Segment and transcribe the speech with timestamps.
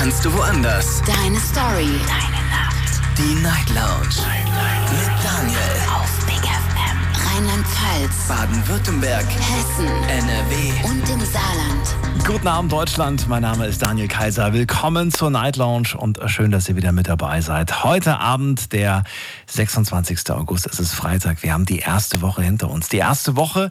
[0.00, 1.02] kannst du woanders.
[1.02, 1.90] Deine Story.
[2.08, 3.02] Deine Nacht.
[3.18, 4.08] Die Night Lounge.
[4.26, 4.90] Night, Night.
[4.92, 5.60] Mit Daniel.
[5.94, 7.36] Auf Big FM.
[7.36, 8.26] Rheinland-Pfalz.
[8.26, 9.26] Baden-Württemberg.
[9.26, 9.86] Hessen.
[10.08, 10.88] NRW.
[10.88, 12.26] Und im Saarland.
[12.26, 13.28] Guten Abend, Deutschland.
[13.28, 14.54] Mein Name ist Daniel Kaiser.
[14.54, 17.84] Willkommen zur Night Lounge und schön, dass ihr wieder mit dabei seid.
[17.84, 19.04] Heute Abend, der
[19.48, 20.30] 26.
[20.30, 21.42] August, es ist Freitag.
[21.42, 22.88] Wir haben die erste Woche hinter uns.
[22.88, 23.68] Die erste Woche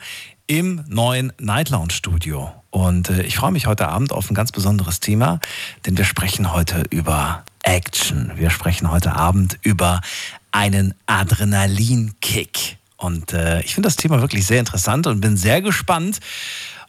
[0.49, 2.51] im neuen Night Lounge Studio.
[2.71, 5.39] Und äh, ich freue mich heute Abend auf ein ganz besonderes Thema,
[5.85, 8.31] denn wir sprechen heute über Action.
[8.35, 10.01] Wir sprechen heute Abend über
[10.51, 12.77] einen Adrenalinkick.
[12.97, 16.19] Und äh, ich finde das Thema wirklich sehr interessant und bin sehr gespannt,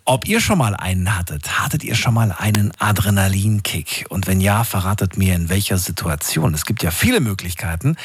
[0.06, 1.60] ob ihr schon mal einen hattet.
[1.60, 4.06] Hattet ihr schon mal einen Adrenalinkick?
[4.08, 6.54] Und wenn ja, verratet mir in welcher Situation.
[6.54, 7.96] Es gibt ja viele Möglichkeiten,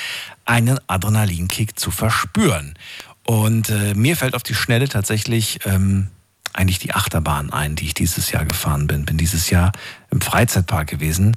[0.44, 2.78] einen Adrenalinkick zu verspüren.
[3.26, 6.10] Und äh, mir fällt auf die Schnelle tatsächlich ähm,
[6.54, 9.06] eigentlich die Achterbahn ein, die ich dieses Jahr gefahren bin.
[9.06, 9.72] Bin dieses Jahr
[10.12, 11.36] im Freizeitpark gewesen.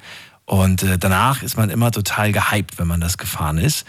[0.49, 3.85] Und äh, danach ist man immer total gehypt, wenn man das gefahren ist.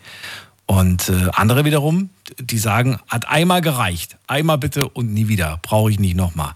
[0.65, 4.15] Und äh, andere wiederum, die sagen, hat einmal gereicht.
[4.27, 5.59] Einmal bitte und nie wieder.
[5.61, 6.53] Brauche ich nicht nochmal.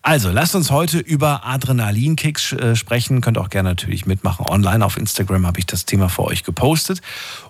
[0.00, 3.20] Also, lasst uns heute über Adrenalinkicks äh, sprechen.
[3.20, 4.46] Könnt auch gerne natürlich mitmachen.
[4.46, 7.02] Online auf Instagram habe ich das Thema für euch gepostet.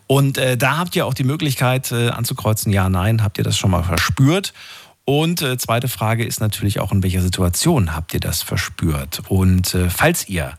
[0.06, 3.58] Und äh, da habt ihr auch die Möglichkeit äh, anzukreuzen, ja, nein, habt ihr das
[3.58, 4.54] schon mal verspürt?
[5.04, 9.22] Und äh, zweite Frage ist natürlich auch, in welcher Situation habt ihr das verspürt?
[9.28, 10.56] Und äh, falls ihr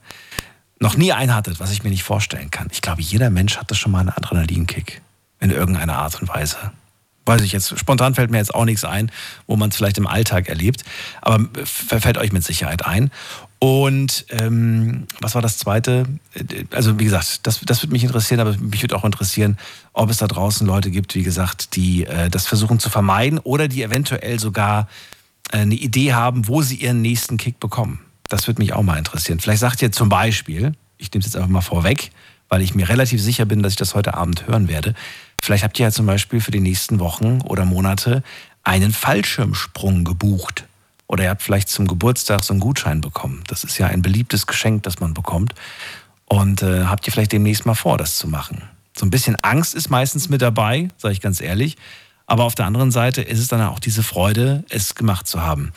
[0.79, 3.75] noch nie einen hattet, was ich mir nicht vorstellen kann, ich glaube, jeder Mensch hatte
[3.75, 5.01] schon mal einen Adrenalinkick
[5.39, 6.57] in irgendeiner Art und Weise.
[7.25, 9.09] Weiß ich jetzt, spontan fällt mir jetzt auch nichts ein,
[9.47, 10.83] wo man es vielleicht im Alltag erlebt,
[11.21, 13.11] aber fällt euch mit Sicherheit ein.
[13.63, 16.06] Und ähm, was war das Zweite?
[16.72, 19.57] Also wie gesagt, das, das würde mich interessieren, aber mich würde auch interessieren,
[19.94, 23.69] ob es da draußen Leute gibt, wie gesagt, die äh, das versuchen zu vermeiden oder
[23.69, 24.90] die eventuell sogar
[25.53, 28.01] äh, eine Idee haben, wo sie ihren nächsten Kick bekommen.
[28.28, 29.40] Das würde mich auch mal interessieren.
[29.40, 32.12] Vielleicht sagt ihr zum Beispiel, ich nehme es jetzt einfach mal vorweg,
[32.50, 34.94] weil ich mir relativ sicher bin, dass ich das heute Abend hören werde.
[35.41, 38.24] Vielleicht habt ihr ja zum Beispiel für die nächsten Wochen oder Monate
[38.66, 40.66] einen Fallschirmsprung gebucht.
[41.13, 43.44] Oder ihr habt vielleicht zum Geburtstag so einen Gutschein bekommen.
[43.46, 45.53] Das ist ja ein beliebtes Geschenk, das man bekommt.
[46.25, 48.63] Und äh, habt ihr vielleicht demnächst mal vor, das zu machen?
[48.97, 51.78] So ein bisschen Angst ist meistens mit dabei, sage ich ganz ehrlich.
[52.25, 55.72] Aber auf der anderen Seite ist es dann auch diese Freude, es gemacht zu haben.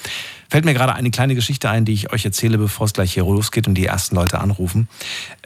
[0.49, 3.25] Fällt mir gerade eine kleine Geschichte ein, die ich euch erzähle, bevor es gleich hier
[3.25, 4.89] losgeht und die ersten Leute anrufen.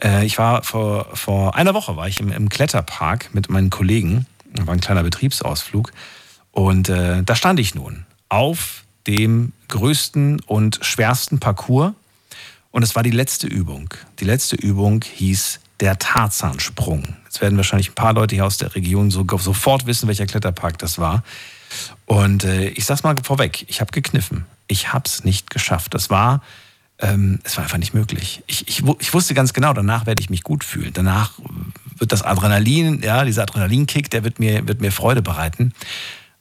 [0.01, 4.25] Äh, ich war vor, vor einer Woche war ich im, im Kletterpark mit meinen Kollegen.
[4.53, 5.91] Da war ein kleiner Betriebsausflug.
[6.53, 11.93] Und äh, da stand ich nun auf dem größten und schwersten Parcours.
[12.71, 13.93] Und es war die letzte Übung.
[14.19, 17.15] Die letzte Übung hieß der Tarzansprung.
[17.25, 20.77] Jetzt werden wahrscheinlich ein paar Leute hier aus der Region so, sofort wissen, welcher Kletterpark
[20.77, 21.23] das war.
[22.05, 24.45] Und äh, ich sag's mal vorweg, ich habe gekniffen.
[24.67, 25.93] Ich habe es nicht geschafft.
[25.93, 26.41] Das war,
[26.99, 28.43] ähm, es war einfach nicht möglich.
[28.47, 30.91] Ich, ich, ich wusste ganz genau, danach werde ich mich gut fühlen.
[30.93, 31.33] Danach
[31.97, 35.73] wird das Adrenalin, ja, dieser Adrenalinkick, der wird mir, wird mir Freude bereiten.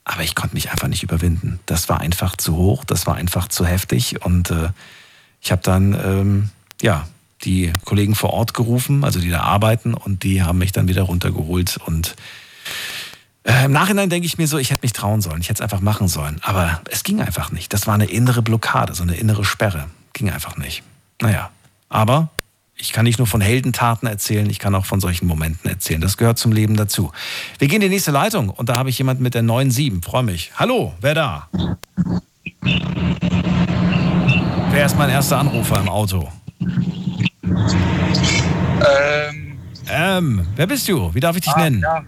[0.04, 1.60] Aber ich konnte mich einfach nicht überwinden.
[1.66, 4.24] Das war einfach zu hoch, das war einfach zu heftig.
[4.24, 4.70] Und äh,
[5.40, 6.50] ich habe dann, ähm,
[6.80, 7.06] ja,
[7.44, 11.02] die Kollegen vor Ort gerufen, also die da arbeiten, und die haben mich dann wieder
[11.02, 11.78] runtergeholt.
[11.86, 12.16] Und
[13.44, 15.62] äh, im Nachhinein denke ich mir so, ich hätte mich trauen sollen, ich hätte es
[15.62, 16.38] einfach machen sollen.
[16.42, 17.72] Aber es ging einfach nicht.
[17.72, 19.86] Das war eine innere Blockade, so eine innere Sperre.
[20.12, 20.82] Ging einfach nicht.
[21.20, 21.50] Naja,
[21.88, 22.28] aber
[22.80, 26.00] ich kann nicht nur von Heldentaten erzählen, ich kann auch von solchen Momenten erzählen.
[26.00, 27.12] Das gehört zum Leben dazu.
[27.58, 30.04] Wir gehen in die nächste Leitung und da habe ich jemanden mit der 97.
[30.04, 30.52] Freue mich.
[30.56, 31.48] Hallo, wer da?
[34.70, 36.30] Wer ist mein erster Anrufer im Auto?
[37.42, 39.58] Ähm.
[39.88, 41.12] Ähm, wer bist du?
[41.14, 41.82] Wie darf ich dich ah, nennen?
[41.82, 42.04] Ja.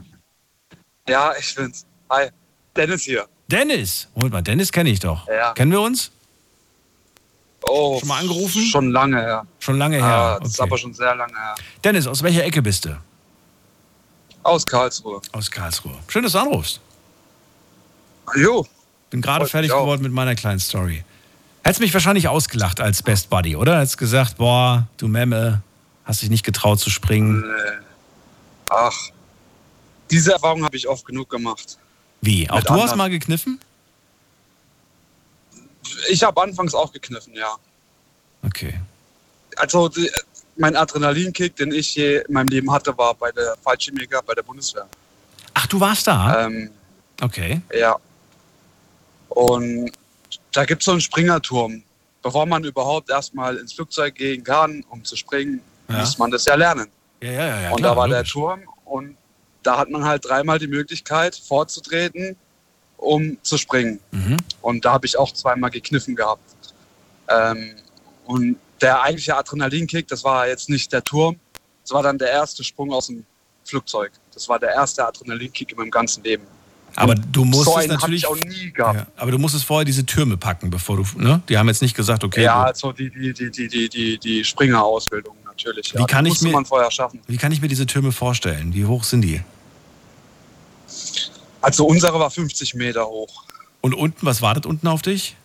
[1.09, 1.85] ja, ich bin's.
[2.11, 2.29] Hi.
[2.77, 3.27] Dennis hier.
[3.49, 4.09] Dennis?
[4.15, 5.29] Moment mal, Dennis kenne ich doch.
[5.29, 5.53] Ja.
[5.53, 6.13] Kennen wir uns?
[7.63, 7.99] Oh.
[7.99, 8.63] Schon mal angerufen?
[8.63, 9.47] Schon lange her.
[9.59, 10.07] Schon lange her.
[10.07, 10.69] Ja, das ist okay.
[10.69, 11.55] aber schon sehr lange her.
[11.85, 12.99] Dennis, aus welcher Ecke bist du?
[14.43, 15.21] Aus Karlsruhe.
[15.33, 15.99] Aus Karlsruhe.
[16.09, 16.81] Schön, dass du anrufst.
[18.35, 18.67] Jo.
[19.11, 21.05] Bin gerade fertig geworden mit meiner kleinen Story.
[21.63, 23.79] Hättest mich wahrscheinlich ausgelacht als Best Buddy, oder?
[23.79, 25.63] Hättest gesagt, boah, du Memme,
[26.05, 27.41] Hast dich nicht getraut zu springen?
[27.41, 27.87] Nee.
[28.71, 28.93] Ach,
[30.11, 31.79] diese Erfahrung habe ich oft genug gemacht.
[32.21, 32.49] Wie?
[32.51, 32.99] Auch Mit du hast anderen.
[32.99, 33.61] mal gekniffen?
[36.11, 37.55] Ich habe anfangs auch gekniffen, ja.
[38.45, 38.75] Okay.
[39.57, 40.11] Also die,
[40.57, 44.43] mein Adrenalinkick, den ich je in meinem Leben hatte, war bei der Fallschirmjäger bei der
[44.43, 44.89] Bundeswehr.
[45.55, 46.47] Ach, du warst da?
[46.47, 46.71] Ähm,
[47.21, 47.61] Okay.
[47.73, 47.97] ja.
[49.29, 49.93] Und
[50.53, 51.83] da gibt es so einen Springerturm.
[52.23, 55.99] Bevor man überhaupt erstmal ins Flugzeug gehen kann, um zu springen, Ja.
[55.99, 56.89] muss man das ja lernen.
[57.21, 57.61] Ja, ja, ja.
[57.63, 58.33] ja und klar, da war der logisch.
[58.33, 59.17] Turm und
[59.63, 62.37] da hat man halt dreimal die Möglichkeit vorzutreten,
[63.03, 63.99] um zu springen.
[64.13, 64.37] Mhm.
[64.61, 66.43] Und da habe ich auch zweimal gekniffen gehabt.
[67.29, 67.73] Ähm,
[68.25, 71.37] und der eigentliche Adrenalinkick, das war jetzt nicht der Turm,
[71.83, 73.25] das war dann der erste Sprung aus dem
[73.65, 74.13] Flugzeug.
[74.35, 76.45] Das war der erste Adrenalinkick in meinem ganzen Leben.
[76.95, 78.23] Aber du musst so es natürlich.
[78.23, 78.99] ich auch nie gehabt.
[78.99, 81.05] Ja, aber du musstest vorher diese Türme packen, bevor du.
[81.17, 81.43] Ne?
[81.49, 82.43] Die haben jetzt nicht gesagt, okay.
[82.43, 85.93] Ja, also die, die, die, die, die, die, die Springerausbildung natürlich.
[85.93, 86.01] Ja.
[86.01, 87.21] Wie kann Die ich mir- man vorher schaffen.
[87.27, 88.75] Wie kann ich mir diese Türme vorstellen?
[88.75, 89.41] Wie hoch sind die?
[91.63, 93.45] Also unsere war 50 Meter hoch.
[93.81, 95.37] Und unten, was wartet unten auf dich?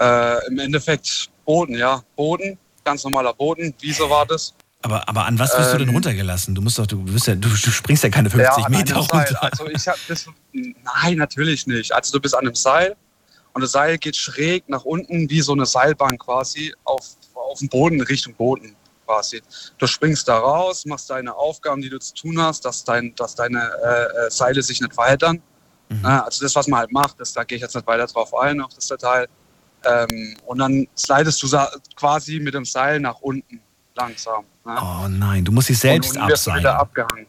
[0.00, 2.02] Äh, Im Endeffekt Boden, ja.
[2.16, 3.74] Boden, ganz normaler Boden.
[3.80, 4.54] Wiese war das.
[4.82, 6.54] Aber, aber an was wirst du denn Ähm, runtergelassen?
[6.54, 9.42] Du musst doch, du, bist ja, du, du springst ja keine 50 an Meter runter.
[9.42, 11.92] Also ich hab das, nein, natürlich nicht.
[11.92, 12.94] Also du bist an einem Seil
[13.54, 17.68] und das Seil geht schräg nach unten wie so eine Seilbahn quasi auf, auf den
[17.68, 19.42] Boden, Richtung Boden quasi.
[19.78, 23.34] Du springst da raus, machst deine Aufgaben, die du zu tun hast, dass, dein, dass
[23.34, 25.42] deine äh, äh, Seile sich nicht verheddern.
[25.88, 26.00] Mhm.
[26.02, 28.34] Ja, also das, was man halt macht, das, da gehe ich jetzt nicht weiter drauf
[28.34, 29.28] ein, auf das Detail.
[29.84, 31.48] Ähm, und dann slidest du
[31.96, 33.60] quasi mit dem Seil nach unten
[33.94, 34.44] langsam.
[34.64, 34.76] Ne?
[34.80, 36.66] Oh nein, du musst dich selbst abseilen.
[36.66, 37.26] abgehangen.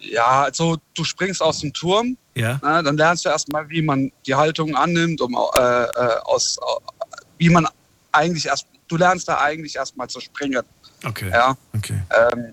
[0.00, 2.60] Ja, also du springst aus dem Turm, Ja?
[2.62, 6.58] ne, dann lernst du erstmal, wie man die Haltung annimmt, um äh, äh, aus,
[7.38, 7.66] wie man
[8.12, 10.62] eigentlich erst, du lernst da eigentlich erstmal zu springen.
[11.04, 11.30] Okay.
[11.30, 12.00] Ja, okay.
[12.10, 12.52] ähm,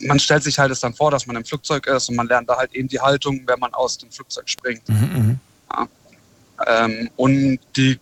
[0.00, 2.48] man stellt sich halt es dann vor, dass man im Flugzeug ist und man lernt
[2.48, 4.88] da halt eben die Haltung, wenn man aus dem Flugzeug springt.
[4.88, 5.40] Mhm, mhm.
[6.66, 7.98] Ähm, und die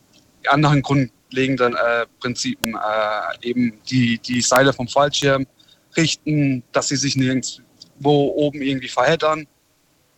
[0.46, 5.46] anderen grundlegenden äh, Prinzipien, äh, eben die, die Seile vom Fallschirm
[5.96, 9.46] richten, dass sie sich nirgendwo oben irgendwie verheddern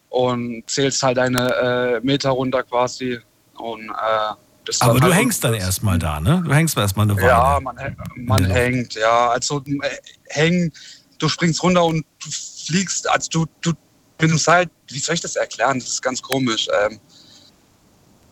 [0.09, 3.19] und zählst halt deine äh, Meter runter quasi.
[3.55, 4.35] Und, äh,
[4.81, 6.43] Aber dann du halt hängst dann erstmal da, ne?
[6.45, 7.27] Du hängst erstmal eine Weile.
[7.27, 7.77] Ja, man,
[8.17, 9.31] man hängt, ja.
[9.31, 9.89] Also äh,
[10.29, 10.73] hängen,
[11.19, 13.73] du springst runter und du fliegst, also du, du
[14.21, 15.79] mit dem Seil, wie soll ich das erklären?
[15.81, 16.69] Das ist ganz komisch.
[16.85, 17.01] Ähm,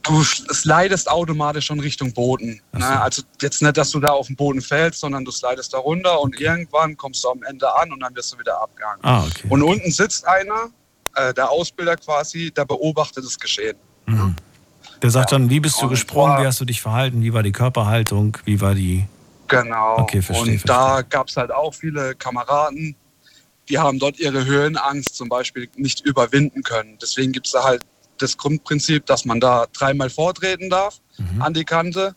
[0.03, 2.61] du slidest automatisch schon Richtung Boden.
[2.73, 2.81] Ne?
[2.81, 2.87] so.
[2.87, 6.21] Also jetzt nicht, dass du da auf den Boden fällst, sondern du slidest da runter
[6.21, 9.01] und irgendwann kommst du am Ende an und dann wirst du wieder abgehangen.
[9.03, 9.47] Ah, okay.
[9.49, 10.71] Und unten sitzt einer,
[11.17, 13.77] äh, der Ausbilder quasi, der beobachtet das Geschehen.
[14.07, 14.37] Mhm.
[15.03, 17.33] Der sagt dann, wie bist du Und gesprungen, zwar- wie hast du dich verhalten, wie
[17.33, 19.07] war die Körperhaltung, wie war die.
[19.49, 19.99] Genau.
[19.99, 22.95] Okay, verstehe, Und da gab es halt auch viele Kameraden,
[23.69, 26.99] die haben dort ihre Höhenangst zum Beispiel nicht überwinden können.
[27.01, 27.83] Deswegen gibt es da halt
[28.19, 31.43] das Grundprinzip, dass man da dreimal vortreten darf Mhm.
[31.43, 32.15] an die Kante.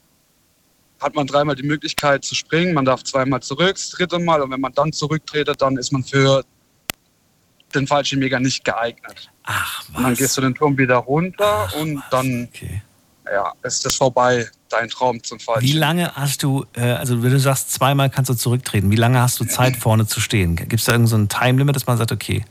[1.00, 4.42] Hat man dreimal die Möglichkeit zu springen, man darf zweimal zurück, das dritte Mal.
[4.42, 6.44] Und wenn man dann zurücktretet, dann ist man für
[7.76, 9.30] den Fallschirmjäger nicht geeignet.
[9.44, 9.98] Ach, was?
[9.98, 12.04] Und dann gehst du den Turm wieder runter Ach, und was.
[12.12, 12.82] dann Okay.
[13.32, 15.80] ja, ist das vorbei, dein Traum zum Wie Fallschirm.
[15.80, 19.40] lange hast du, äh, also wenn du sagst, zweimal kannst du zurücktreten, wie lange hast
[19.40, 20.56] du Zeit vorne zu stehen?
[20.56, 22.46] Gibt es da irgendein so ein Time-Limit, dass man sagt, okay,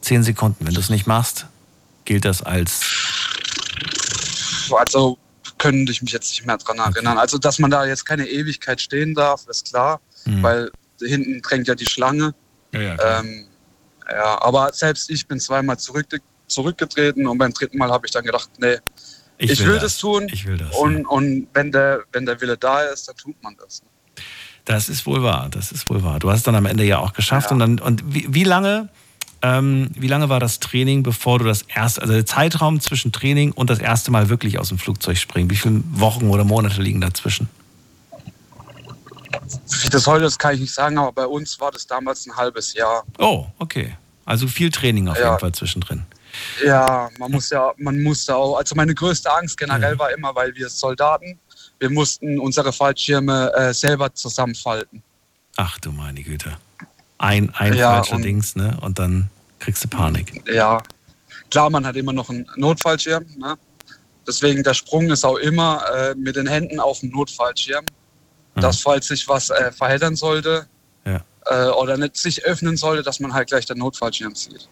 [0.00, 1.46] zehn Sekunden, wenn du es nicht machst,
[2.04, 2.80] gilt das als.
[4.70, 5.18] Also
[5.58, 7.18] könnte ich mich jetzt nicht mehr dran erinnern.
[7.18, 10.42] Also, dass man da jetzt keine Ewigkeit stehen darf, ist klar, Hm.
[10.42, 10.70] weil
[11.02, 12.34] hinten drängt ja die Schlange.
[12.72, 13.46] ja, ja, Ähm,
[14.10, 16.06] ja, aber selbst ich bin zweimal zurück,
[16.46, 18.76] zurückgetreten und beim dritten Mal habe ich dann gedacht, nee,
[19.38, 20.28] ich, will das tun.
[20.30, 20.74] Ich will das.
[20.76, 21.08] und ja.
[21.08, 23.82] und wenn, der, wenn der Wille da ist, dann tut man das.
[24.66, 26.18] Das ist wohl wahr, das ist wohl wahr.
[26.18, 27.50] Du hast es dann am Ende ja auch geschafft.
[27.50, 27.54] Ja.
[27.54, 28.88] Und, dann, und wie, wie lange
[29.42, 33.52] ähm, wie lange war das Training, bevor du das erste, also der Zeitraum zwischen Training
[33.52, 35.48] und das erste Mal wirklich aus dem Flugzeug springen?
[35.50, 37.48] Wie viele Wochen oder Monate liegen dazwischen?
[39.82, 42.36] Wie das heute ist, kann ich nicht sagen, aber bei uns war das damals ein
[42.36, 43.04] halbes Jahr.
[43.18, 43.96] Oh, okay.
[44.24, 45.28] Also viel Training auf Ja.
[45.28, 46.04] jeden Fall zwischendrin.
[46.64, 50.54] Ja, man muss ja, man musste auch, also meine größte Angst generell war immer, weil
[50.54, 51.38] wir Soldaten,
[51.80, 55.02] wir mussten unsere Fallschirme äh, selber zusammenfalten.
[55.56, 56.56] Ach du meine Güte.
[57.18, 58.78] Ein, ein Ja, falscher und- Dings, ne?
[58.80, 60.42] Und dann kriegst du Panik.
[60.52, 60.80] Ja,
[61.50, 63.26] klar, man hat immer noch einen Notfallschirm.
[63.36, 63.56] Ne?
[64.26, 67.84] Deswegen der Sprung ist auch immer äh, mit den Händen auf dem Notfallschirm,
[68.54, 68.60] Mhm.
[68.62, 70.66] dass falls sich was äh, verheddern sollte
[71.04, 71.20] Ja.
[71.46, 74.68] äh, oder nicht sich öffnen sollte, dass man halt gleich den Notfallschirm zieht.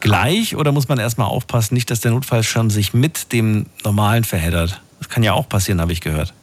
[0.00, 4.80] Gleich oder muss man erstmal aufpassen, nicht, dass der Notfallschirm sich mit dem normalen verheddert?
[4.98, 6.34] Das kann ja auch passieren, habe ich gehört.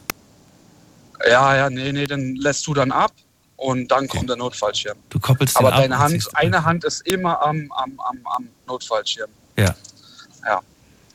[1.28, 3.12] Ja, ja, nee, nee, den lässt du dann ab
[3.56, 4.96] und dann kommt der Notfallschirm.
[5.10, 9.30] Du koppelst Aber ab deine Hand, eine Hand ist immer am, am, am, am Notfallschirm.
[9.56, 9.74] Ja.
[10.44, 10.60] Ja.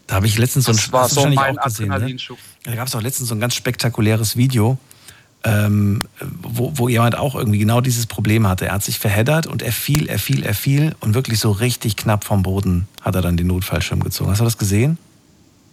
[0.06, 2.16] Da habe ich letztens so ein Das war so mein auch gesehen, ne?
[2.64, 4.78] Da gab es auch letztens so ein ganz spektakuläres Video,
[5.44, 6.04] ähm,
[6.42, 8.66] wo, wo jemand auch irgendwie genau dieses Problem hatte.
[8.66, 11.96] Er hat sich verheddert und er fiel, er fiel, er fiel und wirklich so richtig
[11.96, 14.30] knapp vom Boden hat er dann den Notfallschirm gezogen.
[14.32, 14.98] Hast du das gesehen?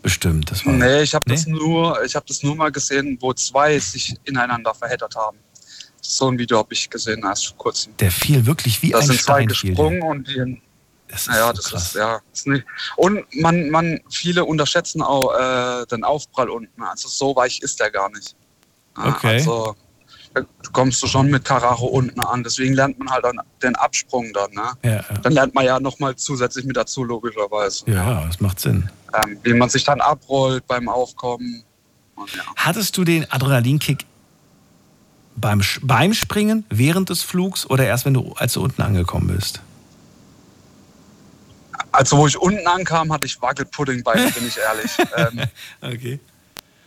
[0.02, 0.50] Bestimmt.
[0.50, 1.34] Das war, Nee, ich habe Nee?
[1.34, 5.38] das nur, ich habe das nur mal gesehen, wo zwei sich ineinander verheddert haben.
[6.02, 7.96] So ein Video habe ich gesehen erst vor kurzem.
[7.98, 9.48] Der fiel wirklich wie Da ein sind zwei Stein.
[9.48, 9.56] Der.
[9.56, 10.60] gesprungen und die,
[11.08, 11.82] Das naja, so das krass.
[11.86, 12.64] ist ja ist nicht.
[12.96, 16.82] Und man, man, viele unterschätzen auch äh, den Aufprall unten.
[16.82, 18.36] Also so weich ist der gar nicht.
[18.96, 19.34] Ja, Okay.
[19.36, 19.74] Also
[20.34, 22.42] da kommst du schon mit Karacho unten an.
[22.42, 24.50] Deswegen lernt man halt dann den Absprung dann.
[24.52, 24.68] Ne?
[24.82, 25.02] Ja, ja.
[25.22, 27.84] Dann lernt man ja nochmal zusätzlich mit dazu, logischerweise.
[27.88, 28.90] ja, das macht Sinn.
[29.22, 31.62] Ähm, wie man sich dann abrollt beim Aufkommen.
[32.16, 32.42] Und ja.
[32.56, 34.04] Hattest du den Adrenalinkick
[35.36, 39.60] beim, beim Springen, während des Flugs oder erst, wenn du, als du unten angekommen bist?
[41.92, 44.90] Also wo ich unten ankam, hatte ich Wackelpuddingbeine, bin ich ehrlich.
[45.16, 45.40] ähm,
[45.80, 46.18] Okay.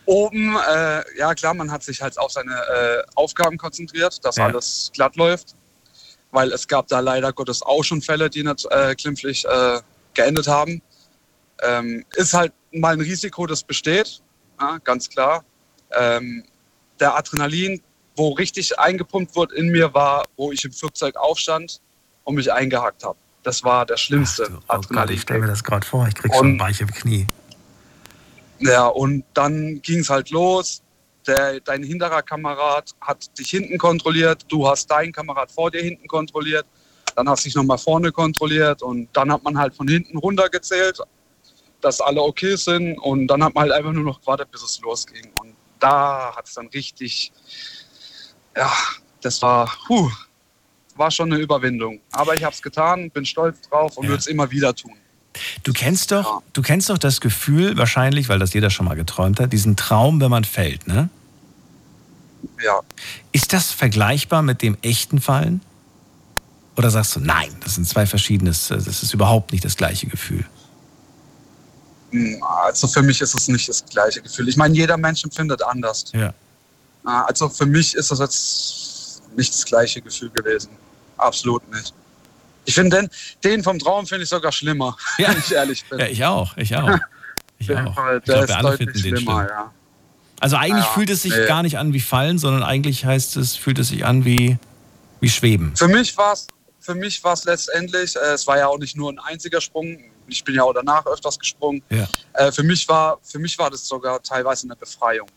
[0.08, 4.46] Oben, äh, ja klar, man hat sich halt auf seine äh, Aufgaben konzentriert, dass Ja.
[4.46, 5.54] alles glatt läuft.
[6.30, 9.80] Weil es gab da leider Gottes auch schon Fälle, die nicht äh, glimpflich äh,
[10.14, 10.82] geendet haben.
[11.62, 14.20] Ähm, ist halt mal ein Risiko, das besteht,
[14.60, 15.44] ja, ganz klar.
[15.92, 16.44] Ähm,
[17.00, 17.80] der Adrenalin,
[18.16, 21.80] wo richtig eingepumpt wurde in mir, war, wo ich im Flugzeug aufstand
[22.24, 23.18] und mich eingehackt habe.
[23.42, 25.48] Das war der schlimmste Ach du, oh Gott, ich stelle mir Adrenalin.
[25.50, 26.06] das gerade vor.
[26.08, 27.26] Ich krieg schon weiche Knie.
[28.60, 30.82] Ja, und dann ging es halt los.
[31.26, 36.06] Der, dein hinterer Kamerad hat dich hinten kontrolliert, du hast deinen Kamerad vor dir hinten
[36.08, 36.66] kontrolliert,
[37.14, 40.48] dann hast du dich nochmal vorne kontrolliert und dann hat man halt von hinten runter
[40.48, 40.98] gezählt,
[41.80, 44.80] dass alle okay sind und dann hat man halt einfach nur noch gewartet, bis es
[44.80, 45.30] losging.
[45.40, 47.30] Und da hat es dann richtig,
[48.56, 48.72] ja,
[49.20, 50.10] das war, puh,
[50.96, 52.00] war schon eine Überwindung.
[52.12, 54.10] Aber ich habe es getan, bin stolz drauf und Ja.
[54.10, 54.96] würde es immer wieder tun.
[55.62, 56.42] Du kennst doch, Ja.
[56.52, 60.20] du kennst doch das Gefühl, wahrscheinlich, weil das jeder schon mal geträumt hat, diesen Traum,
[60.20, 61.08] wenn man fällt, ne?
[62.64, 62.80] Ja,
[63.32, 65.60] Ist das vergleichbar mit dem echten Fallen?
[66.76, 70.44] Oder sagst du, nein, das sind zwei verschiedenes, das ist überhaupt nicht das gleiche Gefühl?
[72.40, 74.48] Also für mich ist es nicht das gleiche Gefühl.
[74.48, 76.04] Ich meine, jeder Mensch empfindet anders.
[76.14, 76.32] Ja.
[77.04, 80.70] Also für mich ist das jetzt nicht das gleiche Gefühl gewesen.
[81.18, 81.92] Absolut nicht.
[82.64, 83.10] Ich finde den,
[83.44, 85.28] den vom Traum finde ich sogar schlimmer, Ja.
[85.30, 85.98] wenn ich ehrlich bin.
[85.98, 86.98] Ja, ich auch, ich auch.
[87.60, 87.92] Ich auch.
[87.92, 89.48] Fall, Ich glaube, wir alle finden den schlimmer, schlimm.
[89.50, 89.72] ja.
[90.38, 91.46] Also eigentlich Ja, fühlt es sich nee.
[91.46, 94.58] gar nicht an wie Fallen, sondern eigentlich heißt es, fühlt es sich an wie,
[95.20, 95.74] wie Schweben.
[95.74, 96.46] Für mich war es
[96.80, 99.98] für mich war's letztendlich, äh, es war ja auch nicht nur ein einziger Sprung,
[100.28, 101.82] ich bin ja auch danach öfters gesprungen.
[101.90, 102.06] Ja.
[102.34, 105.28] Äh, für, mich war, für mich war das sogar teilweise eine Befreiung.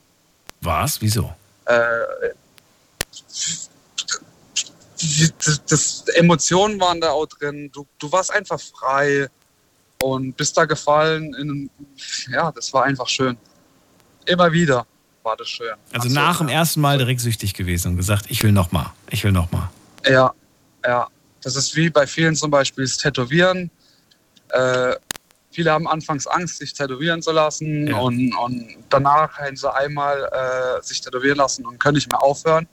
[0.61, 1.01] Was?
[1.01, 1.33] Wieso?
[1.65, 1.73] äh,
[5.45, 7.69] das, das, Emotionen waren da auch drin.
[7.73, 9.27] Du, du warst einfach frei
[10.01, 11.33] und bist da gefallen.
[11.35, 11.69] In,
[12.31, 13.37] ja, das war einfach schön.
[14.25, 14.85] Immer wieder
[15.23, 15.73] war das schön.
[15.91, 16.55] Also Ach so, nach dem ja.
[16.55, 19.69] ersten Mal direkt süchtig gewesen und gesagt, ich will noch mal, ich will noch mal.
[20.05, 20.33] Ja,
[20.85, 21.07] ja.
[21.43, 23.71] Das ist wie bei vielen zum Beispiel das Tätowieren.
[24.49, 24.95] Äh,
[25.51, 27.97] viele haben anfangs Angst, sich tätowieren zu lassen Ja.
[27.97, 32.67] und, und danach haben sie einmal äh, sich tätowieren lassen und können nicht mehr aufhören.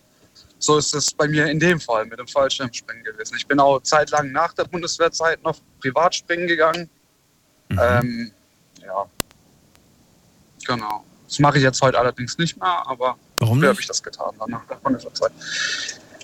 [0.60, 3.36] So ist es bei mir in dem Fall mit dem Fallschirmspringen gewesen.
[3.36, 6.88] Ich bin auch zeitlang nach der Bundeswehrzeit noch privat springen gegangen.
[7.68, 7.78] Mhm.
[7.80, 8.32] Ähm,
[8.82, 9.06] ja,
[10.66, 11.04] genau.
[11.28, 14.32] Das mache ich jetzt heute allerdings nicht mehr, aber Warum Früher habe ich das getan,
[14.38, 15.30] dann nach der Bundeswehrzeit.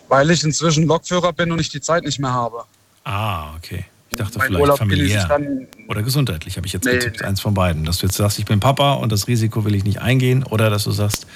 [0.08, 2.64] Weil ich inzwischen Lokführer bin und ich die Zeit nicht mehr habe.
[3.04, 3.84] Ah, okay.
[4.10, 5.66] Ich dachte mein vielleicht Urlaub familiär dann.
[5.88, 7.22] oder gesundheitlich, habe ich jetzt Nee, getippt.
[7.22, 7.84] Eins von beiden.
[7.84, 10.42] Dass du jetzt sagst, ich bin Papa und das Risiko will ich nicht eingehen.
[10.44, 11.26] Oder dass du sagst,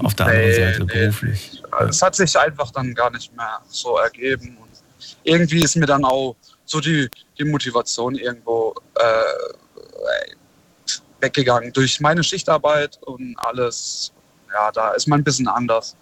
[0.00, 0.92] auf der anderen Nee, Seite nee.
[0.92, 1.61] beruflich.
[1.88, 4.56] Es hat sich einfach dann gar nicht mehr so ergeben.
[4.60, 4.70] Und
[5.24, 10.32] irgendwie ist mir dann auch so die, die Motivation irgendwo äh,
[11.20, 11.72] weggegangen.
[11.72, 14.12] Durch meine Schichtarbeit und alles.
[14.52, 15.96] Ja, da ist man ein bisschen anders.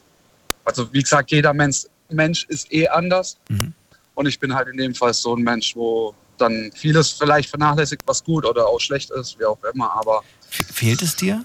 [0.64, 3.36] Also, wie gesagt, jeder Mensch, Mensch ist eh anders.
[3.48, 3.72] Mhm.
[4.14, 8.02] Und ich bin halt in dem Fall so ein Mensch, wo dann vieles vielleicht vernachlässigt,
[8.06, 9.92] was gut oder auch schlecht ist, wie auch immer.
[9.92, 11.44] Aber Fe- Fehlt es dir?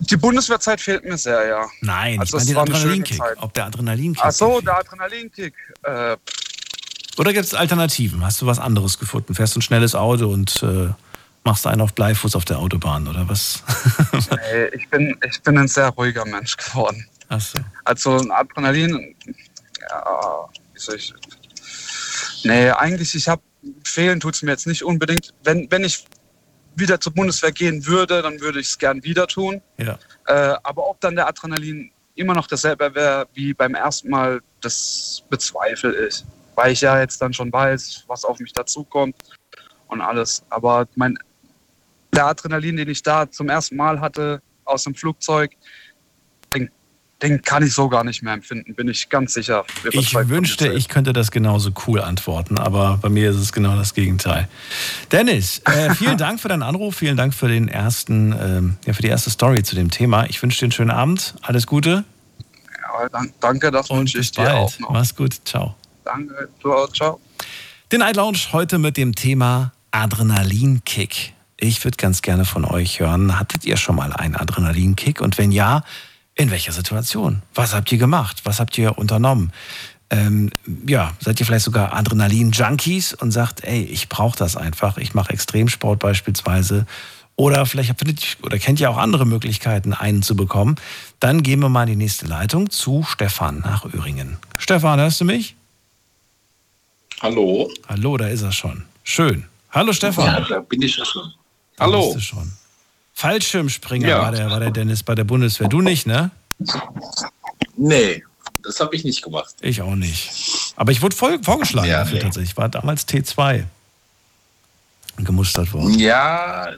[0.00, 1.66] Die Bundeswehrzeit fehlt mir sehr, ja.
[1.80, 3.20] Nein, Also ich meine den Adrenalinkick.
[3.38, 4.24] Ob der Adrenalinkick.
[4.24, 5.54] Ach so, der Adrenalinkick.
[5.82, 6.16] Äh,
[7.18, 8.24] Oder gibt es Alternativen?
[8.24, 9.34] Hast du was anderes gefunden?
[9.34, 10.90] Fährst du ein schnelles Auto und äh,
[11.44, 13.62] machst einen auf Bleifuß auf der Autobahn oder was?
[14.12, 17.06] nee, ich, bin, ich bin ein sehr ruhiger Mensch geworden.
[17.28, 17.58] Ach so.
[17.84, 19.14] Also ein Adrenalin,
[19.88, 21.14] ja, wie soll ich.
[22.44, 23.42] Nee, eigentlich, ich habe,
[23.84, 25.32] fehlen tut es mir jetzt nicht unbedingt.
[25.42, 26.04] Wenn, wenn ich
[26.76, 29.62] wieder zur Bundeswehr gehen würde, dann würde ich es gern wieder tun.
[29.78, 29.98] Ja.
[30.26, 35.22] Äh, aber ob dann der Adrenalin immer noch dasselbe wäre wie beim ersten Mal, das
[35.28, 36.24] bezweifle ich.
[36.54, 39.16] Weil ich ja jetzt dann schon weiß, was auf mich dazukommt
[39.88, 40.42] und alles.
[40.48, 41.18] Aber mein,
[42.14, 45.52] der Adrenalin, den ich da zum ersten Mal hatte aus dem Flugzeug,
[46.54, 46.70] den,
[47.22, 49.64] den kann ich so gar nicht mehr empfinden, bin ich ganz sicher.
[49.92, 53.94] Ich wünschte, ich könnte das genauso cool antworten, aber bei mir ist es genau das
[53.94, 54.48] Gegenteil.
[55.12, 59.02] Dennis, äh, vielen Dank für deinen Anruf, vielen Dank für den ersten, ähm, ja, für
[59.02, 60.26] die erste Story zu dem Thema.
[60.28, 62.04] Ich wünsche dir einen schönen Abend, alles Gute
[62.82, 64.54] Ja, dan- danke, das und wünsche ich dir bald.
[64.54, 64.90] auch noch.
[64.90, 65.74] Mach's gut, ciao.
[66.04, 67.18] Danke, du auch, ciao.
[67.92, 71.32] Den Night Lounge heute mit dem Thema Adrenalinkick.
[71.58, 75.20] Ich würde ganz gerne von euch hören, hattet ihr schon mal einen Adrenalinkick?
[75.22, 75.82] Und wenn ja,
[76.36, 77.42] in welcher Situation?
[77.54, 78.42] Was habt ihr gemacht?
[78.44, 79.52] Was habt ihr unternommen?
[80.10, 80.50] Ähm,
[80.86, 84.98] ja, seid ihr vielleicht sogar Adrenalin-Junkies und sagt, ey, ich brauche das einfach.
[84.98, 86.86] Ich mache Extremsport beispielsweise.
[87.34, 90.76] Oder vielleicht nicht- oder kennt ihr auch andere Möglichkeiten, einen zu bekommen.
[91.20, 94.36] Dann gehen wir mal in die nächste Leitung zu Stefan nach Öhringen.
[94.58, 95.56] Stefan, hörst du mich?
[97.20, 97.70] Hallo?
[97.88, 98.84] Hallo, da ist er schon.
[99.04, 99.44] Schön.
[99.70, 100.26] Hallo Stefan.
[100.26, 101.32] Ja, da bin ich ja schon.
[101.76, 102.12] Da Hallo?
[102.14, 102.52] bist du schon.
[103.16, 104.18] Fallschirmspringer Ja.
[104.20, 105.68] war, der, war der Dennis bei der Bundeswehr.
[105.68, 106.30] Du nicht, ne?
[107.74, 108.22] Nee,
[108.62, 109.54] das habe ich nicht gemacht.
[109.62, 110.30] Ich auch nicht.
[110.76, 112.20] Aber ich wurde voll vorgeschlagen Ja, dafür nee.
[112.20, 112.50] tatsächlich.
[112.50, 113.64] Ich war damals T2
[115.16, 115.98] gemustert worden.
[115.98, 116.68] Ja,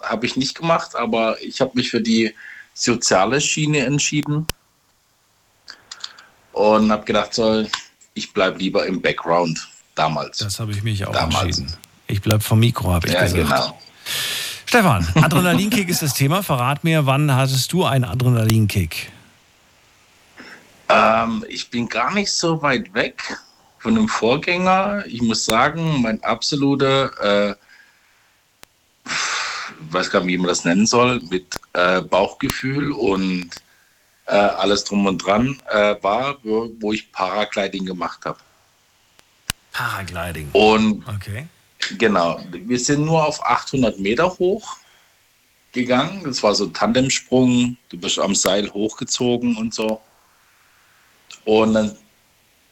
[0.00, 2.32] habe ich nicht gemacht, aber ich habe mich für die
[2.72, 4.46] soziale Schiene entschieden
[6.52, 7.66] und habe gedacht, so,
[8.14, 10.38] ich bleibe lieber im Background damals.
[10.38, 11.58] Das habe ich mich auch Damals.
[11.58, 11.76] entschieden.
[12.06, 13.42] Ich bleib vom Mikro, habe ich ja, gesagt.
[13.48, 13.78] genau.
[14.70, 16.44] Stefan, Adrenalinkick ist das Thema.
[16.44, 19.10] Verrat mir, wann hattest du einen Adrenalinkick?
[20.88, 23.36] Ähm, ich bin gar nicht so weit weg
[23.80, 25.02] von dem Vorgänger.
[25.08, 27.54] Ich muss sagen, mein absoluter, äh,
[29.06, 33.50] ich weiß gar nicht, wie man das nennen soll, mit äh, Bauchgefühl und
[34.26, 38.38] äh, alles drum und dran äh, war, wo, wo ich Paragliding gemacht habe.
[39.72, 40.48] Paragliding.
[40.52, 41.48] Und Okay.
[41.98, 44.76] Genau, wir sind nur auf 800 Meter hoch
[45.72, 46.22] gegangen.
[46.24, 47.76] Das war so ein Tandemsprung.
[47.88, 50.00] Du bist am Seil hochgezogen und so.
[51.44, 51.96] Und dann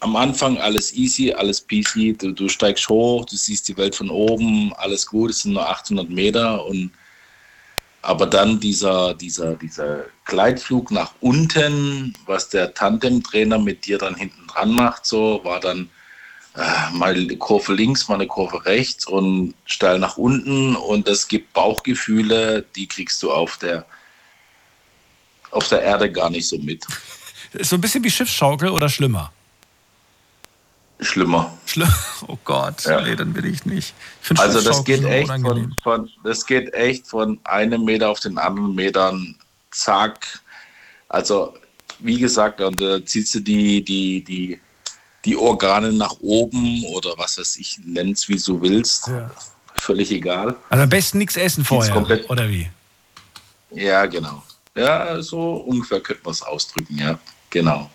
[0.01, 2.17] am Anfang alles easy, alles peasy.
[2.17, 5.31] Du, du steigst hoch, du siehst die Welt von oben, alles gut.
[5.31, 6.91] Es sind nur 800 Meter und
[8.01, 14.47] aber dann dieser, dieser, dieser Gleitflug nach unten, was der Tandemtrainer mit dir dann hinten
[14.47, 15.91] dran macht, so war dann
[16.93, 21.53] mal eine Kurve links, mal eine Kurve rechts und steil nach unten und das gibt
[21.53, 23.87] Bauchgefühle, die kriegst du auf der
[25.51, 26.85] auf der Erde gar nicht so mit.
[27.53, 29.33] Ist so ein bisschen wie Schiffsschaukel oder schlimmer?
[31.01, 31.57] Schlimmer.
[31.67, 31.93] Schlimm.
[32.27, 33.01] Oh Gott, Ja.
[33.03, 33.95] nee, dann will ich nicht.
[34.29, 38.37] Ich Also das geht echt von, von das geht echt von einem Meter auf den
[38.37, 39.37] anderen Metern
[39.71, 40.41] zack.
[41.09, 41.55] Also
[42.01, 44.61] wie gesagt, und da ziehst du die die die
[45.29, 49.09] die Organe nach oben oder was weiß ich, nenn's wie du willst.
[49.09, 49.31] Ja.
[49.75, 50.57] Völlig egal.
[50.71, 52.69] Also am besten nichts essen vorher, komplett- oder wie?
[53.71, 54.43] Ja, genau.
[54.75, 57.19] Ja, so ungefähr könnte man es ausdrücken, ja.
[57.51, 57.91] Genau.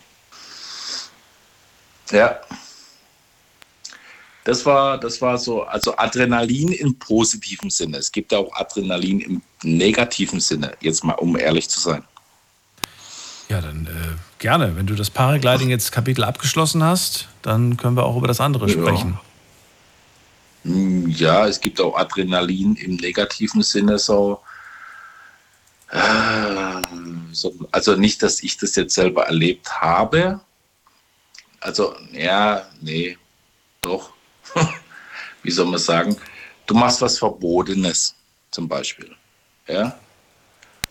[2.11, 2.39] Ja.
[4.43, 7.97] Das war, das war so, also Adrenalin im positiven Sinne.
[7.97, 12.03] Es gibt auch Adrenalin im negativen Sinne, jetzt mal um ehrlich zu sein.
[13.49, 14.75] Ja, dann äh, gerne.
[14.75, 18.67] Wenn du das Paragliding jetzt Kapitel abgeschlossen hast, dann können wir auch über das andere
[18.67, 18.73] Ja.
[18.73, 19.19] sprechen.
[20.63, 24.39] Hm, Ja, es gibt auch Adrenalin im negativen Sinne so.
[25.91, 26.81] äh,
[27.31, 27.53] so.
[27.71, 30.39] Also nicht, dass ich das jetzt selber erlebt habe.
[31.59, 33.17] Also, ja, nee,
[33.81, 34.11] doch.
[35.43, 36.15] Wie soll man sagen?
[36.65, 38.15] Du machst was Verbotenes,
[38.51, 39.15] zum Beispiel.
[39.67, 39.97] Ja.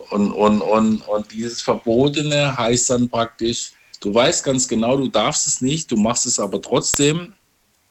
[0.09, 5.47] Und, und, und, und dieses Verbotene heißt dann praktisch, du weißt ganz genau, du darfst
[5.47, 7.33] es nicht, du machst es aber trotzdem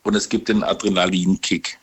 [0.02, 1.78] und es gibt den Adrenalinkick.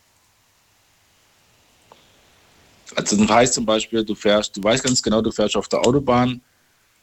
[2.96, 5.80] Also das heißt zum Beispiel, du fährst, du weißt ganz genau, du fährst auf der
[5.86, 6.42] Autobahn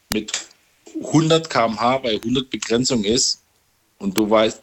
[0.09, 0.31] mit
[1.01, 3.41] 100 km/h, weil 100 Begrenzung ist
[3.99, 4.61] und du weißt,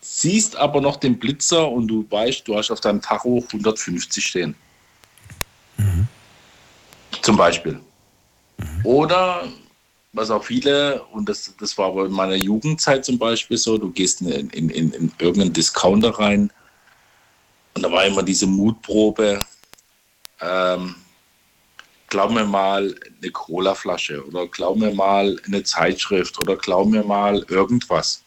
[0.00, 4.54] siehst aber noch den Blitzer und du weißt, du hast auf deinem Tacho 150 stehen.
[7.22, 7.80] Zum Beispiel.
[8.82, 9.48] Oder
[10.12, 13.90] was auch viele, und das, das war aber in meiner Jugendzeit zum Beispiel so, du
[13.90, 16.50] gehst in, in, in, in irgendeinen Discounter rein
[17.74, 19.40] und da war immer diese Mutprobe,
[20.40, 20.96] ähm,
[22.08, 27.44] glaub mir mal eine Cola-Flasche oder glaub mir mal eine Zeitschrift oder glaub mir mal
[27.48, 28.22] irgendwas.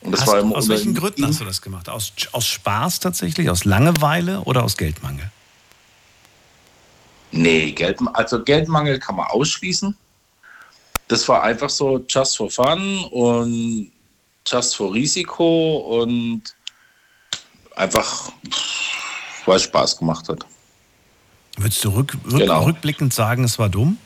[0.00, 1.88] Und das Hast, war immer aus welchen Gründen hast du das gemacht?
[1.88, 3.48] Aus, aus Spaß tatsächlich?
[3.50, 5.30] Aus Langeweile oder aus Geldmangel?
[7.36, 9.96] Nee, Geld, also Geldmangel kann man ausschließen.
[11.08, 13.90] Das war einfach so just for fun und
[14.46, 16.42] just for Risiko und
[17.76, 18.30] einfach,
[19.46, 20.46] weil es Spaß gemacht hat.
[21.56, 22.64] Würdest du rück, rück, Genau.
[22.64, 23.98] rückblickend sagen, es war dumm?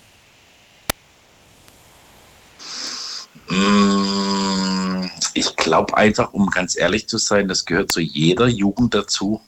[3.49, 9.41] Mm, Ich glaube einfach, um ganz ehrlich zu sein, das gehört zu jeder Jugend dazu.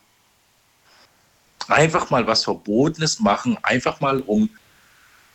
[1.70, 4.50] Einfach mal was Verbotenes machen, einfach mal um,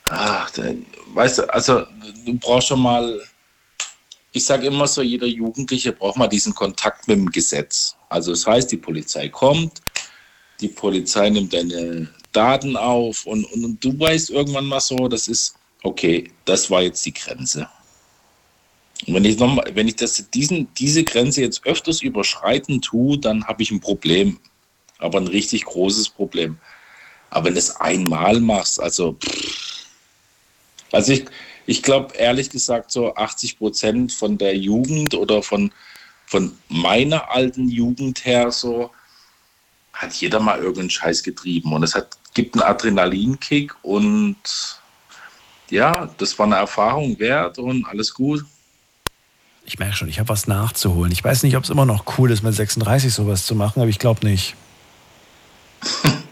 [0.09, 0.51] ach,
[1.13, 1.85] weißt du, also
[2.25, 3.21] du brauchst schon mal,
[4.31, 7.95] ich sage immer so, jeder Jugendliche braucht mal diesen Kontakt mit dem Gesetz.
[8.09, 9.81] Also das heißt, die Polizei kommt,
[10.59, 15.27] die Polizei nimmt deine Daten auf und, und, und du weißt irgendwann mal so, das
[15.27, 17.69] ist, okay, das war jetzt die Grenze.
[19.07, 23.17] Und wenn ich, noch mal, wenn ich das, diesen, diese Grenze jetzt öfters überschreiten tue,
[23.17, 24.39] dann habe ich ein Problem.
[24.99, 26.57] Aber ein richtig großes Problem.
[27.29, 29.17] Aber wenn du es einmal machst, also,
[30.91, 31.25] also ich,
[31.65, 35.71] ich glaube ehrlich gesagt, so 80 Prozent von der Jugend oder von,
[36.25, 38.91] von meiner alten Jugend her, so
[39.93, 41.73] hat jeder mal irgendeinen Scheiß getrieben.
[41.73, 44.37] Und es hat, gibt einen Adrenalinkick und
[45.69, 48.45] ja, das war eine Erfahrung wert und alles gut.
[49.65, 51.11] Ich merke schon, ich habe was nachzuholen.
[51.11, 53.89] Ich weiß nicht, ob es immer noch cool ist, mit 36 sowas zu machen, aber
[53.89, 54.55] ich glaube nicht.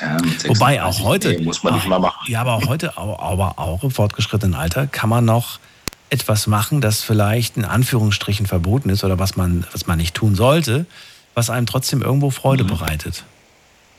[0.00, 1.28] Ja, Wobei auch 36, heute.
[1.30, 2.30] nee, muss man nicht mal machen.
[2.30, 5.58] Ja, aber auch heute, aber auch im fortgeschrittenen Alter kann man noch
[6.10, 10.34] etwas machen, das vielleicht in Anführungsstrichen verboten ist oder was man, was man nicht tun
[10.34, 10.84] sollte,
[11.34, 12.68] was einem trotzdem irgendwo Freude Mhm.
[12.68, 13.24] bereitet.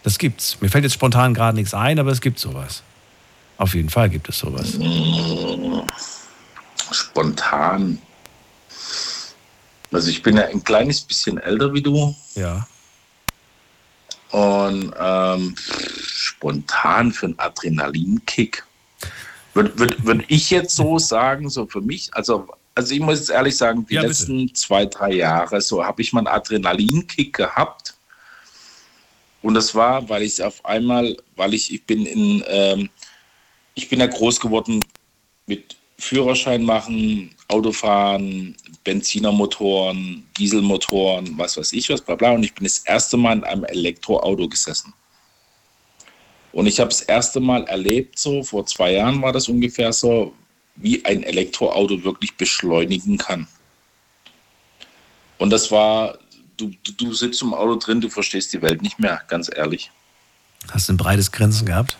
[0.03, 0.61] Das gibt's.
[0.61, 2.83] Mir fällt jetzt spontan gerade nichts ein, aber es gibt sowas.
[3.57, 4.73] Auf jeden Fall gibt es sowas.
[4.73, 5.81] Mhm.
[6.91, 7.97] Spontan.
[9.91, 12.67] Also ich bin ja ein kleines bisschen älter wie du Ja.
[14.31, 18.63] Und ähm, spontan für einen Adrenalinkick.
[19.53, 23.29] Würde würd, würd ich jetzt so sagen, so für mich, also, also ich muss jetzt
[23.29, 27.95] ehrlich sagen, die Ja, letzten zwei, drei Jahre, so habe ich mal einen Adrenalinkick gehabt.
[29.41, 32.89] Und das war, weil ich auf einmal, weil ich, ich bin in, ähm,
[33.75, 34.83] ich bin ja groß geworden
[35.45, 42.31] mit Führerschein machen, Autofahren, Benzinermotoren, Dieselmotoren, was weiß ich was, bla bla.
[42.31, 44.93] Und ich bin das erste Mal in einem Elektroauto gesessen.
[46.51, 50.33] Und ich habe das erste Mal erlebt, so vor zwei Jahren war das ungefähr so,
[50.75, 53.47] wie ein Elektroauto wirklich beschleunigen kann.
[55.37, 56.17] Und das war,
[56.57, 59.91] du, du, du sitzt im Auto drin, du verstehst die Welt nicht mehr, ganz ehrlich.
[60.69, 61.97] Hast du ein breites Grinsen gehabt?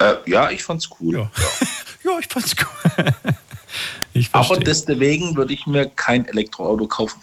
[0.00, 1.14] Äh, ja, ich fand's cool.
[1.14, 1.30] Ja.
[2.04, 3.04] ja, ich fand's cool.
[4.14, 7.20] ich Aber deswegen würde ich mir kein Elektroauto kaufen.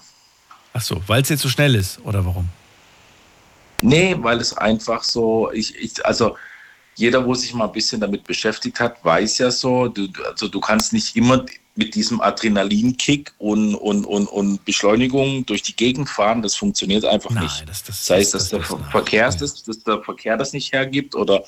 [0.73, 2.47] Ach so, weil es jetzt so schnell ist oder warum?
[3.81, 6.35] Nee, weil es einfach so, ich, ich, also
[6.95, 10.59] jeder, wo sich mal ein bisschen damit beschäftigt hat, weiß ja so, du, also du
[10.59, 16.41] kannst nicht immer mit diesem Adrenalinkick und, und, und, und Beschleunigung durch die Gegend fahren.
[16.41, 17.69] Das funktioniert einfach Nein, nicht.
[17.69, 18.89] das- das- sei es, das- dass das- der.
[18.89, 21.43] Verkehr, das, dass der Verkehr das nicht hergibt oder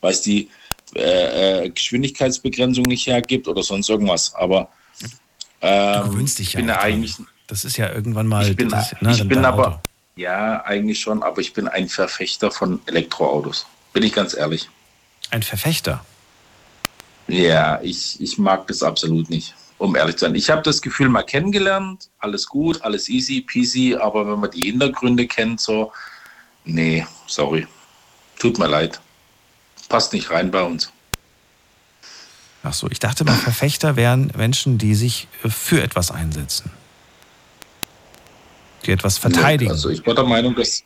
[0.00, 0.48] weil es die
[0.94, 4.34] äh, äh, Geschwindigkeitsbegrenzung nicht hergibt oder sonst irgendwas.
[4.34, 4.68] Aber
[5.62, 6.60] Du ähm, gewöhnst dich ich ja.
[6.60, 8.48] bin eigentlich Das ist ja irgendwann mal.
[8.50, 9.80] ich bin, das, ne, ich bin aber, Auto.
[10.16, 13.66] ja, eigentlich schon, aber ich bin ein Verfechter von Elektroautos.
[13.92, 14.68] Bin ich ganz ehrlich.
[15.30, 16.04] Ein Verfechter.
[17.28, 20.34] Ja, ich, ich mag das absolut nicht, um ehrlich zu sein.
[20.34, 24.64] Ich habe das Gefühl mal kennengelernt, alles gut, alles easy, peasy, aber wenn man die
[24.64, 25.92] Hintergründe kennt, so,
[26.64, 27.66] nee, sorry.
[28.38, 29.00] Tut mir leid.
[29.92, 30.90] Passt nicht rein bei uns.
[32.62, 36.70] Ach so, ich dachte mal, Verfechter wären Menschen, die sich äh, für etwas einsetzen.
[38.86, 39.70] Die etwas verteidigen.
[39.70, 40.82] Also ich war der Meinung, dass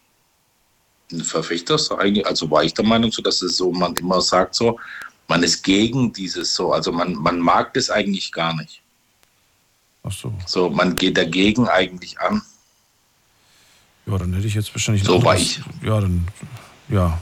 [1.12, 4.20] ein Verfechter ist eigentlich, also war ich der Meinung, so dass es so, man immer
[4.20, 4.80] sagt so,
[5.28, 8.82] man ist gegen dieses so, also man, man mag das eigentlich gar nicht.
[10.02, 10.32] Ach so.
[10.46, 12.42] So, man geht dagegen eigentlich an.
[14.06, 16.26] Ja, dann hätte ich jetzt wahrscheinlich ein So war anderes- Ja, dann.
[16.88, 17.20] Ja.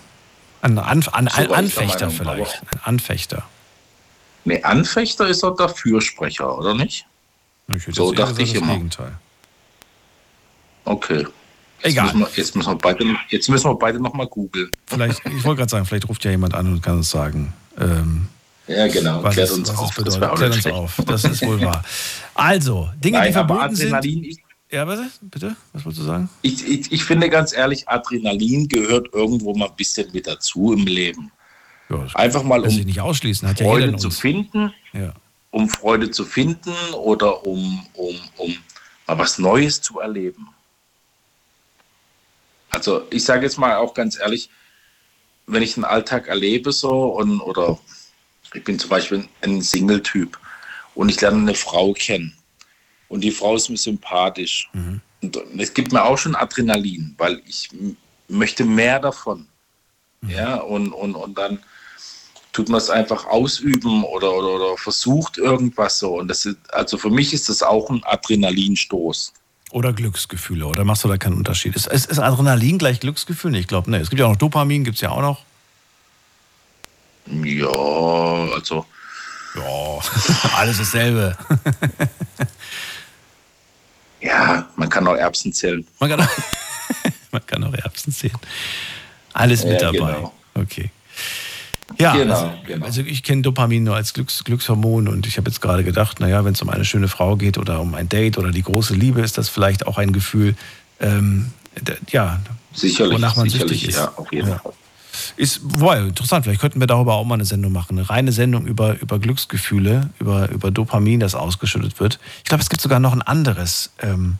[0.65, 2.63] Ein, Anf an, ein Anfechter vielleicht.
[2.73, 3.43] Ein Anfechter.
[4.47, 7.05] Ne, Anfechter ist doch der Fürsprecher, oder nicht?
[7.91, 8.73] So dachte ich das immer.
[8.73, 9.13] Gegenteil.
[10.87, 11.19] Okay.
[11.19, 11.29] Jetzt
[11.83, 12.05] Egal.
[12.07, 14.71] Müssen wir, jetzt, müssen wir beide, jetzt müssen wir beide nochmal googeln.
[14.87, 18.29] Vielleicht, ich wollte gerade sagen, vielleicht ruft ja jemand an und kann uns sagen, ähm,
[18.67, 19.23] Ja, genau.
[19.23, 19.95] was, Klärt uns was auf.
[19.97, 20.23] Das bedeutet.
[20.31, 21.03] auch Klärt uns auf.
[21.07, 21.85] Das ist wohl wahr.
[22.35, 23.93] Also, Dinge, die Nein, aber verboten sind.
[24.75, 25.09] Ja, bitte?
[25.21, 25.57] Bitte?
[25.73, 26.29] Was wolltest du sagen?
[26.43, 30.85] ich, ich, ich finde ganz ehrlich, Adrenalin gehört irgendwo mal ein bisschen mit dazu im
[30.85, 31.31] Leben.
[31.89, 33.47] Ja, Einfach mal, sich um nicht ausschließen.
[33.47, 35.13] Hat ja Freude in zu finden Ja.
[35.53, 38.57] um Freude zu finden oder um, um, um
[39.07, 40.49] mal was Neues zu erleben.
[42.71, 44.51] Also ich sage jetzt mal auch ganz ehrlich,
[45.47, 47.79] wenn ich den Alltag erlebe so und oder
[48.53, 50.37] ich bin zum Beispiel ein Single-Typ
[50.97, 52.37] und ich lerne eine Frau kennen
[53.15, 54.69] und die Frau ist mir sympathisch.
[54.73, 55.01] Mhm.
[55.23, 57.69] Und es gibt mir auch schon Adrenalin, weil ich
[58.27, 59.47] möchte mehr davon.
[60.21, 60.31] Mhm.
[60.31, 61.61] Ja, und, und, und dann
[62.53, 66.19] tut man es einfach ausüben oder, oder, oder versucht irgendwas so.
[66.19, 69.33] Und das ist, also für mich ist das auch ein Adrenalinstoß.
[69.71, 71.77] Oder Glücksgefühle, oder machst du da keinen Unterschied?
[71.77, 73.55] Ist, ist, ist Adrenalin gleich Glücksgefühl?
[73.55, 73.99] Ich glaube, ne.
[73.99, 75.45] Es gibt ja auch noch Dopamin, gibt es ja auch noch.
[77.27, 77.69] Ja,
[78.55, 78.85] also.
[79.55, 80.01] Ja,
[80.57, 81.39] alles dasselbe.
[84.25, 85.87] ja, man kann auch Erbsen zählen.
[86.01, 86.29] Man kann auch,
[87.33, 88.35] man kann auch Erbsen zählen.
[89.33, 90.15] Alles mit Ja, dabei.
[90.15, 90.33] genau.
[90.55, 90.91] Okay.
[91.99, 92.87] Ja, Genau, also, genau.
[92.87, 96.45] also ich kenne Dopamin nur als Glücks, Glückshormon und ich habe jetzt gerade gedacht, naja,
[96.45, 99.21] wenn es um eine schöne Frau geht oder um ein Date oder die große Liebe,
[99.21, 100.57] ist das vielleicht auch ein Gefühl,
[101.01, 101.53] ähm,
[102.11, 102.41] ja,
[102.73, 103.97] Sicherlich, wonach man sicherlich, süchtig ist.
[103.99, 104.61] ja, auf jeden Ja.
[105.37, 107.99] Ist boah, interessant, vielleicht könnten wir darüber auch mal eine Sendung machen.
[107.99, 112.19] Eine reine Sendung über, über Glücksgefühle, über, über Dopamin, das ausgeschüttet wird.
[112.39, 113.91] Ich glaube, es gibt sogar noch ein anderes.
[114.01, 114.39] Ähm,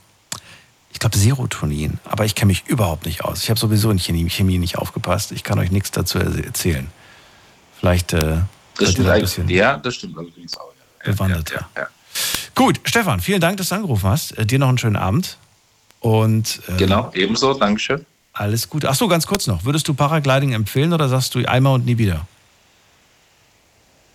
[0.93, 1.99] ich glaube, Serotonin.
[2.05, 3.43] Aber ich kenne mich überhaupt nicht aus.
[3.43, 5.33] Ich habe sowieso in Chemie, Chemie nicht aufgepasst.
[5.33, 6.89] Ich kann euch nichts dazu er- erzählen.
[7.79, 8.39] Vielleicht äh,
[8.79, 10.73] Das stimmt ein bisschen Ja, das stimmt allerdings auch.
[11.05, 11.13] Ja.
[11.13, 11.51] bewandert.
[11.51, 11.89] Ja, ja, ja.
[12.55, 14.39] Gut, Stefan, vielen Dank, dass du angerufen hast.
[14.39, 15.37] Äh, dir noch einen schönen Abend.
[16.01, 18.07] Und äh, Genau, ebenso, Dankeschön.
[18.35, 18.89] Alles Gute.
[18.91, 19.65] Ach so, ganz kurz noch.
[19.65, 22.27] Würdest du Paragliding empfehlen oder sagst du einmal und nie wieder?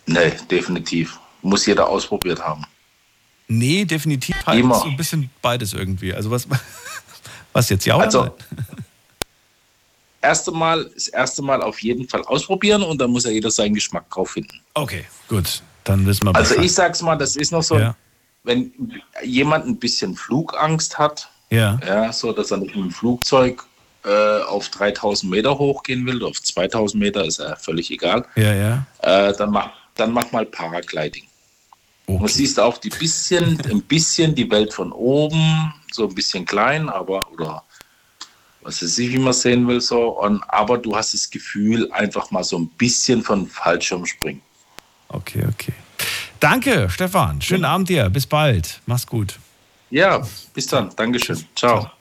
[0.05, 1.19] Nee, definitiv.
[1.41, 2.65] Muss jeder ausprobiert haben.
[3.47, 4.75] Nee, definitiv halt Immer.
[4.75, 6.13] so ein bisschen beides irgendwie.
[6.13, 6.47] Also was,
[7.53, 8.35] was jetzt ja oder Also,
[10.21, 13.73] erste Mal, das erste Mal auf jeden Fall ausprobieren und dann muss ja jeder seinen
[13.73, 14.59] Geschmack drauf finden.
[14.73, 15.61] Okay, gut.
[15.83, 17.95] Dann wissen wir Also ich sag's mal, das ist noch so, Ja.
[18.43, 18.71] wenn
[19.23, 23.63] jemand ein bisschen Flugangst hat, Ja, ja, so dass er nicht mit dem Flugzeug
[24.09, 28.85] äh, auf 3000 Meter hochgehen will, auf 2000 Meter, ist ja völlig egal, ja, ja.
[29.01, 31.23] äh, dann, mach, dann mach mal Paragliding.
[32.07, 32.33] Und Okay.
[32.33, 37.31] siehst auch die bisschen, ein bisschen die Welt von oben, so ein bisschen klein, aber
[37.31, 37.63] oder
[38.61, 40.19] was weiß ich, wie man sehen will, so.
[40.19, 44.41] Und, aber du hast das Gefühl, einfach mal so ein bisschen von Fallschirm springen.
[45.09, 45.73] okay, okay.
[46.39, 47.41] Danke, Stefan.
[47.41, 48.09] Schönen Abend dir.
[48.09, 48.81] Bis bald.
[48.85, 49.37] Mach's gut.
[49.89, 50.89] Ja, bis dann.
[50.95, 51.45] Dankeschön.
[51.55, 51.91] Ciao.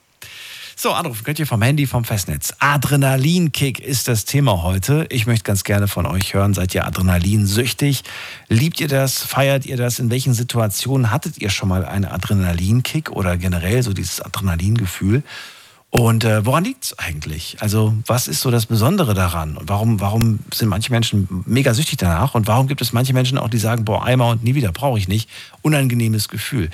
[0.81, 2.55] So, anrufen könnt ihr vom Handy, vom Festnetz.
[2.61, 5.07] Adrenalinkick ist das Thema heute.
[5.11, 6.55] Ich möchte ganz gerne von euch hören.
[6.55, 8.05] Seid ihr adrenalinsüchtig?
[8.47, 9.19] Liebt ihr das?
[9.19, 9.99] Feiert ihr das?
[9.99, 15.25] In welchen Situationen hattet ihr schon mal einen Adrenalinkick oder generell so dieses Adrenalingefühl?
[15.91, 17.57] Und äh, woran liegt es eigentlich?
[17.59, 19.57] Also, was ist so das Besondere daran?
[19.57, 22.37] Und warum, warum sind manche Menschen mega süchtig danach?
[22.37, 25.01] Und warum gibt es manche Menschen auch, die sagen, boah, einmal und nie wieder brauche
[25.01, 25.29] ich nicht?
[25.62, 26.71] Unangenehmes Gefühl.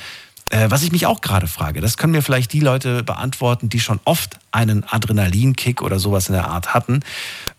[0.50, 3.80] Äh, was ich mich auch gerade frage, das können mir vielleicht die Leute beantworten, die
[3.80, 7.00] schon oft einen Adrenalinkick oder sowas in der Art hatten.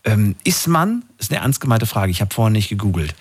[0.03, 3.15] Ähm, ist man, ist eine ernst gemeinte Frage, ich habe vorhin nicht gegoogelt,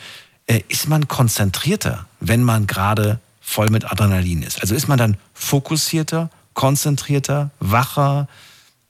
[0.47, 4.61] äh, ist man konzentrierter, wenn man gerade voll mit Adrenalin ist?
[4.61, 8.29] Also ist man dann fokussierter, konzentrierter, wacher?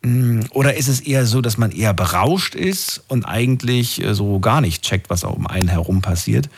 [0.02, 4.40] Mm, Oder ist es eher so, dass man eher berauscht ist und eigentlich äh, so
[4.40, 6.48] gar nicht checkt, was um einen herum passiert?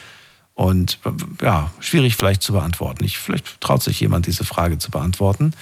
[0.56, 0.98] Und
[1.42, 3.04] ja, schwierig vielleicht zu beantworten.
[3.04, 5.52] Ich, vielleicht traut sich jemand, diese Frage zu beantworten.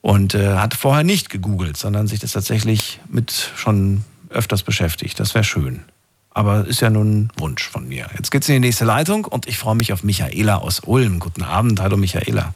[0.00, 5.20] Und äh, hat vorher nicht gegoogelt, sondern sich das tatsächlich mit schon öfters beschäftigt.
[5.20, 5.84] Das wäre schön.
[6.30, 8.08] Aber ist ja nun ein Wunsch von mir.
[8.16, 11.18] Jetzt geht's in die nächste Leitung und ich freue mich auf Michaela aus Ulm.
[11.18, 11.80] Guten Abend.
[11.80, 12.54] Hallo Michaela.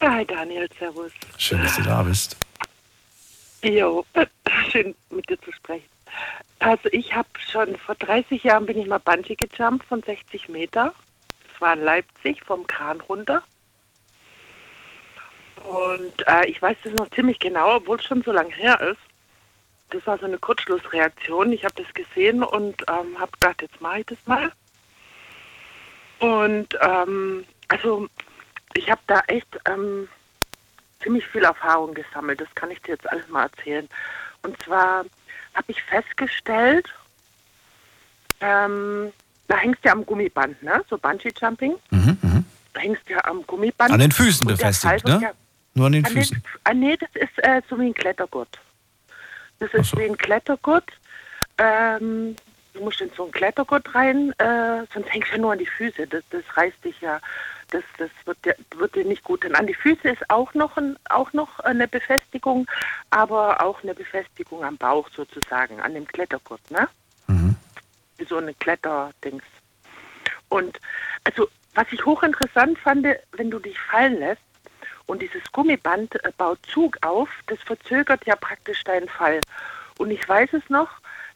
[0.00, 1.12] Hi Daniel, servus.
[1.36, 2.36] Schön, dass du da bist.
[3.62, 4.04] Jo,
[4.72, 5.86] schön mit dir zu sprechen.
[6.60, 10.92] Also ich habe schon vor 30 Jahren bin ich mal Bungee gejumpt von 60 Meter.
[11.50, 13.42] Das war in Leipzig vom Kran runter.
[15.64, 19.00] Und äh, ich weiß das noch ziemlich genau, obwohl es schon so lange her ist.
[19.90, 21.52] Das war so eine Kurzschlussreaktion.
[21.52, 24.52] Ich habe das gesehen und ähm, habe gedacht, jetzt mache ich das mal.
[26.18, 28.08] Und ähm, also
[28.74, 30.08] ich habe da echt ähm,
[31.02, 32.40] ziemlich viel Erfahrung gesammelt.
[32.40, 33.88] Das kann ich dir jetzt alles mal erzählen.
[34.42, 35.04] Und zwar
[35.58, 36.88] habe ich festgestellt,
[38.40, 39.12] ähm,
[39.48, 40.82] da hängst du ja am Gummiband, ne?
[40.88, 41.74] So Bungee-Jumping.
[41.90, 42.44] Mhm, mhm.
[42.72, 43.92] Da hängst du ja am Gummiband.
[43.92, 45.18] An den Füßen befestigt, ne?
[45.22, 45.32] ja-
[45.74, 46.42] Nur an den an den, Füßen.
[46.64, 48.58] ah, nee, das ist äh, so wie ein Klettergurt.
[49.58, 49.98] Das ist so.
[49.98, 50.88] wie ein Klettergurt.
[51.58, 52.36] Ähm,
[52.74, 55.66] du musst in so ein Klettergurt rein, äh, sonst hängst du ja nur an die
[55.66, 56.06] Füße.
[56.06, 57.20] Das, das reißt dich ja,
[57.70, 59.44] das, das wird, dir, wird dir nicht gut.
[59.44, 62.66] Und an die Füße ist auch noch, ein, auch noch eine Befestigung,
[63.10, 66.88] aber auch eine Befestigung am Bauch sozusagen, an dem Klettergurt, ne?
[67.26, 67.56] Mhm.
[68.16, 69.44] Wie so eine Kletterdings.
[70.48, 70.80] Und
[71.24, 74.42] Also, was ich hochinteressant fand, wenn du dich fallen lässt
[75.06, 79.40] und dieses Gummiband äh, baut Zug auf, das verzögert ja praktisch deinen Fall.
[79.98, 80.88] Und ich weiß es noch,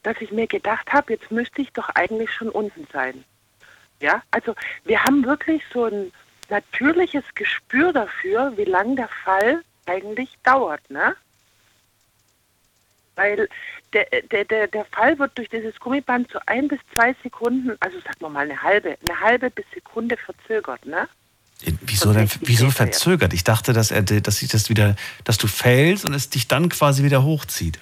[0.02, 3.24] dass ich mir gedacht habe, jetzt müsste ich doch eigentlich schon unten sein.
[4.02, 6.12] Ja, also wir haben wirklich so ein
[6.50, 11.14] natürliches Gespür dafür, wie lang der Fall eigentlich dauert, ne?
[13.14, 13.48] Weil
[13.92, 17.98] der, der, der, der Fall wird durch dieses Gummiband so ein bis zwei Sekunden, also
[18.00, 21.08] sagen wir mal eine halbe, eine halbe bis Sekunde verzögert, ne?
[21.82, 23.32] Wieso denn, wieso verzögert?
[23.32, 26.68] Ich dachte, dass er, dass sich das wieder, dass du fällst und es dich dann
[26.68, 27.78] quasi wieder hochzieht.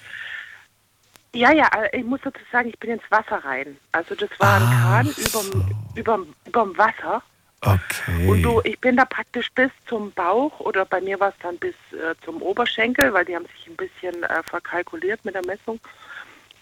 [1.33, 3.77] Ja, ja, äh, ich muss dazu sagen, ich bin ins Wasser rein.
[3.91, 5.21] Also das war ein Ach Kahn so.
[5.21, 7.21] überm, überm, überm Wasser.
[7.61, 8.27] Okay.
[8.27, 11.57] Und du, ich bin da praktisch bis zum Bauch oder bei mir war es dann
[11.57, 15.79] bis äh, zum Oberschenkel, weil die haben sich ein bisschen äh, verkalkuliert mit der Messung.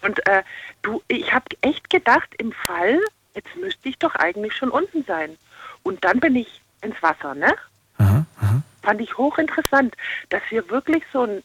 [0.02, 0.42] Und äh,
[0.82, 3.00] du, ich habe echt gedacht, im Fall,
[3.34, 5.36] jetzt müsste ich doch eigentlich schon unten sein.
[5.82, 7.54] Und dann bin ich ins Wasser, ne?
[7.98, 8.62] Aha, aha.
[8.82, 9.94] Fand ich hochinteressant,
[10.28, 11.42] dass wir wirklich so einen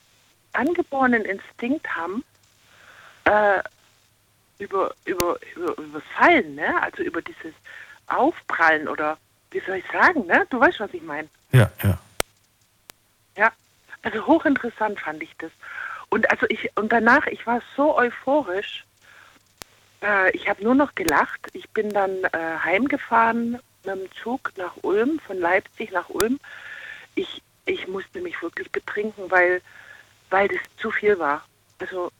[0.53, 2.23] angeborenen Instinkt haben,
[3.25, 3.61] äh,
[4.59, 6.81] über, über, über, über das Fallen, ne?
[6.81, 7.53] Also über dieses
[8.07, 9.17] Aufprallen oder
[9.51, 10.45] wie soll ich sagen, ne?
[10.49, 11.27] Du weißt, was ich meine.
[11.51, 11.97] Ja, ja.
[13.37, 13.51] Ja,
[14.03, 15.51] also hochinteressant fand ich das.
[16.09, 18.85] Und also ich und danach, ich war so euphorisch.
[20.01, 21.49] Äh, ich habe nur noch gelacht.
[21.53, 26.39] Ich bin dann äh, heimgefahren mit dem Zug nach Ulm, von Leipzig nach Ulm.
[27.15, 29.61] Ich, ich musste mich wirklich betrinken, weil,
[30.29, 31.45] weil das zu viel war.
[31.79, 32.11] Also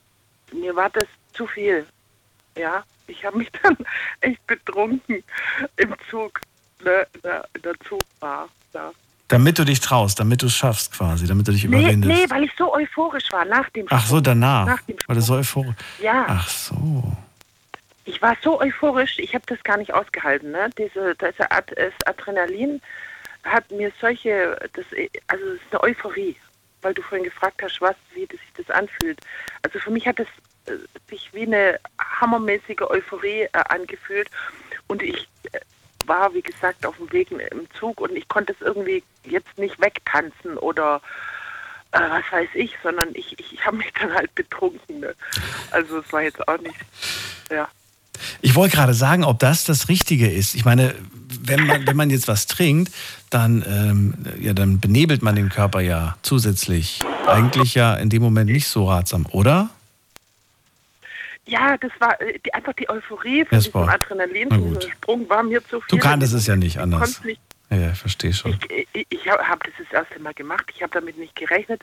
[0.53, 1.85] mir war das zu viel.
[2.57, 3.77] Ja, ich habe mich dann
[4.21, 5.23] echt betrunken
[5.77, 6.39] im Zug,
[6.83, 8.49] ne, in, der, in der Zugbar.
[8.73, 8.91] Ja.
[9.27, 12.21] Damit du dich traust, damit du es schaffst quasi, damit du dich Nee, überwindest.
[12.21, 14.65] nee, weil ich so euphorisch war nach dem Ach so, danach.
[14.67, 15.75] Nach dem Weil du so euphorisch.
[15.99, 16.25] Ja.
[16.27, 17.03] Ach so.
[18.07, 20.51] Ich war so euphorisch, ich habe das gar nicht ausgehalten.
[20.51, 20.69] Ne?
[20.77, 21.33] Diese, das
[22.05, 22.79] Adrenalin
[23.43, 24.85] hat mir solche, das,
[25.27, 26.35] also es ist eine Euphorie,
[26.85, 29.19] weil du vorhin gefragt hast, was, wie das sich das anfühlt.
[29.63, 30.27] Also für mich hat es
[30.67, 30.77] äh,
[31.09, 34.29] sich wie eine hammermäßige Euphorie äh, angefühlt
[34.85, 35.59] und ich äh,
[36.05, 39.81] war, wie gesagt, auf dem Weg im Zug und ich konnte es irgendwie jetzt nicht
[39.81, 41.01] wegtanzen oder
[41.91, 44.99] äh, was weiß ich, sondern ich, ich, ich habe mich dann halt betrunken.
[44.99, 45.15] Ne?
[45.71, 46.77] Also es war jetzt auch nicht,
[47.49, 47.67] ja.
[48.41, 50.55] Ich wollte gerade sagen, ob das das Richtige ist.
[50.55, 50.95] Ich meine,
[51.41, 52.91] wenn man, wenn man jetzt was trinkt,
[53.29, 56.99] dann, ähm, ja, dann benebelt man den Körper ja zusätzlich.
[57.27, 59.69] Eigentlich ja in dem Moment nicht so ratsam, oder?
[61.47, 65.79] Ja, das war äh, die, einfach die Euphorie von diesem Adrenalin, Sprung war mir zu
[65.81, 65.87] viel.
[65.89, 67.23] Du kanntest es ja nicht Ich anders.
[67.23, 68.57] nicht Ja, ja, ich verstehe schon.
[68.69, 71.81] Ich, ich, ich habe das das erste Mal gemacht, ich habe damit nicht gerechnet.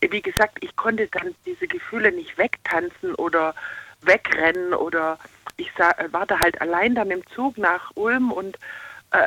[0.00, 3.54] Wie gesagt, ich konnte dann diese Gefühle nicht wegtanzen oder
[4.02, 5.18] wegrennen oder
[5.58, 8.56] ich sa- war da halt allein dann im Zug nach Ulm und
[9.10, 9.18] äh,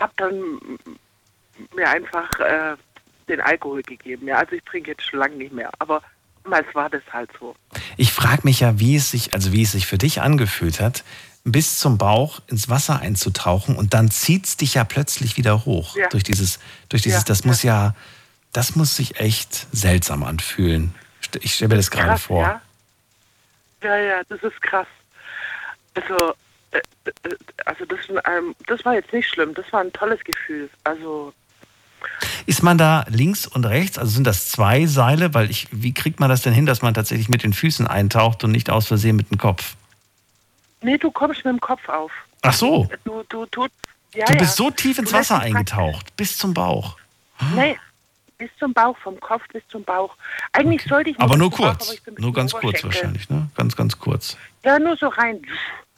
[0.00, 0.58] habe dann
[1.74, 2.76] mir einfach äh,
[3.28, 4.26] den Alkohol gegeben.
[4.26, 6.02] Ja, also ich trinke jetzt schon lange nicht mehr, aber
[6.44, 7.54] damals war das halt so.
[7.96, 11.04] Ich frage mich ja, wie es sich, also wie es sich für dich angefühlt hat,
[11.44, 15.96] bis zum Bauch ins Wasser einzutauchen und dann zieht es dich ja plötzlich wieder hoch.
[15.96, 16.08] Ja.
[16.08, 17.94] Durch dieses, durch dieses, Ja, das muss ja,
[18.52, 20.94] das muss sich echt seltsam anfühlen.
[21.42, 22.42] Ich stelle mir das gerade vor.
[22.42, 22.62] Ja?
[23.82, 24.86] ja, ja, das ist krass.
[26.00, 26.34] Also,
[26.70, 26.80] äh,
[27.64, 30.68] also das, ähm, das war jetzt nicht schlimm, das war ein tolles Gefühl.
[30.84, 31.32] Also,
[32.46, 35.34] Ist man da links und rechts, also sind das zwei Seile?
[35.34, 38.44] Weil ich, wie kriegt man das denn hin, dass man tatsächlich mit den Füßen eintaucht
[38.44, 39.74] und nicht aus Versehen mit dem Kopf?
[40.80, 42.12] nee, du kommst mit dem Kopf auf.
[42.42, 43.66] Ach so, Du, du, du,
[44.14, 44.38] ja, du ja.
[44.38, 46.96] bist so tief ins Wasser eingetaucht, bis zum Bauch.
[47.56, 47.76] Nee,
[48.38, 50.14] bis zum Bauch, vom Kopf bis zum Bauch.
[50.52, 53.48] Eigentlich sollte ich Aber nur zum Bauch, kurz, aber nur ganz kurz wahrscheinlich, ne?
[53.56, 54.36] Ganz, ganz kurz.
[54.64, 55.42] Ja, nur so rein.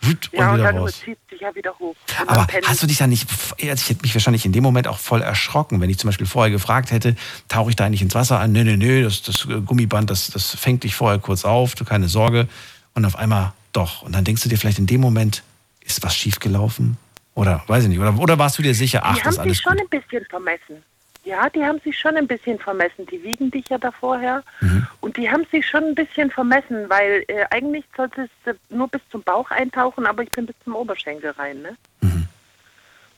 [0.02, 1.02] Wut, Ja, und und dann raus.
[1.02, 1.94] überzieht sich ja wieder hoch.
[2.20, 4.88] Und Aber hast du dich da nicht, also ich hätte mich wahrscheinlich in dem Moment
[4.88, 7.16] auch voll erschrocken, wenn ich zum Beispiel vorher gefragt hätte,
[7.48, 8.52] tauche ich da nicht ins Wasser an?
[8.52, 12.08] Nee, nee, nee, das, das Gummiband, das, das fängt dich vorher kurz auf, du keine
[12.08, 12.48] Sorge.
[12.94, 14.02] Und auf einmal doch.
[14.02, 15.42] Und dann denkst du dir vielleicht in dem Moment,
[15.82, 16.96] ist was schiefgelaufen?
[17.34, 17.98] Oder weiß ich nicht.
[18.00, 19.82] Oder, oder warst du dir sicher, ach, die das haben alles sich schon gut?
[19.92, 20.82] ein bisschen vermessen.
[21.30, 23.06] Ja, die haben sich schon ein bisschen vermessen.
[23.06, 24.42] Die wiegen dich ja da vorher.
[24.60, 24.84] Mhm.
[25.00, 28.88] Und die haben sich schon ein bisschen vermessen, weil äh, eigentlich sollte es äh, nur
[28.88, 31.62] bis zum Bauch eintauchen, aber ich bin bis zum Oberschenkel rein.
[31.62, 31.76] Ne?
[32.00, 32.26] Mhm.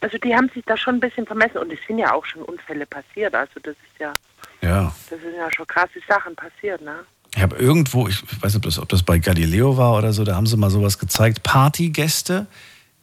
[0.00, 1.56] Also die haben sich da schon ein bisschen vermessen.
[1.56, 3.34] Und es sind ja auch schon Unfälle passiert.
[3.34, 4.12] Also das ist ja,
[4.60, 4.92] Ja.
[5.08, 6.82] das sind ja schon krasse Sachen passiert.
[6.82, 6.96] Ne?
[7.34, 10.22] Ich habe irgendwo, ich weiß nicht, ob das, ob das bei Galileo war oder so,
[10.24, 11.42] da haben sie mal sowas gezeigt.
[11.42, 12.46] Partygäste,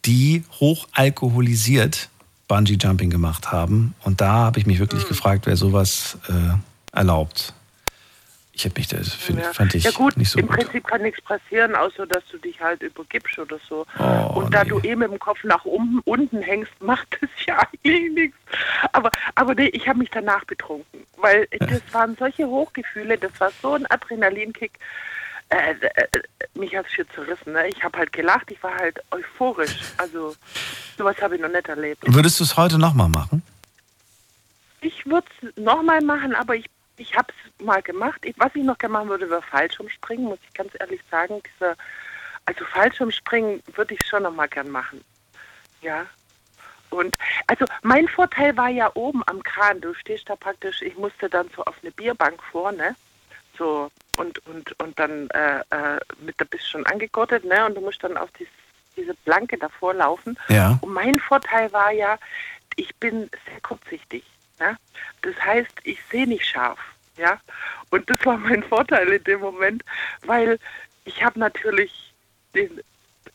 [0.04, 0.86] die hoch
[2.50, 3.94] alkoholisiert Bungee-Jumping gemacht haben.
[4.02, 7.54] Und da habe ich mich wirklich gefragt, wer sowas äh, erlaubt.
[8.52, 9.52] Ich hätte mich das find, Ja.
[9.54, 10.56] fand ich ja gut, nicht so im gut.
[10.56, 13.86] Prinzip kann nichts passieren, außer dass du dich halt übergibst oder so.
[13.98, 14.70] Oh, und da nee.
[14.70, 18.36] du eh mit dem Kopf nach unten, unten hängst, macht das ja eigentlich nichts.
[18.92, 23.50] Aber, aber nee, ich habe mich danach betrunken, weil das waren solche Hochgefühle, das war
[23.62, 24.72] so ein Adrenalinkick.
[25.50, 26.06] Äh, äh,
[26.54, 27.52] mich hat es schon zerrissen.
[27.52, 27.68] Ne?
[27.68, 29.76] Ich habe halt gelacht, ich war halt euphorisch.
[29.96, 30.34] Also
[30.96, 32.02] sowas habe ich noch nicht erlebt.
[32.06, 33.42] Würdest du es heute nochmal machen?
[34.80, 38.20] Ich würde es nochmal machen, aber ich, ich habe es mal gemacht.
[38.24, 41.42] Ich, was ich noch gerne machen würde, wäre Fallschirmspringen, muss ich ganz ehrlich sagen.
[41.54, 41.76] Dieser,
[42.46, 45.04] also Fallschirmspringen würde ich schon nochmal gern machen.
[45.82, 46.06] Ja.
[46.90, 49.80] Und also mein Vorteil war ja oben am Kran.
[49.80, 52.94] Du stehst da praktisch, ich musste dann so auf eine Bierbank vor, ne?
[53.60, 57.66] So und und und dann äh, äh, mit da bist schon angegurtet, ne?
[57.66, 58.48] Und du musst dann auf dies,
[58.96, 60.38] diese Planke davor laufen.
[60.48, 60.78] Ja.
[60.80, 62.18] Und mein Vorteil war ja,
[62.76, 64.24] ich bin sehr kurzsichtig.
[64.58, 64.76] Ja?
[65.22, 66.78] Das heißt, ich sehe nicht scharf.
[67.16, 67.38] Ja?
[67.90, 69.84] Und das war mein Vorteil in dem Moment,
[70.24, 70.58] weil
[71.04, 72.14] ich habe natürlich
[72.54, 72.80] den,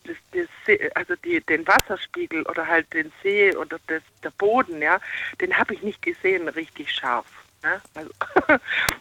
[0.05, 4.81] das, das See, also die, den Wasserspiegel oder halt den See oder das, der Boden,
[4.81, 4.99] ja,
[5.39, 7.27] den habe ich nicht gesehen richtig scharf.
[7.93, 8.09] Also,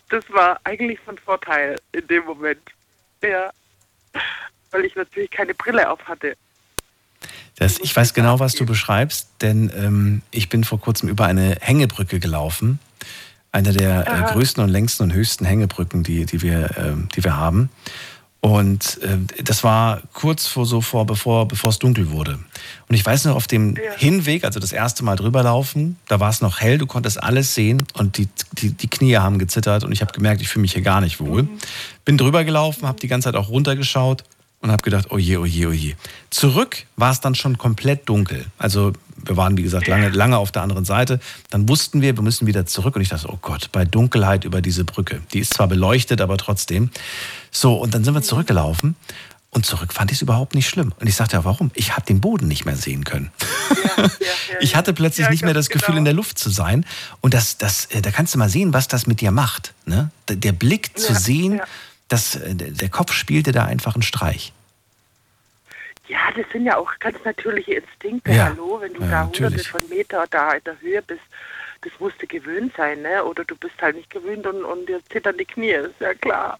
[0.09, 2.62] das war eigentlich von Vorteil in dem Moment.
[3.23, 3.51] Ja.
[4.71, 6.37] Weil ich natürlich keine Brille auf hatte.
[7.57, 11.57] Das, ich weiß genau, was du beschreibst, denn ähm, ich bin vor kurzem über eine
[11.61, 12.81] Hängebrücke gelaufen.
[13.53, 17.37] Eine der äh, größten und längsten und höchsten Hängebrücken, die, die, wir, ähm, die wir
[17.37, 17.71] haben.
[18.45, 22.39] Und ähm, das war kurz vor so vor, bevor, bevor es dunkel wurde.
[22.91, 23.83] Und ich weiß noch, auf dem Ja.
[23.97, 27.55] Hinweg, also das erste Mal drüber laufen, da war es noch hell, du konntest alles
[27.55, 30.75] sehen und die, die, die Knie haben gezittert und ich habe gemerkt, ich fühle mich
[30.75, 31.49] hier gar nicht wohl.
[32.05, 34.25] Bin drüber gelaufen, habe die ganze Zeit auch runtergeschaut
[34.65, 35.95] und habe gedacht, oh je, oh je, oh je.
[36.31, 38.47] Zurück war es dann schon komplett dunkel.
[38.57, 38.93] Also
[39.27, 41.21] wir waren, wie gesagt, lange, lange auf der anderen Seite.
[41.51, 42.97] Dann wussten wir, wir müssen wieder zurück.
[42.97, 45.21] Und ich dachte, oh Gott, bei Dunkelheit über diese Brücke.
[45.35, 46.89] Die ist zwar beleuchtet, aber trotzdem.
[47.51, 48.97] So, und dann sind wir zurückgelaufen.
[49.51, 50.93] Und zurück fand ich es überhaupt nicht schlimm.
[50.99, 51.71] Und ich sagte, ja, warum?
[51.75, 53.31] Ich habe den Boden nicht mehr sehen können.
[53.99, 54.09] ja,
[54.61, 55.99] Ich hatte plötzlich Ja, nicht mehr das Gefühl, genau.
[55.99, 56.85] in der Luft zu sein.
[57.21, 59.75] Und das, das, äh, da kannst du mal sehen, was das mit dir macht.
[59.87, 60.11] Ne?
[60.29, 61.61] Der- Blick zu Ja, sehen,
[62.11, 62.17] ja.
[62.17, 64.53] dass äh, der Kopf spielte da einfach einen Streich.
[66.07, 68.33] Ja, das sind ja auch ganz natürliche Instinkte.
[68.33, 68.47] Ja.
[68.47, 69.41] Hallo, wenn du Ja, da natürlich.
[69.41, 71.23] hunderte von Meter da in der Höhe bist,
[71.81, 73.25] das musst du gewöhnt sein, ne?
[73.25, 76.59] Oder du bist halt nicht gewöhnt und, und dir zittern die Knie, ist ja klar.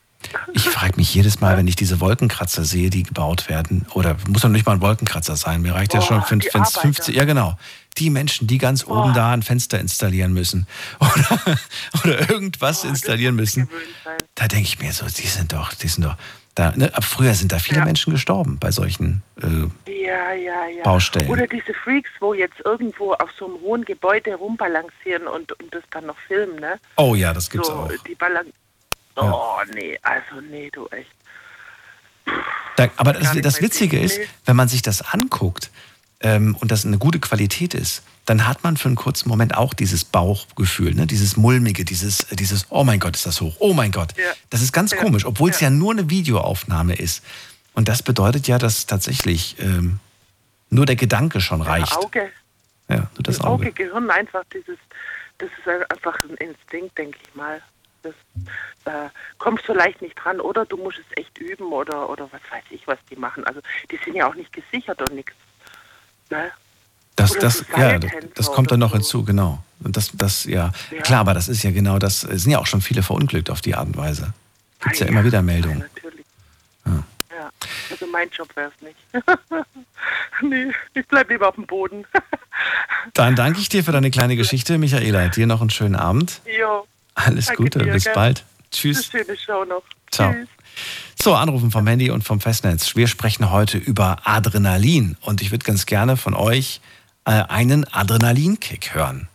[0.55, 4.41] Ich frage mich jedes Mal, wenn ich diese Wolkenkratzer sehe, die gebaut werden, oder muss
[4.41, 6.81] doch nicht mal ein Wolkenkratzer sein, mir reicht ja Boah, schon, wenn es Arbeiter.
[6.81, 7.59] 50, ja genau,
[7.99, 10.67] die Menschen, die ganz oben da ein Fenster installieren müssen
[11.01, 11.59] oder,
[12.03, 13.69] oder irgendwas das installieren müssen,
[14.35, 16.17] da denke ich mir so, die sind doch, die sind doch,
[16.55, 17.85] da, ne, ab früher sind da viele Ja.
[17.85, 20.83] Menschen gestorben bei solchen, äh, Ja, ja, ja.
[20.85, 21.29] Baustellen.
[21.29, 25.83] Oder diese Freaks, wo jetzt irgendwo auf so einem hohen Gebäude rumbalancieren und, und das
[25.91, 26.79] dann noch filmen, ne?
[26.97, 27.93] oh ja, das gibt's so, auch.
[28.07, 28.47] die Balan
[29.17, 31.11] Oh, nee, also nee, du echt.
[32.77, 35.71] Da, aber das, das Witzige ist, wenn man sich das anguckt
[36.25, 39.75] ähm, und das eine gute Qualität ist, dann hat man für einen kurzen Moment auch
[39.75, 41.07] dieses Bauchgefühl, ne?
[41.07, 44.15] dieses mulmige, dieses, dieses, oh mein Gott, ist das hoch, oh mein Gott.
[44.17, 44.33] Ja.
[44.51, 44.97] Das ist ganz Ja.
[44.99, 45.69] komisch, obwohl es ja.
[45.71, 47.23] Nur eine Videoaufnahme ist.
[47.75, 50.01] Und das bedeutet ja, dass tatsächlich ähm,
[50.71, 51.97] nur der Gedanke schon reicht.
[51.97, 52.31] Auge,
[52.89, 53.73] Ja, nur das das Auge, Auge.
[53.73, 54.79] Gehirn, einfach dieses,
[55.39, 57.61] das ist einfach ein Instinkt, denke ich mal.
[58.03, 58.15] Das
[58.87, 59.09] äh,
[59.39, 62.65] kommst du leicht nicht dran oder du musst es echt üben oder, oder was weiß
[62.71, 63.45] ich, was die machen.
[63.45, 63.61] Also
[63.91, 65.33] die sind ja auch nicht gesichert und nichts.
[66.31, 66.51] Ne?
[67.17, 67.99] Das, Oder das, ja,
[68.35, 68.97] das, kommt dann noch so.
[68.97, 69.63] hinzu, genau.
[69.85, 70.73] Und das, das, ja.
[70.91, 71.03] Ja.
[71.03, 72.25] Klar, aber das ist ja genau das.
[72.25, 74.33] Es sind ja auch schon viele verunglückt auf die Art und Weise.
[74.81, 75.79] Gibt es ja Ah, immer wieder Ja, Meldungen.
[75.79, 76.25] natürlich.
[76.87, 77.51] Ja.
[77.91, 78.97] Also mein Job wäre es nicht.
[80.43, 82.05] nee, ich bleib lieber auf dem Boden.
[83.15, 85.29] Dann danke ich dir für deine kleine Geschichte, Michaela.
[85.29, 86.41] Dir noch einen schönen Abend.
[86.59, 88.15] jo, Alles Danke Gute, dir, bis gell?
[88.15, 88.39] bald.
[88.41, 89.07] eine Tschüss.
[89.07, 89.83] schöne Show noch.
[90.11, 90.33] Ciao.
[90.33, 90.49] Tschüss.
[91.25, 92.97] So, Anrufen vom Handy und vom Festnetz.
[92.97, 96.83] Wir sprechen heute über Adrenalin und ich würde ganz gerne von euch
[97.25, 99.29] äh, einen Adrenalinkick hören.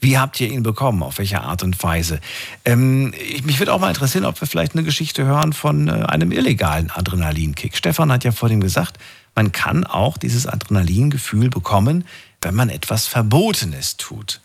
[0.00, 1.04] Wie habt ihr ihn bekommen?
[1.04, 2.20] Auf welche Art und Weise?
[2.64, 5.92] Ähm, ich, mich würde auch mal interessieren, ob wir vielleicht eine Geschichte hören von äh,
[5.92, 7.76] einem illegalen Adrenalinkick.
[7.76, 8.98] Stefan hat ja vorhin gesagt,
[9.36, 12.06] man kann auch dieses Adrenalingefühl bekommen,
[12.42, 14.40] wenn man etwas Verbotenes tut.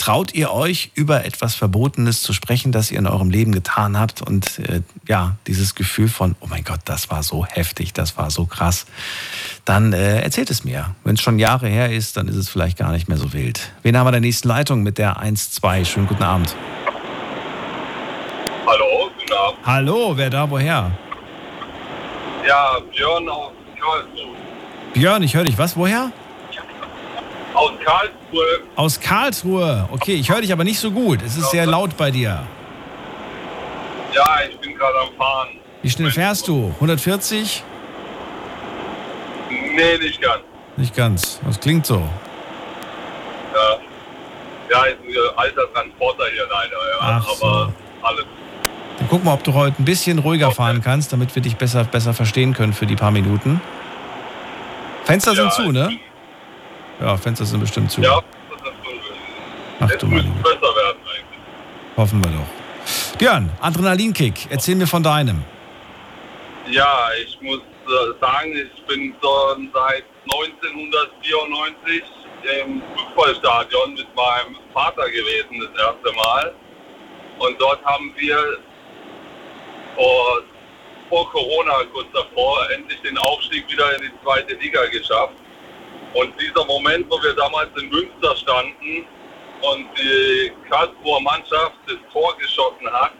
[0.00, 4.22] Traut ihr euch, über etwas Verbotenes zu sprechen, das ihr in eurem Leben getan habt?
[4.22, 8.30] Und äh, ja, dieses Gefühl von, oh mein Gott, das war so heftig, das war
[8.30, 8.86] so krass.
[9.66, 10.94] Dann äh, erzählt es mir.
[11.04, 13.72] Wenn es schon Jahre her ist, dann ist es vielleicht gar nicht mehr so wild.
[13.82, 15.84] Wen haben wir in der nächsten Leitung mit der 1-2?
[15.84, 16.56] Schönen guten Abend.
[18.66, 19.58] Hallo, guten Abend.
[19.66, 20.92] Hallo, wer da, woher?
[22.48, 24.36] Ja, Björn aus Karlsruhe.
[24.94, 25.58] Björn, ich höre dich.
[25.58, 26.10] Was, woher?
[27.54, 28.60] Aus Karlsruhe.
[28.76, 29.88] Aus Karlsruhe.
[29.92, 31.20] Okay, ich höre dich aber nicht so gut.
[31.22, 32.46] Es ist sehr laut bei dir.
[34.14, 35.48] Ja, ich bin gerade am Fahren.
[35.82, 36.72] Wie schnell fährst du?
[36.76, 37.62] 140?
[39.50, 40.42] Nee, nicht ganz.
[40.76, 41.40] Nicht ganz.
[41.44, 42.02] Das klingt so.
[43.54, 43.78] Ja,
[44.70, 46.76] ja ist ein alter Transporter hier leider.
[46.76, 47.22] Ja.
[47.22, 47.46] Ach so.
[47.46, 47.72] Aber
[48.02, 48.24] alles.
[48.98, 51.84] Dann guck mal, ob du heute ein bisschen ruhiger fahren kannst, damit wir dich besser,
[51.84, 53.60] besser verstehen können für die paar Minuten.
[55.04, 55.98] Fenster sind Ja, zu, ne?
[57.00, 58.02] Ja, Fenster sind bestimmt zu.
[58.02, 58.20] Ja,
[58.50, 58.70] das ist.
[59.80, 60.26] Ach du eigentlich.
[61.96, 63.18] Hoffen wir doch.
[63.18, 64.46] Björn, Adrenalinkick.
[64.50, 65.42] Erzähl mir von deinem.
[66.68, 72.02] Ja, ich muss äh, sagen, ich bin schon seit 1994
[72.62, 76.54] im Fußballstadion mit meinem Vater gewesen, das erste Mal.
[77.38, 78.58] Und dort haben wir
[79.96, 80.42] vor,
[81.08, 85.34] vor Corona, kurz davor, endlich den Aufstieg wieder in die zweite Liga geschafft.
[86.14, 89.06] Und dieser Moment, wo wir damals in Münster standen
[89.62, 93.12] und die Karlsruher Mannschaft das Tor geschossen hat,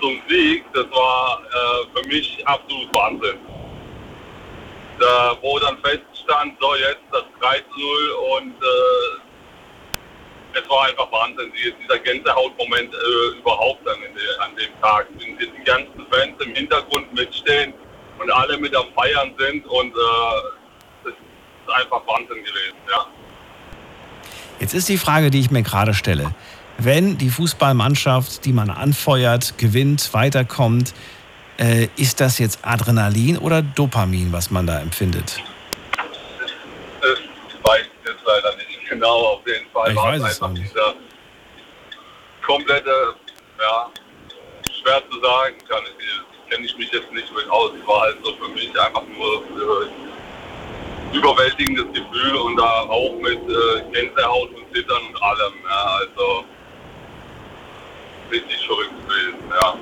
[0.00, 3.38] zum Sieg, das war äh, für mich absolut Wahnsinn.
[4.98, 11.10] Da, wo dann feststand, so jetzt das 3 zu 0 und äh, es war einfach
[11.12, 15.06] Wahnsinn, die, dieser Gänsehautmoment äh, überhaupt in der, an dem Tag.
[15.18, 17.72] Wenn die ganzen Fans im Hintergrund mitstehen
[18.18, 20.59] und alle mit am Feiern sind und äh,
[21.70, 23.06] ist einfach Wahnsinn gewesen, ja.
[24.60, 26.34] Jetzt ist die Frage, die ich mir gerade stelle.
[26.78, 30.94] Wenn die Fußballmannschaft, die man anfeuert, gewinnt, weiterkommt,
[31.58, 35.42] äh, ist das jetzt Adrenalin oder Dopamin, was man da empfindet?
[37.02, 37.10] Das
[37.62, 39.16] weiß ich jetzt leider nicht genau.
[39.34, 40.70] Auf jeden Fall Ich war weiß es einfach nicht.
[40.70, 40.94] dieser
[42.46, 42.90] komplette,
[43.58, 43.90] ja,
[44.82, 47.72] schwer zu sagen, kann ich, kenne ich mich jetzt nicht mit aus.
[47.80, 50.09] Es war halt so für mich einfach nur äh,
[51.12, 55.54] überwältigendes Gefühl und da auch mit äh, Gänsehaut und Zittern und allem.
[55.64, 56.44] Ja, also
[58.30, 59.74] richtig verrückt gewesen, ja.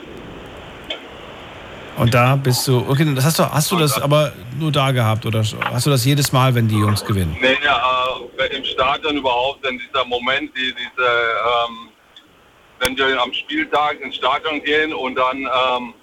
[1.99, 5.27] Und da bist du, okay, das hast du, hast du das aber nur da gehabt
[5.27, 7.37] oder hast du das jedes Mal, wenn die Jungs gewinnen?
[7.41, 11.89] Nee, ja, äh, im Stadion überhaupt, denn dieser Moment, die, diese, ähm,
[12.79, 15.95] wenn wir am Spieltag ins Stadion gehen und dann ähm,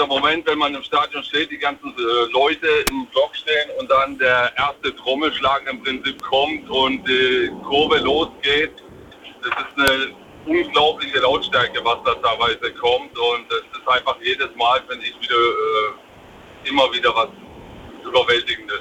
[0.00, 3.90] dieser Moment, wenn man im Stadion steht, die ganzen äh, Leute im Block stehen und
[3.90, 8.72] dann der erste Trommelschlag im Prinzip kommt und die Kurve losgeht,
[9.42, 10.14] das ist eine
[10.46, 15.36] unglaubliche Lautstärke, was da teilweise kommt und es ist einfach jedes Mal, finde ich, wieder
[15.36, 17.28] äh, immer wieder was
[18.02, 18.80] Überwältigendes.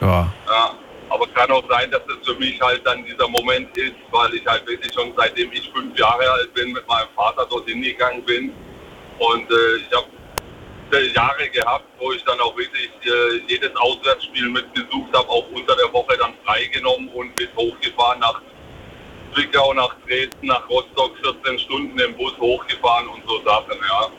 [0.00, 0.32] Ja.
[0.48, 0.74] Ja,
[1.08, 4.46] aber kann auch sein, dass es für mich halt dann dieser Moment ist, weil ich
[4.46, 8.52] halt wirklich schon seitdem ich fünf Jahre alt bin mit meinem Vater dort hingegangen bin.
[9.20, 10.08] Und äh, ich habe
[11.14, 15.92] Jahre gehabt, wo ich dann auch wirklich äh, jedes Auswärtsspiel mitbesucht habe, auch unter der
[15.92, 18.40] Woche dann freigenommen und bis hochgefahren nach
[19.34, 24.10] Zwickau, nach Dresden, nach Rostock, 14 Stunden im Bus hochgefahren und so Sachen, ja.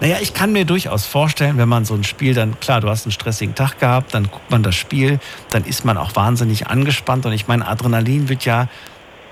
[0.00, 3.04] Naja, ich kann mir durchaus vorstellen, wenn man so ein Spiel dann, klar, du hast
[3.04, 5.18] einen stressigen Tag gehabt, dann guckt man das Spiel,
[5.50, 8.68] dann ist man auch wahnsinnig angespannt und ich meine, Adrenalin wird ja,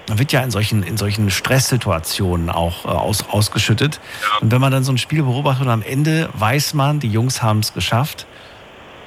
[0.08, 4.00] wird ja in solchen, in solchen Stresssituationen auch äh, aus, ausgeschüttet.
[4.40, 7.42] Und wenn man dann so ein Spiel beobachtet und am Ende weiß man, die Jungs
[7.42, 8.26] haben es geschafft,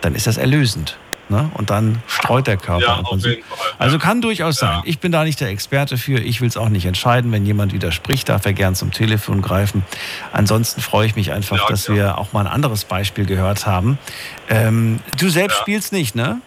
[0.01, 0.97] dann ist das erlösend.
[1.27, 1.49] Ne?
[1.55, 2.85] Und dann streut der Körper.
[2.85, 3.57] Ja, auf jeden Fall.
[3.79, 4.81] Also kann durchaus sein.
[4.85, 6.19] Ich bin da nicht der Experte für.
[6.19, 7.31] Ich will es auch nicht entscheiden.
[7.31, 9.83] Wenn jemand widerspricht, darf er gern zum Telefon greifen.
[10.33, 13.97] Ansonsten freue ich mich einfach, Ja, dass wir auch mal ein anderes Beispiel gehört haben.
[14.49, 15.61] Ähm, du selbst Ja.
[15.61, 16.41] spielst nicht, ne?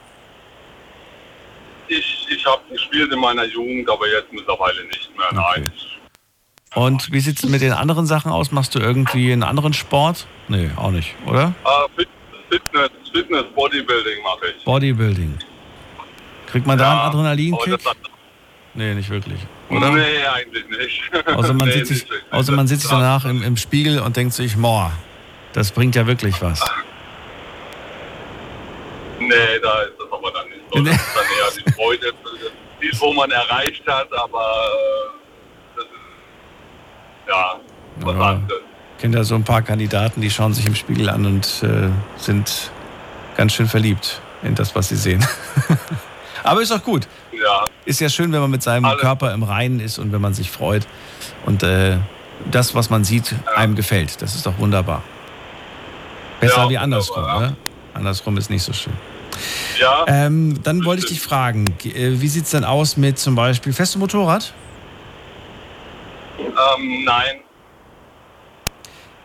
[2.30, 5.28] Ich, habe gespielt in meiner Jugend, aber jetzt mittlerweile nicht mehr.
[5.32, 5.72] Nein.
[6.74, 8.52] Und wie sieht es mit den anderen Sachen aus?
[8.52, 10.26] Machst du irgendwie einen anderen Sport?
[10.48, 11.54] Nee, auch nicht, oder?
[11.64, 12.08] Äh, Fit,
[12.50, 14.64] Fitness, Fitness, Bodybuilding mache ich.
[14.64, 15.38] Bodybuilding.
[16.46, 17.78] Kriegt man da Ja, einen aber Adrenalinkick?
[18.74, 19.40] Nee, nicht wirklich.
[19.70, 19.90] Oder?
[19.90, 21.02] Nee, eigentlich nicht.
[21.26, 24.56] Außer man Nee, sieht sich, außer man Das- danach im, im Spiegel und denkt sich,
[24.56, 24.92] boah,
[25.52, 26.60] das bringt ja wirklich was.
[29.18, 30.82] Nee, da ist das aber dann nicht so.
[30.82, 32.12] Das ist dann eher die Freude,
[32.80, 37.60] Ziel, wo man erreicht hat, aber äh, das ist ja
[38.00, 38.20] was Ja.
[38.30, 38.60] anderes.
[38.96, 41.88] Ich kenne ja so ein paar Kandidaten, die schauen sich im Spiegel an und äh,
[42.16, 42.72] sind
[43.36, 45.24] ganz schön verliebt in das, was sie sehen.
[46.42, 47.06] Aber ist auch gut.
[47.32, 49.00] Ja, Ist ja schön, wenn man mit seinem Alles.
[49.00, 50.86] Körper im Reinen ist und wenn man sich freut
[51.46, 51.98] und äh,
[52.50, 54.20] das, was man sieht, einem gefällt.
[54.22, 55.02] Das ist doch wunderbar.
[56.40, 57.24] Besser Ja, wie andersrum.
[57.24, 57.40] ja.
[57.40, 57.56] Ne?
[57.94, 58.92] Andersrum ist nicht so schön.
[59.80, 60.04] Ja.
[60.06, 63.72] Ähm, dann wollte ich dich fragen, äh, wie sieht es denn aus mit zum Beispiel,
[63.72, 64.52] fährst du Motorrad?
[66.38, 67.40] ähm, nein,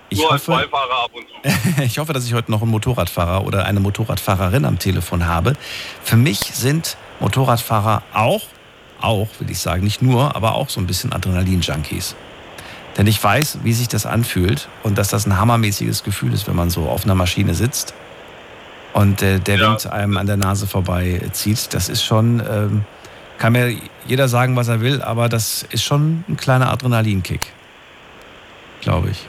[0.09, 1.82] Ich nur als hoffe, Beifahrer ab und zu.
[1.84, 5.53] ich hoffe, dass ich heute noch einen Motorradfahrer oder eine Motorradfahrerin am Telefon habe.
[6.03, 8.43] Für mich sind Motorradfahrer auch,
[9.01, 12.16] auch will ich sagen, nicht nur, aber auch so ein bisschen Adrenalin-Junkies.
[12.97, 16.55] Denn ich weiß, wie sich das anfühlt und dass das ein hammermäßiges Gefühl ist, wenn
[16.55, 17.95] man so auf einer Maschine sitzt
[18.93, 19.69] und äh, der Ja.
[19.71, 21.73] Wind einem an der Nase vorbei zieht.
[21.73, 22.85] Das ist schon, ähm,
[23.37, 23.75] kann mir
[24.05, 27.41] jeder sagen, was er will, aber das ist schon ein kleiner Adrenalinkick.
[28.81, 29.25] Glaube ich.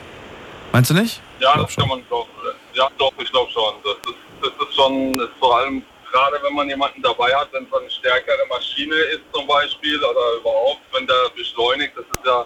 [0.71, 1.21] Meinst du nicht?
[1.39, 2.27] Ja, das kann man doch.
[2.73, 3.73] Ja, doch, ich glaube schon.
[3.83, 7.65] Das ist, das ist schon, ist vor allem gerade wenn man jemanden dabei hat, wenn
[7.65, 12.45] es eine stärkere Maschine ist zum Beispiel oder überhaupt, wenn der beschleunigt, das ist ja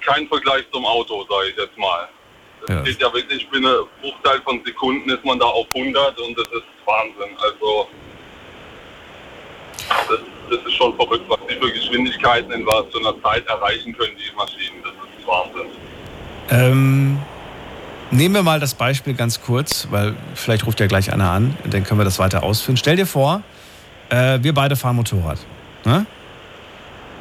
[0.00, 2.08] kein Vergleich zum Auto, sage ich jetzt mal.
[2.66, 2.82] Das Ja.
[2.82, 6.64] geht ja wirklich binnen Bruchteil von Sekunden ist man da auf 100 und das ist
[6.86, 7.36] Wahnsinn.
[7.38, 7.88] Also
[9.88, 10.18] das,
[10.50, 14.12] das ist schon verrückt, was die für Geschwindigkeiten in was zu einer Zeit erreichen können,
[14.16, 14.82] die Maschinen.
[14.82, 15.70] Das ist Wahnsinn.
[16.50, 17.18] Ähm,
[18.10, 21.72] nehmen wir mal das Beispiel ganz kurz, weil vielleicht ruft ja gleich einer an und
[21.74, 22.76] dann können wir das weiter ausführen.
[22.76, 23.42] Stell dir vor,
[24.10, 25.38] äh, wir beide fahren Motorrad.
[25.84, 26.06] Ne?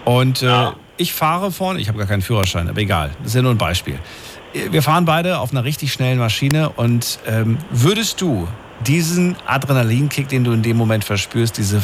[0.06, 3.42] Und äh, ich fahre vorne, ich habe gar keinen Führerschein, aber egal, das ist ja
[3.42, 4.00] nur ein Beispiel.
[4.54, 8.48] Wir fahren beide auf einer richtig schnellen Maschine und ähm, würdest du
[8.86, 11.82] diesen Adrenalinkick, den du in dem Moment verspürst, diese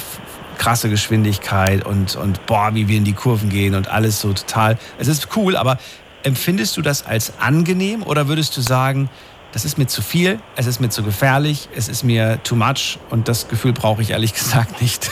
[0.57, 4.78] krasse Geschwindigkeit und, und boah, wie wir in die Kurven gehen und alles so total,
[4.97, 5.78] es ist cool, aber
[6.24, 9.09] empfindest du das als angenehm oder würdest du sagen,
[9.53, 12.99] das ist mir zu viel, es ist mir zu gefährlich, es ist mir too much
[13.09, 15.09] und das Gefühl brauche ich ehrlich gesagt nicht?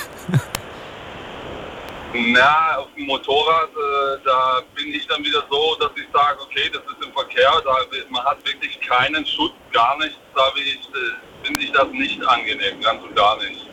[2.17, 6.69] Na, auf dem Motorrad, äh, da bin ich dann wieder so, dass ich sage, okay,
[6.71, 7.75] das ist im Verkehr, da,
[8.09, 12.79] man hat wirklich keinen Schutz, gar nichts, da ich, äh, finde ich das nicht angenehm,
[12.79, 13.67] ganz und gar nicht.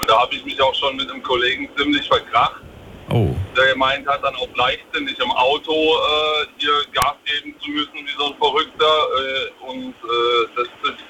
[0.00, 2.62] Und da habe ich mich auch schon mit einem Kollegen ziemlich verkracht,
[3.10, 7.94] Oh, der gemeint hat, dann auch leichtsinnig im Auto äh, hier Gas geben zu müssen,
[7.94, 8.86] wie so ein Verrückter.
[8.86, 11.04] Äh, und äh, das ist,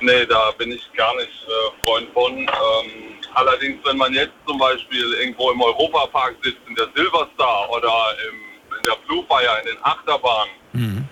[0.00, 2.38] nee, da bin ich gar nicht äh, Freund von.
[2.38, 7.92] Ähm, allerdings, wenn man jetzt zum Beispiel irgendwo im Europapark sitzt, in der Silverstar oder
[8.28, 11.08] im, in der Blue Fire, in den Achterbahnen, mhm.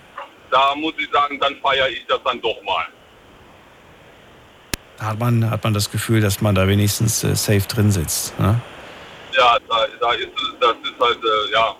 [0.51, 2.85] da muss ich sagen, dann feiere ich das dann doch mal.
[4.97, 8.37] da hat man, hat man das Gefühl, dass man da wenigstens äh, safe drin sitzt.
[8.39, 8.59] Ne?
[9.35, 11.75] Ja, da, da ist es- das ist halt, äh, ja,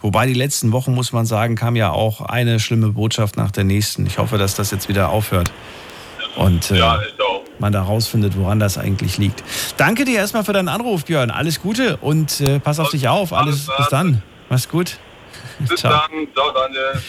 [0.00, 3.64] Wobei die letzten Wochen, muss man sagen, kam ja auch eine schlimme Botschaft nach der
[3.64, 4.06] nächsten.
[4.06, 5.50] Ich hoffe, dass das jetzt wieder aufhört
[6.36, 7.00] und äh, ja,
[7.58, 9.42] man da rausfindet, woran das eigentlich liegt.
[9.76, 11.30] Danke dir erstmal für deinen Anruf, Björn.
[11.30, 13.32] Alles Gute und äh, pass auf dich auf.
[13.32, 14.22] Alles, bis dann.
[14.50, 14.98] Mach's gut.
[15.60, 15.92] Bis Ciao.
[15.92, 17.02] dann, ciao Daniel.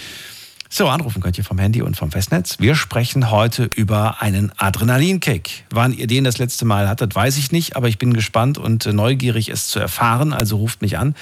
[0.69, 2.59] So, anrufen könnt ihr vom Handy und vom Festnetz.
[2.59, 5.63] Wir sprechen heute über einen Adrenalinkick.
[5.69, 8.85] Wann ihr den das letzte Mal hattet, weiß ich nicht, aber ich bin gespannt und
[8.85, 10.33] äh, neugierig, es zu erfahren.
[10.33, 11.15] Also ruft mich an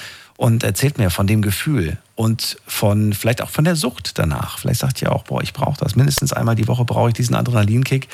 [0.44, 4.60] und erzählt mir von dem Gefühl und von vielleicht auch von der Sucht danach.
[4.60, 5.96] Vielleicht sagt ihr auch, boah, ich brauche das.
[5.96, 8.10] Mindestens einmal die Woche brauche ich diesen Adrenalinkick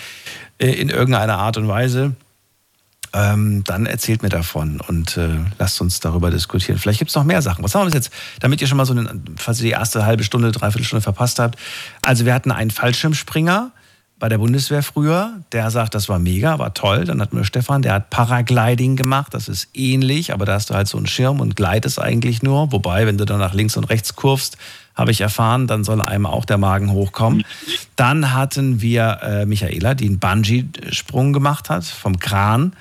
[0.60, 2.14] äh, in irgendeiner Art und Weise.
[3.14, 6.78] Ähm, dann erzählt mir davon und äh, lasst uns darüber diskutieren.
[6.78, 7.64] Vielleicht gibt es noch mehr Sachen.
[7.64, 8.12] Was haben wir bis jetzt?
[8.42, 11.40] Damit ihr schon mal so, einen, falls ihr die erste halbe Stunde, dreiviertel Stunde verpasst
[11.40, 11.58] habt.
[12.04, 13.72] Also wir hatten einen Fallschirmspringer
[14.20, 15.40] bei der Bundeswehr früher.
[15.52, 17.06] Der sagt, das war mega, war toll.
[17.06, 19.34] Dann hatten wir Stefan, der hat Paragliding gemacht.
[19.34, 22.72] Das ist ähnlich, aber da hast du halt so einen Schirm und gleitest eigentlich nur.
[22.72, 24.58] Wobei, wenn du dann nach links und rechts kurvst,
[24.94, 27.46] habe ich erfahren, dann soll einem auch der Magen hochkommen.
[27.96, 32.74] Dann hatten wir äh, Michaela, die einen Bungee-Sprung gemacht hat vom Kran.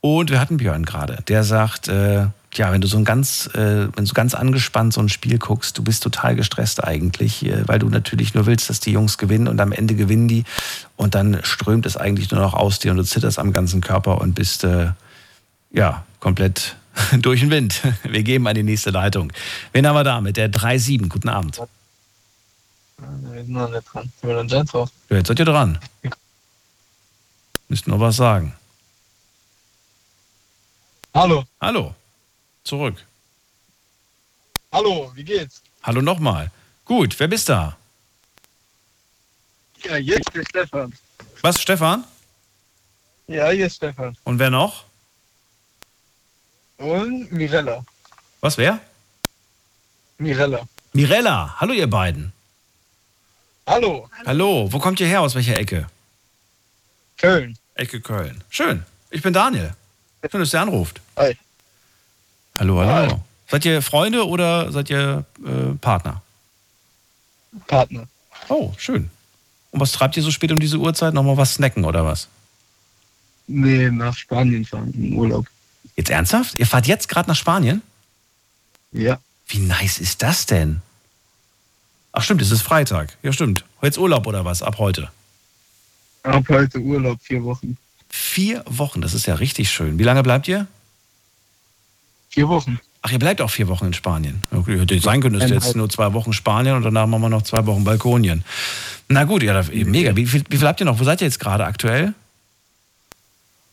[0.00, 3.88] Und wir hatten Björn gerade, der sagt, äh, ja, wenn du so ein ganz, äh,
[3.94, 7.78] wenn du ganz angespannt so ein Spiel guckst, du bist total gestresst eigentlich, äh, weil
[7.78, 10.44] du natürlich nur willst, dass die Jungs gewinnen und am Ende gewinnen die
[10.96, 14.20] und dann strömt es eigentlich nur noch aus dir und du zitterst am ganzen Körper
[14.20, 14.90] und bist äh,
[15.70, 16.76] ja komplett
[17.20, 17.82] durch den Wind.
[18.02, 19.32] Wir geben an die nächste Leitung.
[19.72, 21.08] Wen haben wir da mit der 3-7?
[21.08, 21.60] Guten Abend.
[22.98, 24.10] Wir sind noch nicht dran.
[24.20, 24.90] Sind wir dann Jets drauf?
[25.08, 25.78] Ja, jetzt seid ihr dran.
[27.68, 28.54] Müsst nur was sagen.
[31.14, 31.94] Hallo, Hallo.
[32.64, 33.04] Zurück.
[34.72, 35.62] hallo, wie geht's?
[35.82, 36.50] Hallo nochmal.
[36.84, 37.76] Gut, wer bist da?
[39.84, 40.92] Ja, hier ist Stefan.
[41.40, 42.04] Was, Stefan?
[43.26, 44.16] Ja, hier ist Stefan.
[44.24, 44.84] Und wer noch?
[46.76, 47.84] Und Mirella.
[48.40, 48.80] Was, wer?
[50.18, 50.66] Mirella.
[50.92, 51.56] Mirella.
[51.60, 52.32] Hallo, ihr beiden.
[53.66, 54.70] Hallo, Hallo.
[54.72, 55.20] Wo kommt ihr her?
[55.20, 55.88] Aus welcher Ecke?
[57.16, 57.56] Köln.
[57.74, 58.42] Ecke Köln.
[58.50, 58.84] Schön.
[59.10, 59.74] Ich bin Daniel.
[60.28, 61.00] Schön, dass ihr anruft.
[61.16, 61.36] Hi.
[62.60, 63.12] Hallo, hallo.
[63.12, 63.18] Hi.
[63.48, 66.20] Seid ihr Freunde oder seid ihr äh, Partner?
[67.66, 68.06] Partner.
[68.50, 69.08] Oh, schön.
[69.70, 71.14] Und was treibt ihr so spät um diese Uhrzeit?
[71.14, 72.28] Nochmal was snacken oder was?
[73.46, 75.46] Nee, nach Spanien fahren, im Urlaub.
[75.96, 76.58] Jetzt ernsthaft?
[76.58, 77.80] Ihr fahrt jetzt gerade nach Spanien?
[78.92, 79.18] Ja.
[79.48, 80.82] Wie nice ist das denn?
[82.12, 83.16] Ach stimmt, es ist Freitag.
[83.22, 83.64] Ja stimmt.
[83.80, 84.62] Jetzt Urlaub oder was?
[84.62, 85.10] Ab heute.
[86.24, 87.78] Ab heute Urlaub, vier Wochen.
[88.10, 89.98] Vier Wochen, das ist ja richtig schön.
[89.98, 90.66] Wie lange bleibt ihr?
[92.30, 92.80] Vier Wochen.
[93.02, 94.42] Ach, ihr bleibt auch vier Wochen in Spanien.
[94.50, 97.42] Okay, hätte sein können, dass jetzt nur zwei Wochen Spanien und danach machen wir noch
[97.42, 98.44] zwei Wochen Balkonien.
[99.08, 100.14] Na gut, ja, mega.
[100.16, 100.98] Wie viel, wie viel habt ihr noch?
[101.00, 102.14] Wo seid ihr jetzt gerade aktuell?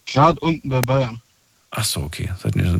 [0.06, 1.22] Gerade unten bei Bayern.
[1.72, 2.30] Ach so, okay.
[2.42, 2.80] Seid ihr so-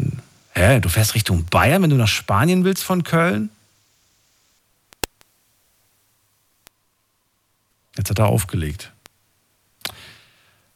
[0.54, 3.50] Hä, du fährst Richtung Bayern, wenn du nach Spanien willst von Köln?
[7.98, 8.92] Jetzt hat er aufgelegt.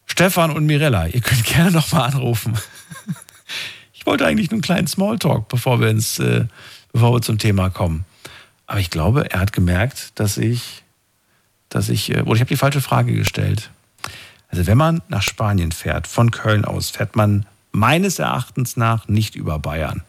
[0.05, 2.57] Stefan und Mirella, ihr könnt gerne nochmal anrufen.
[4.01, 6.45] Ich wollte eigentlich nur einen kleinen Smalltalk, bevor wir, ins, äh,
[6.91, 8.03] bevor wir zum Thema kommen.
[8.65, 10.81] Aber ich glaube, er hat gemerkt, dass ich,
[11.69, 13.69] dass ich, äh, oder ich habe die falsche Frage gestellt.
[14.49, 19.35] Also wenn man nach Spanien fährt, von Köln aus, fährt man meines Erachtens nach nicht
[19.35, 20.01] über Bayern.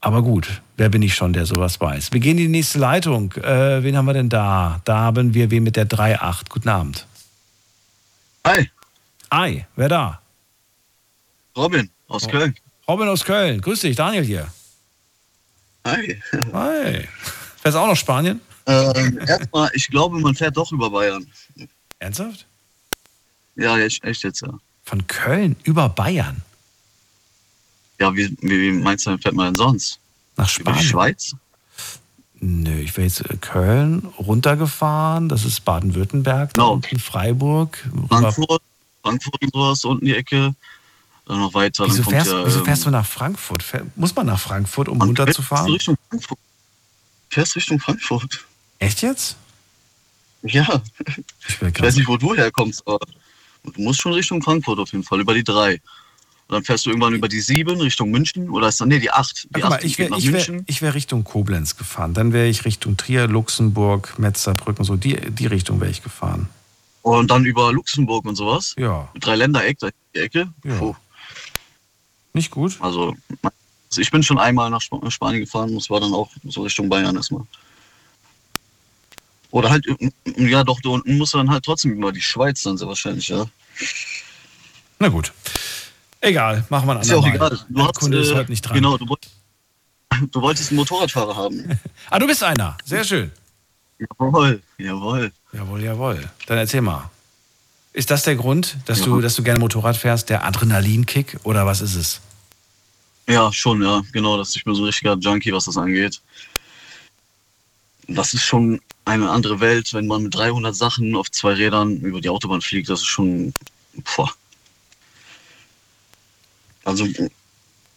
[0.00, 2.12] Aber gut, wer bin ich schon, der sowas weiß?
[2.12, 3.32] Wir gehen in die nächste Leitung.
[3.34, 4.80] Äh, wen haben wir denn da?
[4.86, 6.48] Da haben wir wen mit der 3.8.
[6.48, 7.06] Guten Abend.
[8.46, 8.70] Hi,
[9.28, 10.20] Ei, wer da?
[11.54, 12.28] Robin aus Oh.
[12.30, 12.54] Köln.
[12.88, 13.60] Robin aus Köln.
[13.60, 14.48] Grüß dich, Daniel hier.
[15.86, 16.20] Hi.
[16.52, 17.08] Hi.
[17.60, 18.40] Fährst du auch nach Spanien?
[18.66, 21.26] Ähm, erstmal, ich glaube, man fährt doch über Bayern.
[21.98, 22.46] Ernsthaft?
[23.56, 24.52] Ja, echt, echt jetzt, ja.
[24.84, 26.42] Von Köln über Bayern?
[27.98, 29.98] Ja, wie, wie, meinst du, fährt man denn sonst?
[30.36, 31.14] Nach Über die Spanien?
[31.16, 31.34] Schweiz?
[32.40, 35.28] Nö, ich wäre jetzt äh, Köln runtergefahren.
[35.28, 36.54] Das ist Baden-Württemberg.
[36.54, 36.80] Da Genau.
[36.98, 37.84] Freiburg.
[38.08, 38.62] Frankfurt,
[39.02, 40.54] Frankfurt und sowas, unten die Ecke.
[41.28, 41.84] Dann noch weiter.
[41.86, 43.62] Wieso fährst, ja, wieso fährst du nach Frankfurt?
[43.96, 45.70] Muss man nach Frankfurt, um runterzufahren?
[45.70, 46.38] Richtung Frankfurt.
[47.28, 48.46] Fährst Richtung Frankfurt.
[48.78, 49.36] Echt jetzt?
[50.42, 50.80] Ja,
[51.46, 53.00] Ich, ich weiß nicht, wo du herkommst, aber
[53.62, 55.74] du musst schon Richtung Frankfurt auf jeden Fall, über die drei.
[55.74, 59.10] Und dann fährst du irgendwann über die sieben Richtung München oder ist dann, nee, die
[59.10, 59.44] acht.
[59.44, 60.64] Die Guck mal, acht ich wäre wär, München.
[60.66, 62.14] ich wär Richtung Koblenz gefahren.
[62.14, 66.48] Dann wäre ich Richtung Trier, Luxemburg, Metzerbrücken, so die, die Richtung wäre ich gefahren.
[67.02, 68.74] Und dann über Luxemburg und sowas.
[68.78, 70.48] Ja, Drei Ländereck, da die Ecke.
[70.64, 70.78] Ja.
[70.78, 70.96] Puh.
[72.32, 72.76] Nicht gut.
[72.80, 76.62] Also, also ich bin schon einmal nach Sp Spanien gefahren, das war dann auch so
[76.62, 77.42] Richtung Bayern erstmal.
[79.50, 79.86] Oder halt,
[80.36, 83.28] ja doch, da unten musst du dann halt trotzdem über die Schweiz dann sehr wahrscheinlich,
[83.28, 83.46] ja.
[84.98, 85.32] Na gut.
[86.20, 87.52] Egal, machen wir ein Ist ja auch andermal.
[87.52, 87.66] egal.
[87.68, 88.74] Du hast, Kunde ist äh, heute nicht dran.
[88.74, 89.06] Genau, du,
[90.32, 91.78] du wolltest einen Motorradfahrer haben.
[92.10, 92.76] Ah, du bist einer.
[92.84, 93.30] Sehr schön.
[93.98, 95.32] jawohl, jawohl.
[95.52, 96.30] Jawohl, jawohl.
[96.46, 97.10] Dann erzähl mal.
[97.92, 99.22] Ist das der Grund, dass, du, Ja.
[99.22, 100.28] dass du gerne Motorrad fährst?
[100.30, 102.20] Der Adrenalinkick oder was ist es?
[103.28, 104.36] Ja, schon, ja, genau.
[104.36, 106.20] Das, ich bin so ein richtiger Junkie, was das angeht.
[108.06, 112.20] Das ist schon eine andere Welt, wenn man mit 300 Sachen auf zwei Rädern über
[112.20, 112.88] die Autobahn fliegt.
[112.88, 113.52] Das ist schon.
[114.16, 114.32] Boah.
[116.84, 117.06] Also,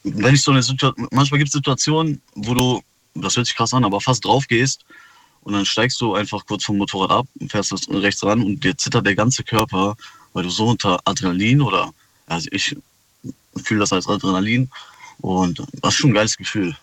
[0.03, 1.07] wenn ich so eine Situation.
[1.11, 2.81] Manchmal gibt es Situationen, wo du,
[3.15, 4.83] das hört sich krass an, aber fast drauf gehst
[5.43, 8.63] und dann steigst du einfach kurz vom Motorrad ab und fährst das rechts ran und
[8.63, 9.95] dir zittert der ganze Körper,
[10.33, 11.91] weil du so unter Adrenalin oder.
[12.27, 12.75] Also, ich
[13.63, 14.69] fühle das als Adrenalin
[15.19, 16.75] und das ist schon ein geiles Gefühl.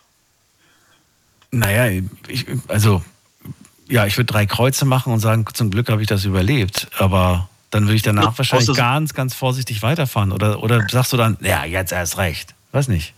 [1.51, 3.03] Naja, ich, also,
[3.87, 6.87] ja, ich würde drei Kreuze machen und sagen, zum Glück habe ich das überlebt.
[6.97, 10.31] Aber dann würde ich danach wahrscheinlich ganz, ganz vorsichtig weiterfahren.
[10.31, 12.53] Oder, oder sagst du dann, ja, jetzt erst recht.
[12.71, 13.13] Weiß nicht.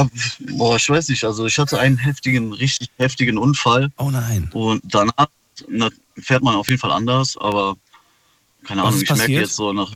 [0.00, 0.10] Aber,
[0.56, 4.50] boah, ich weiß nicht, also ich hatte einen heftigen, richtig heftigen Unfall Oh nein.
[4.52, 5.28] und danach
[5.68, 7.76] na, fährt man auf jeden Fall anders, aber
[8.64, 9.92] keine Was Ahnung, ich merke jetzt so nach.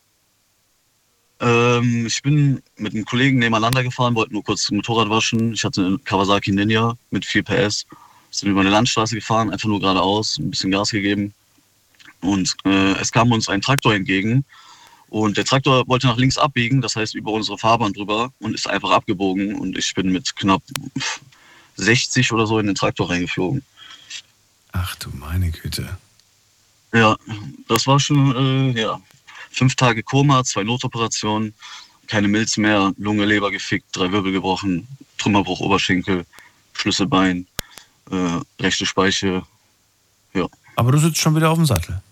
[1.40, 5.52] Ähm, ich bin mit einem Kollegen nebeneinander gefahren, wollte nur kurz das Motorrad waschen.
[5.52, 7.86] Ich hatte einen Kawasaki Ninja mit 4 PS.
[8.30, 11.34] Sind über eine Landstraße gefahren, einfach nur geradeaus, ein bisschen Gas gegeben.
[12.20, 14.44] Und äh, es kam uns ein Traktor entgegen.
[15.14, 18.68] Und der Traktor wollte nach links abbiegen, das heißt über unsere Fahrbahn drüber und ist
[18.68, 19.54] einfach abgebogen.
[19.54, 20.60] Und ich bin mit knapp
[21.76, 23.62] 60 oder so in den Traktor reingeflogen.
[24.72, 25.96] Ach du meine Güte.
[26.92, 27.16] Ja,
[27.68, 29.00] das war schon, äh, ja,
[29.52, 31.54] fünf Tage Koma, zwei Notoperationen,
[32.08, 34.88] keine Milz mehr, Lunge, Leber gefickt, drei Wirbel gebrochen,
[35.18, 36.26] Trümmerbruch, Oberschenkel,
[36.72, 37.46] Schlüsselbein,
[38.10, 39.44] äh, rechte Speiche.
[40.74, 42.02] Aber du sitzt schon wieder auf dem Sattel.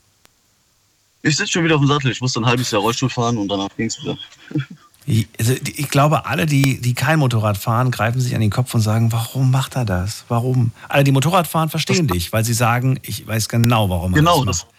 [1.22, 2.10] Ich sitze schon wieder auf dem Sattel.
[2.10, 4.18] Ich musste ein halbes Jahr Rollstuhl fahren und danach ging's wieder.
[5.04, 8.72] Ich, also, ich glaube, alle, die, die kein Motorrad fahren, greifen sich an den Kopf
[8.72, 10.24] und sagen, warum macht er das?
[10.28, 10.70] Warum?
[10.88, 14.44] Alle, die Motorrad fahren, verstehen dich, weil sie sagen, ich weiß genau, warum er Genau,
[14.44, 14.74] das das, macht.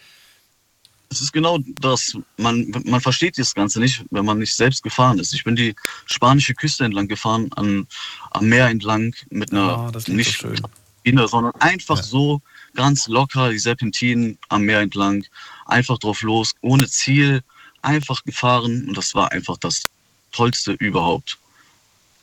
[1.09, 2.17] das ist genau das.
[2.37, 5.33] Man, man versteht das Ganze nicht, wenn man nicht selbst gefahren ist.
[5.33, 5.75] Ich bin die
[6.05, 7.85] spanische Küste entlang gefahren, an,
[8.31, 11.27] am Meer entlang, mit einer Oh, das nicht so schön.
[11.27, 12.03] Sondern einfach Ja.
[12.03, 12.41] so
[12.75, 15.25] ganz locker die Serpentinen am Meer entlang,
[15.65, 17.41] einfach drauf los, ohne Ziel,
[17.81, 19.83] einfach gefahren und das war einfach das
[20.31, 21.37] Tollste überhaupt.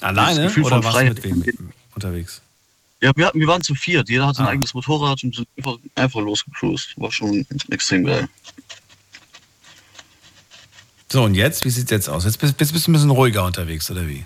[0.00, 1.14] Alleine Gefühl oder von Freiheit.
[1.24, 2.40] mit wem unterwegs?
[3.02, 4.50] Ja, wir, hatten- wir waren zu viert, jeder hatte ein Ah.
[4.50, 6.94] eigenes Motorrad und sind einfach, einfach losgecruised.
[6.96, 8.28] War schon extrem geil.
[11.10, 11.64] So, und jetzt?
[11.64, 12.24] Wie sieht es jetzt aus?
[12.24, 14.24] Jetzt bist, bist, bist du ein bisschen ruhiger unterwegs, oder wie?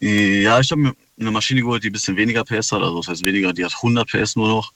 [0.00, 2.82] Ja, ich habe mir eine Maschine geholt, die ein bisschen weniger PS hat.
[2.82, 4.72] Also das heißt weniger, die hat 100 PS nur noch.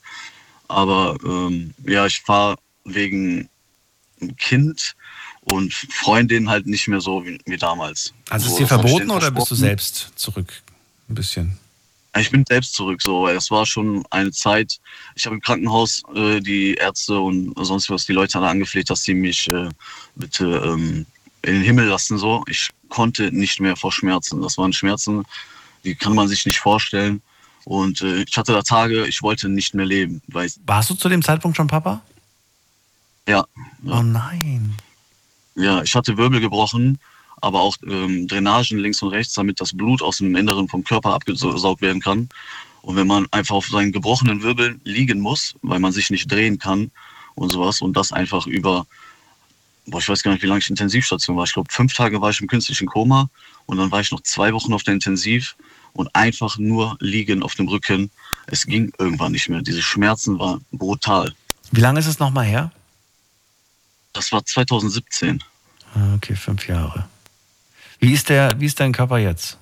[0.67, 3.49] Aber ähm, ja, ich fahre wegen
[4.37, 4.95] Kind
[5.41, 8.13] und Freundin halt nicht mehr so wie, wie damals.
[8.29, 10.61] Also ist So, dir hab ich verboten oder bist du selbst zurück?
[11.09, 11.57] Ein bisschen.
[12.19, 14.79] Ich bin selbst zurück, so, weil es war schon eine Zeit.
[15.15, 19.03] Ich habe im Krankenhaus äh, die Ärzte und sonst was, die Leute alle angefleht, dass
[19.03, 19.69] sie mich äh,
[20.15, 21.05] bitte ähm,
[21.43, 22.43] in den Himmel lassen, so.
[22.47, 24.41] Ich konnte nicht mehr vor Schmerzen.
[24.41, 25.25] Das waren Schmerzen,
[25.87, 27.21] die kann man sich nicht vorstellen.
[27.63, 30.21] Und äh, ich hatte da Tage, ich wollte nicht mehr leben.
[30.27, 32.01] Weil, Warst du zu dem Zeitpunkt schon Papa?
[33.27, 33.45] ja,
[33.85, 34.73] Oh nein.
[35.55, 36.97] ja, ich hatte Wirbel gebrochen,
[37.41, 41.13] aber auch ähm, Drainagen links und rechts, damit das Blut aus dem Inneren vom Körper
[41.13, 42.29] abgesaugt werden kann.
[42.81, 46.57] Und wenn man einfach auf seinen gebrochenen Wirbeln liegen muss, weil man sich nicht drehen
[46.57, 46.89] kann
[47.35, 48.85] und sowas und das einfach über,
[49.87, 51.43] boah, ich weiß gar nicht, wie lange ich Intensivstation war.
[51.43, 53.29] Ich glaube, fünf Tage war ich im künstlichen Koma
[53.65, 55.55] und dann war ich noch zwei Wochen auf der Intensiv
[55.97, 58.09] und einfach nur liegen auf dem Rücken.
[58.47, 59.61] Es ging irgendwann nicht mehr.
[59.61, 61.33] Diese Schmerzen waren brutal.
[61.71, 62.71] Wie lange ist es nochmal her?
[64.13, 65.43] Das war 2017.
[65.93, 67.07] Ah, Okay, fünf Jahre.
[67.99, 69.57] Wie ist, der, wie ist dein Körper jetzt?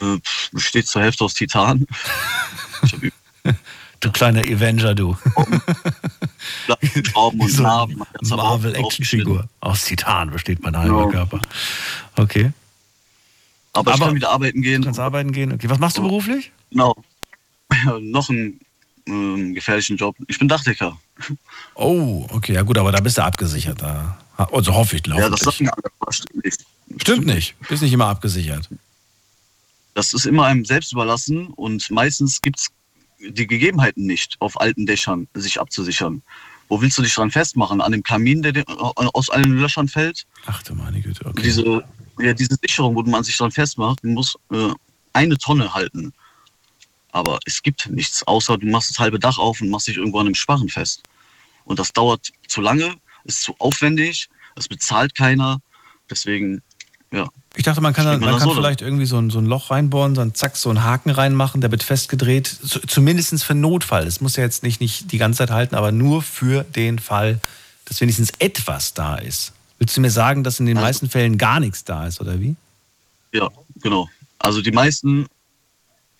[0.00, 0.18] Äh,
[0.52, 1.86] besteht zur Hälfte aus Titan.
[4.02, 5.14] Du kleiner Avenger, du.
[7.14, 7.98] Und So Narben.
[7.98, 9.46] Bauch Marvel-Action-Figur.
[9.60, 11.10] Aus Titan besteht mein halber Ja.
[11.10, 11.40] Körper.
[12.16, 12.52] Okay.
[13.72, 14.82] Aber, ich Aber- kann wieder arbeiten gehen.
[14.82, 15.52] Du kannst arbeiten gehen.
[15.52, 15.68] Okay.
[15.70, 16.50] Was machst du beruflich?
[16.70, 16.96] Genau.
[18.00, 18.60] Noch einen
[19.06, 20.16] ähm, gefährlichen Job.
[20.28, 20.98] Ich bin Dachdecker.
[21.74, 22.54] Oh, okay.
[22.54, 23.80] Ja gut, aber da bist du abgesichert.
[23.82, 24.18] Da.
[24.36, 25.46] Also hoffe ich, glaube Ja, das ich.
[25.46, 26.64] sagen alle, aber stimmt nicht.
[27.00, 27.54] Stimmt nicht.
[27.68, 28.68] Bist nicht immer abgesichert.
[29.94, 32.68] Das ist immer einem selbst überlassen und meistens gibt es
[33.18, 36.22] die Gegebenheiten nicht, auf alten Dächern sich abzusichern.
[36.68, 37.80] Wo willst du dich dran festmachen?
[37.80, 40.24] An dem Kamin, der dir aus allen Löchern fällt?
[40.46, 41.42] Ach du meine Güte, okay.
[41.42, 41.84] Diese,
[42.20, 44.70] ja, diese Sicherung, wo man sich dran festmacht, muss äh,
[45.12, 46.12] eine Tonne halten.
[47.12, 50.20] Aber es gibt nichts, außer du machst das halbe Dach auf und machst dich irgendwo
[50.20, 51.02] an einem Sparren fest.
[51.64, 52.94] Und das dauert zu lange,
[53.24, 55.60] ist zu aufwendig, das bezahlt keiner.
[56.08, 56.62] Deswegen,
[57.12, 57.28] ja.
[57.56, 59.70] Ich dachte, man kann, dann, man kann so vielleicht irgendwie so ein, so ein Loch
[59.70, 62.46] reinbohren, dann zack, so einen Haken reinmachen, der wird festgedreht.
[62.46, 64.04] Z zumindest für Notfall.
[64.04, 67.40] Das muss ja jetzt nicht, nicht die ganze Zeit halten, aber nur für den Fall,
[67.86, 69.52] dass wenigstens etwas da ist.
[69.80, 72.38] Willst du mir sagen, dass in den Also- meisten Fällen gar nichts da ist, oder
[72.38, 72.54] wie?
[73.32, 74.08] Ja, genau.
[74.38, 75.26] Also die meisten,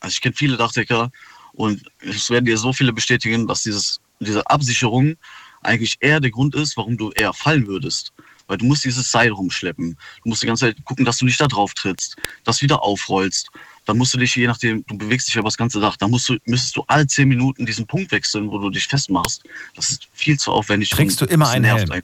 [0.01, 1.13] also ich kenne viele Dachdecker
[1.53, 5.17] und es werden dir so viele bestätigen, dass dieses, diese Absicherung
[5.63, 8.13] eigentlich eher der Grund ist, warum du eher fallen würdest.
[8.47, 9.97] Weil du musst dieses Seil rumschleppen.
[10.25, 13.49] Du musst die ganze Zeit gucken, dass du nicht da drauf trittst, das wieder aufrollst.
[13.85, 16.29] Dann musst du dich, je nachdem, du bewegst dich über das ganze Dach, dann musst
[16.31, 19.43] du, müsstest du alle zehn Minuten diesen Punkt wechseln, wo du dich festmachst.
[19.77, 20.91] Das ist viel zu aufwendig.
[20.91, 21.91] Trägst du immer einen Helm?
[21.91, 22.03] einen.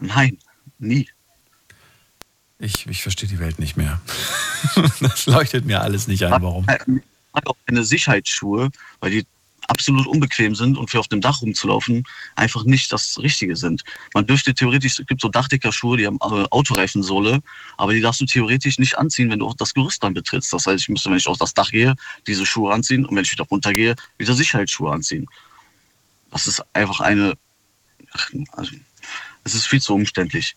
[0.00, 0.38] Nein,
[0.78, 1.08] nie.
[2.58, 4.00] Ich, ich verstehe die Welt nicht mehr.
[5.00, 6.66] das leuchtet mir alles nicht ein, warum.
[6.68, 8.70] Ich auch keine Sicherheitsschuhe,
[9.00, 9.26] weil die
[9.70, 12.02] absolut unbequem sind und für auf dem Dach rumzulaufen
[12.34, 13.84] einfach nicht das Richtige sind.
[14.14, 17.40] Man dürfte theoretisch, es gibt so Dachdeckerschuhe, die haben äh, Autoreifensohle,
[17.76, 20.52] aber die darfst du theoretisch nicht anziehen, wenn du auch das Gerüst dann betrittst.
[20.52, 21.94] Das heißt, ich müsste, wenn ich auf das Dach gehe,
[22.26, 25.26] diese Schuhe anziehen und wenn ich wieder runtergehe, wieder Sicherheitsschuhe anziehen.
[26.32, 27.34] Das ist einfach eine,
[28.52, 28.72] also,
[29.54, 30.56] es ist viel zu umständlich.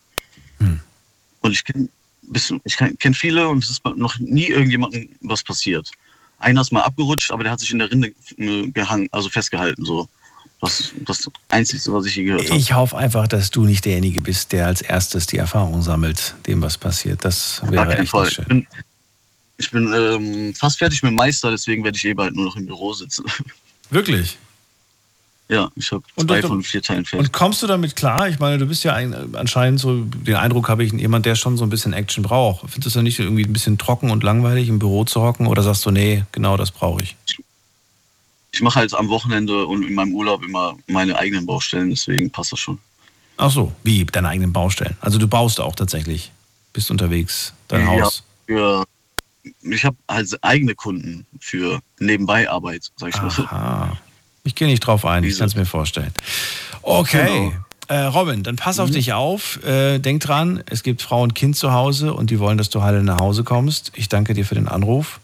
[1.41, 1.89] Und ich kenne
[2.63, 5.91] ich kenn viele und es ist noch nie irgendjemandem was passiert.
[6.39, 9.83] Einer ist mal abgerutscht, aber der hat sich in der Rinde äh, gehangen, also festgehalten.
[9.85, 10.07] So.
[10.61, 12.57] Das das Einzige, was ich je gehört habe.
[12.57, 16.61] Ich hoffe einfach, dass du nicht derjenige bist, der als erstes die Erfahrung sammelt, dem
[16.61, 17.25] was passiert.
[17.25, 18.45] Das wäre echt Ich schön.
[18.45, 18.67] bin,
[19.57, 22.55] ich bin ähm, fast fertig mit dem Meister, deswegen werde ich eh bald nur noch
[22.55, 23.25] im Büro sitzen.
[23.89, 24.37] Wirklich?
[25.49, 27.27] Ja, ich habe Und zwei du- von vier Teilen fertig.
[27.27, 28.27] Und kommst du damit klar?
[28.29, 31.57] Ich meine, du bist ja ein, anscheinend so, den Eindruck habe ich, jemand, der schon
[31.57, 32.69] so ein bisschen Action braucht.
[32.69, 35.47] Findest du ja nicht irgendwie ein bisschen trocken und langweilig, im Büro zu hocken?
[35.47, 37.15] Oder sagst du, nee, genau das brauche ich?
[38.51, 42.51] Ich mache halt am Wochenende und in meinem Urlaub immer meine eigenen Baustellen, deswegen passt
[42.51, 42.77] das schon.
[43.37, 44.95] Ach so, wie deine eigenen Baustellen.
[45.01, 46.31] Also du baust auch tatsächlich,
[46.71, 48.23] bist unterwegs, dein Ja, Haus.
[48.45, 48.85] Für,
[49.61, 53.43] ich habe halt eigene Kunden für Nebenbeiarbeit, sag ich mal so.
[54.43, 56.13] Ich gehe nicht drauf ein, ich kann es mir vorstellen.
[56.81, 57.49] Okay.
[57.49, 57.53] Genau.
[57.89, 59.61] Äh, Robin, dann pass auf dich auf.
[59.63, 62.81] Äh, denk dran, es gibt Frau und Kind zu Hause und die wollen, dass du
[62.81, 63.91] heile nach Hause kommst.
[63.95, 65.19] Ich danke dir für den Anruf.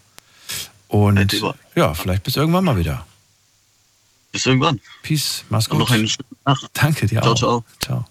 [0.88, 1.40] Und
[1.74, 3.06] ja, vielleicht bis irgendwann mal wieder.
[4.32, 4.80] Bis irgendwann.
[5.02, 5.88] Peace, mach's Und gut.
[5.88, 6.58] noch einen schönen Tag.
[6.74, 7.36] Danke dir Ciao, auch.
[7.38, 7.64] ciao.
[7.80, 8.04] Ciao.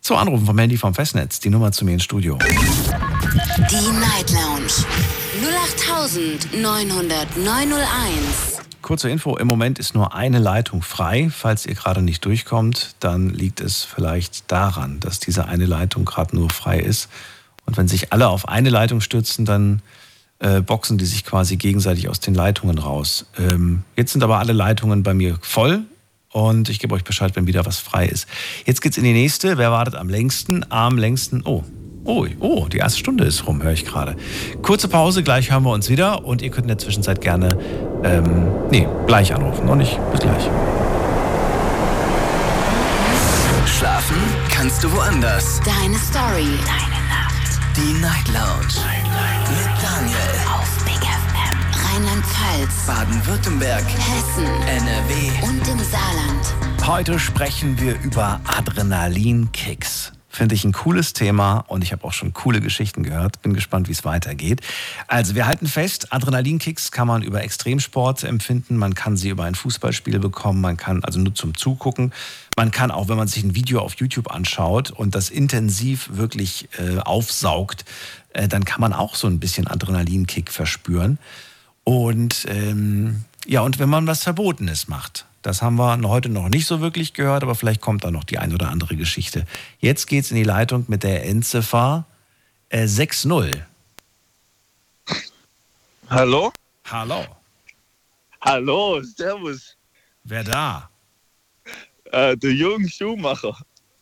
[0.00, 1.40] So, anrufen vom Handy vom Festnetz.
[1.40, 2.38] Die Nummer zu mir ins Studio.
[2.38, 4.72] Die Night Lounge
[6.52, 8.63] 0890901.
[8.84, 11.30] Kurze Info, im Moment ist nur eine Leitung frei.
[11.30, 16.36] Falls ihr gerade nicht durchkommt, dann liegt es vielleicht daran, dass diese eine Leitung gerade
[16.36, 17.08] nur frei ist.
[17.64, 19.80] Und wenn sich alle auf eine Leitung stürzen, dann
[20.38, 23.24] äh, boxen die sich quasi gegenseitig aus den Leitungen raus.
[23.38, 25.84] Ähm, jetzt sind aber alle Leitungen bei mir voll
[26.28, 28.26] und ich gebe euch Bescheid, wenn wieder was frei ist.
[28.66, 29.56] Jetzt geht's in die nächste.
[29.56, 30.70] Wer wartet am längsten?
[30.70, 31.40] Am längsten.
[31.46, 31.64] Oh.
[32.04, 34.14] Oh, oh, die erste Stunde ist rum, höre ich gerade.
[34.60, 37.56] Kurze Pause, gleich hören wir uns wieder und ihr könnt in der Zwischenzeit gerne,
[38.02, 40.48] ähm, nee, gleich anrufen, noch nicht, bis gleich.
[43.66, 44.16] Schlafen
[44.50, 45.60] kannst du woanders.
[45.64, 46.58] Deine Story.
[46.64, 47.60] Deine Nacht.
[47.76, 48.72] Die Night Lounge.
[48.82, 49.50] Night, Night.
[49.50, 50.16] Mit Daniel.
[50.54, 51.58] Auf Big FM.
[51.84, 52.86] Rheinland-Pfalz.
[52.86, 53.84] Baden-Württemberg.
[53.84, 54.46] Hessen.
[54.68, 55.46] NRW.
[55.46, 56.86] Und im Saarland.
[56.86, 60.13] Heute sprechen wir über Adrenalinkicks.
[60.34, 63.40] Finde ich ein cooles Thema und ich habe auch schon coole Geschichten gehört.
[63.42, 64.62] Bin gespannt, wie es weitergeht.
[65.06, 68.76] Also wir halten fest, Adrenalinkicks kann man über Extremsport empfinden.
[68.76, 70.60] Man kann sie über ein Fußballspiel bekommen.
[70.60, 72.12] Man kann also nur zum Zugucken.
[72.56, 76.68] Man kann auch, wenn man sich ein Video auf YouTube anschaut und das intensiv wirklich
[76.80, 77.84] äh, aufsaugt,
[78.32, 81.18] äh, dann kann man auch so ein bisschen Adrenalinkick verspüren.
[81.84, 85.26] Und ähm, ja, und wenn man was Verbotenes macht.
[85.44, 88.38] Das haben wir heute noch nicht so wirklich gehört, aber vielleicht kommt da noch die
[88.38, 89.44] ein oder andere Geschichte.
[89.78, 92.06] Jetzt geht's in die Leitung mit der Endziffer
[92.70, 93.54] äh, 6-0.
[96.08, 96.50] Hallo?
[96.90, 97.26] Hallo.
[98.40, 99.76] Hallo, servus.
[100.22, 100.88] Wer da?
[102.04, 103.54] Äh, der Jürgen Schumacher.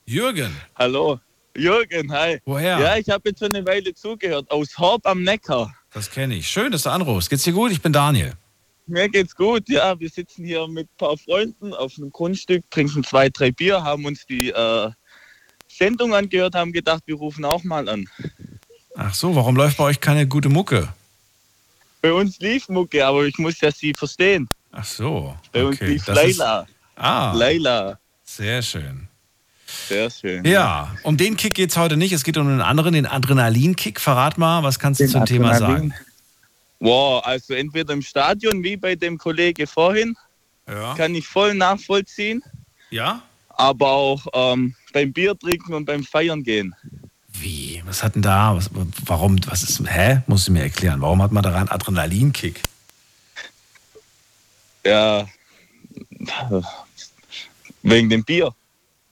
[0.07, 0.57] Jürgen.
[0.77, 1.19] Hallo.
[1.57, 2.41] Jürgen, hi.
[2.45, 2.79] Woher?
[2.79, 4.49] Ja, ich habe jetzt schon eine Weile zugehört.
[4.49, 5.75] Aus Horb am Neckar.
[5.93, 6.47] Das kenne ich.
[6.47, 7.31] Schön, dass du anrufst.
[7.31, 7.73] Geht's dir gut?
[7.73, 8.35] Ich bin Daniel.
[8.93, 9.99] Mir geht's gut, ja.
[9.99, 14.05] Wir sitzen hier mit ein paar Freunden auf einem Grundstück, trinken zwei, drei Bier, haben
[14.05, 14.91] uns die äh,
[15.67, 18.07] Sendung angehört, haben gedacht, wir rufen auch mal an.
[18.95, 20.93] Ach so, warum läuft bei euch keine gute Mucke?
[22.03, 24.51] Bei uns lief Mucke, aber ich muss ja sie verstehen.
[24.73, 25.35] Ach so.
[25.53, 25.87] Bei uns okay.
[25.93, 26.67] lief Das ist- Leila.
[26.97, 27.99] Ah, Leila.
[28.25, 29.09] sehr schön.
[29.89, 30.45] Sehr schön.
[30.45, 32.13] Ja, um den Kick geht's heute nicht.
[32.13, 34.01] Es geht um einen anderen, den Adrenalinkick.
[34.01, 35.89] Verrat mal, was kannst du Den zum Thema Adrenalin.
[35.91, 35.95] sagen?
[36.83, 40.17] Wow, also entweder im Stadion wie bei dem Kollege vorhin,
[40.69, 40.95] Ja.
[40.97, 42.43] kann ich voll nachvollziehen,
[42.91, 43.23] Ja?
[43.51, 46.75] aber auch ähm, beim Bier trinken und beim Feiern gehen.
[47.35, 47.81] Wie?
[47.87, 48.57] Was hat denn da?
[48.57, 48.69] Was,
[49.07, 49.39] warum?
[49.47, 49.81] Was ist?
[49.89, 50.23] Hä?
[50.27, 51.01] Musst du mir erklären.
[51.01, 52.61] Warum hat man daran Adrenalinkick?
[54.85, 55.29] Ja,
[57.83, 58.53] wegen dem Bier.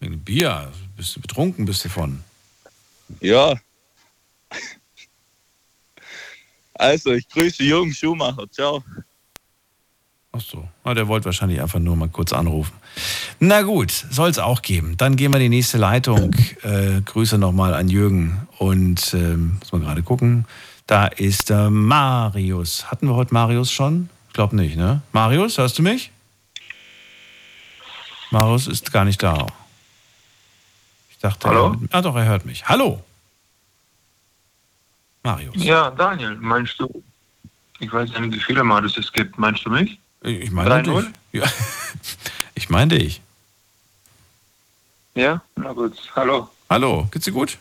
[0.00, 0.72] Wegen dem Bier.
[0.96, 1.64] Bist du betrunken?
[1.66, 2.24] Bist du von?
[3.20, 3.54] Ja.
[6.80, 8.50] Also, ich grüße Jürgen Schumacher.
[8.50, 8.82] Ciao.
[10.32, 10.66] Ach so.
[10.82, 12.72] Ah, der wollte wahrscheinlich einfach nur mal kurz anrufen.
[13.38, 14.96] Na gut, soll es auch geben.
[14.96, 16.34] Dann gehen wir in die nächste Leitung.
[16.62, 18.46] Äh, Grüße nochmal an Jürgen.
[18.58, 20.46] Und ähm, muss man gerade gucken.
[20.86, 22.90] Da ist äh, Marius.
[22.90, 24.10] Hatten wir heute Marius schon?
[24.28, 25.00] Ich glaube nicht, ne?
[25.12, 26.10] Marius, hörst du mich?
[28.30, 29.46] Marius ist gar nicht da.
[31.10, 31.76] Ich dachte, Hallo?
[31.90, 32.66] Ah doch, er hört mich.
[32.66, 33.02] Hallo.
[35.22, 35.54] Marius.
[35.56, 37.02] Ja, Daniel, meinst du?
[37.78, 39.38] Ich weiß ja nicht, wie viele Marius es gibt.
[39.38, 39.98] Meinst du mich?
[40.22, 41.02] Ich meine 3-0?
[41.02, 41.12] dich.
[41.32, 41.46] Ja.
[42.54, 43.22] Ich meine dich.
[45.14, 45.40] Ja?
[45.56, 45.96] Na gut.
[46.14, 46.50] Hallo.
[46.68, 47.56] Hallo, geht's dir gut?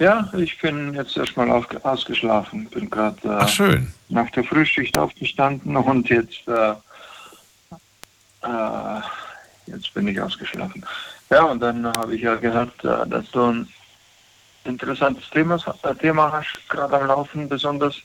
[0.00, 2.66] Ja, ich bin jetzt erstmal ausgeschlafen.
[2.66, 6.74] Bin gerade äh, nach der Frühschicht aufgestanden und jetzt, äh,
[8.42, 9.00] äh,
[9.66, 10.84] jetzt bin ich ausgeschlafen.
[11.30, 13.68] Ja, und dann habe ich ja gehört, äh, dass du ein
[14.64, 17.96] interessantes Thema, äh, Thema hast, gerade am Laufen, besonders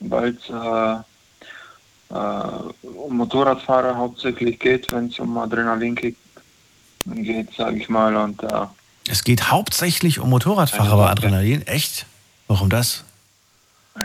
[0.00, 6.16] weil es äh, äh, um Motorradfahrer hauptsächlich geht, wenn es um Adrenalinkick
[7.06, 8.16] geht, sage ich mal.
[8.16, 8.66] Und äh,
[9.08, 11.66] Es geht hauptsächlich um Motorradfahrer bei Adrenalin.
[11.66, 12.06] Echt?
[12.48, 13.04] Warum das?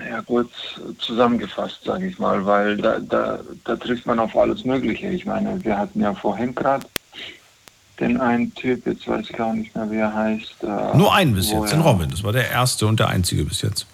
[0.09, 0.51] Ja, gut
[0.99, 5.07] zusammengefasst, sage ich mal, weil da, da, da trifft man auf alles Mögliche.
[5.09, 6.85] Ich meine, wir hatten ja vorhin gerade
[7.99, 10.63] den einen Typ, jetzt weiß ich gar nicht mehr, wie er heißt.
[10.63, 12.09] Äh, Nur einen bis jetzt, den Robin.
[12.09, 13.85] Das war der erste und der einzige bis jetzt.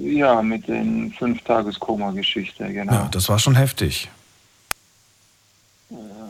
[0.00, 2.92] Ja, mit den Fünf-Tages-Koma-Geschichte, genau.
[2.92, 4.10] Ja, das war schon heftig.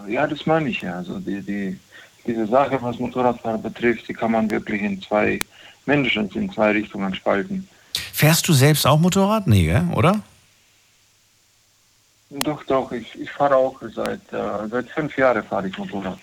[0.07, 0.95] Ja, das meine ich ja.
[0.95, 1.79] Also die, die,
[2.27, 5.43] diese Sache, was Motorradfahrer betrifft, die kann man wirklich in zwei,
[5.87, 7.69] mindestens in zwei Richtungen spalten.
[8.13, 9.47] Fährst du selbst auch Motorrad?
[9.47, 10.21] Nee, oder?
[12.31, 16.19] Doch, doch, ich, ich fahre auch seit, äh, seit fünf Jahren fahre ich Motorrad.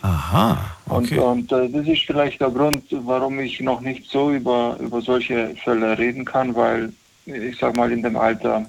[0.00, 0.58] Aha,
[0.88, 1.18] okay.
[1.18, 5.00] Und, und äh, das ist vielleicht der Grund, warum ich noch nicht so über, über
[5.00, 6.92] solche Fälle reden kann, weil
[7.26, 8.66] ich sag mal in dem Alter,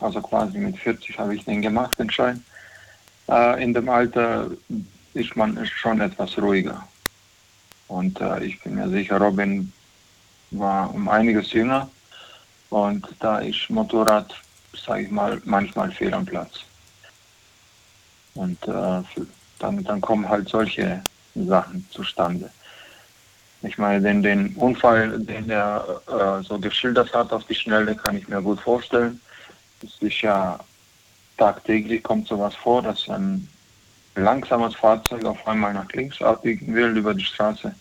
[0.00, 2.44] also quasi mit 40 habe ich den gemacht, den Schein.
[3.28, 4.50] Äh, in dem Alter
[5.12, 6.86] ist man schon etwas ruhiger.
[7.86, 9.72] Und äh, ich bin mir sicher, Robin
[10.50, 11.88] war um einiges jünger
[12.70, 14.34] und da ist Motorrad,
[14.82, 16.60] sage ich mal, manchmal fehl am Platz.
[18.34, 19.02] Und äh,
[19.58, 21.00] dann, dann kommen halt solche
[21.34, 22.50] Sachen zustande.
[23.62, 28.16] Ich meine, den, den Unfall, den er äh, so geschildert hat auf die Schnelle, kann
[28.16, 29.20] ich mir gut vorstellen.
[29.82, 30.58] Es ist ja
[31.38, 33.48] tagtäglich kommt sowas vor, dass ein
[34.16, 37.74] langsames Fahrzeug auf einmal nach links abbiegen will über die Straße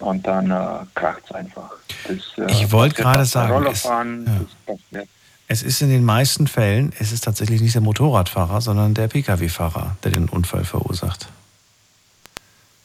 [0.00, 1.70] und dann äh, kracht es einfach.
[2.04, 2.18] Das,
[2.48, 4.40] äh, Ich wollte gerade sagen, Roller es- fahren, ja.
[4.40, 5.08] das passiert.
[5.52, 9.98] Es ist in den meisten Fällen, es ist tatsächlich nicht der Motorradfahrer, sondern der Pkw-Fahrer,
[10.02, 11.28] der den Unfall verursacht.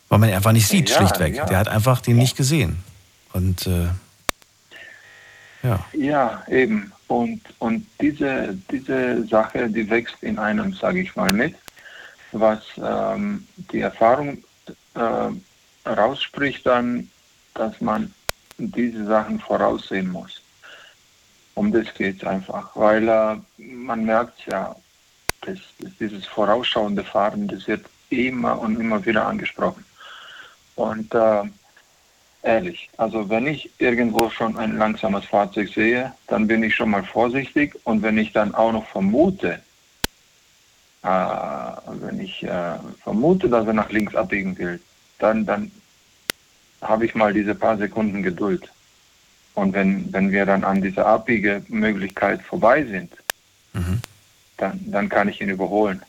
[0.10, 1.36] Weil man ihn einfach nicht sieht, Ja, schlichtweg.
[1.36, 1.46] ja.
[1.46, 2.84] Der hat einfach den nicht gesehen.
[3.32, 3.88] Und äh,
[5.64, 6.92] ja, Ja, eben.
[7.08, 11.56] Und, und diese, diese Sache, die wächst in einem, sage ich mal, mit,
[12.34, 14.40] was ähm, die Erfahrung
[14.94, 17.10] äh, rausspricht dann,
[17.54, 18.14] dass man
[18.58, 20.42] diese Sachen voraussehen muss.
[21.58, 24.76] Um das geht es einfach, weil äh, man merkt ja,
[25.42, 29.84] dass, dass dieses vorausschauende Fahren, das wird immer und immer wieder angesprochen.
[30.76, 31.46] Und äh,
[32.44, 37.04] ehrlich, also wenn ich irgendwo schon ein langsames Fahrzeug sehe, dann bin ich schon mal
[37.04, 39.60] vorsichtig und wenn ich dann auch noch vermute,
[41.02, 44.80] äh, wenn ich äh, vermute, dass er nach links abbiegen will,
[45.18, 45.72] dann, dann
[46.84, 48.70] habe ich mal diese paar Sekunden Geduld.
[49.58, 53.12] Und wenn, wenn wir dann an dieser Abbiegemöglichkeit vorbei sind,
[54.58, 56.00] dann, dann kann ich ihn überholen.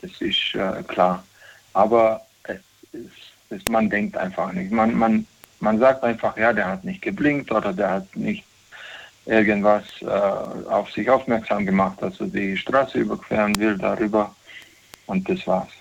[0.00, 1.24] Das ist äh, klar.
[1.72, 2.60] Aber es
[2.92, 3.10] ist,
[3.50, 4.70] es, man denkt einfach nicht.
[4.70, 5.26] Man, man,
[5.58, 8.44] man sagt einfach, ja, der hat nicht geblinkt oder der hat nicht
[9.26, 14.36] irgendwas äh, auf sich aufmerksam gemacht, dass er die Straße überqueren will darüber.
[15.06, 15.72] Und das war's.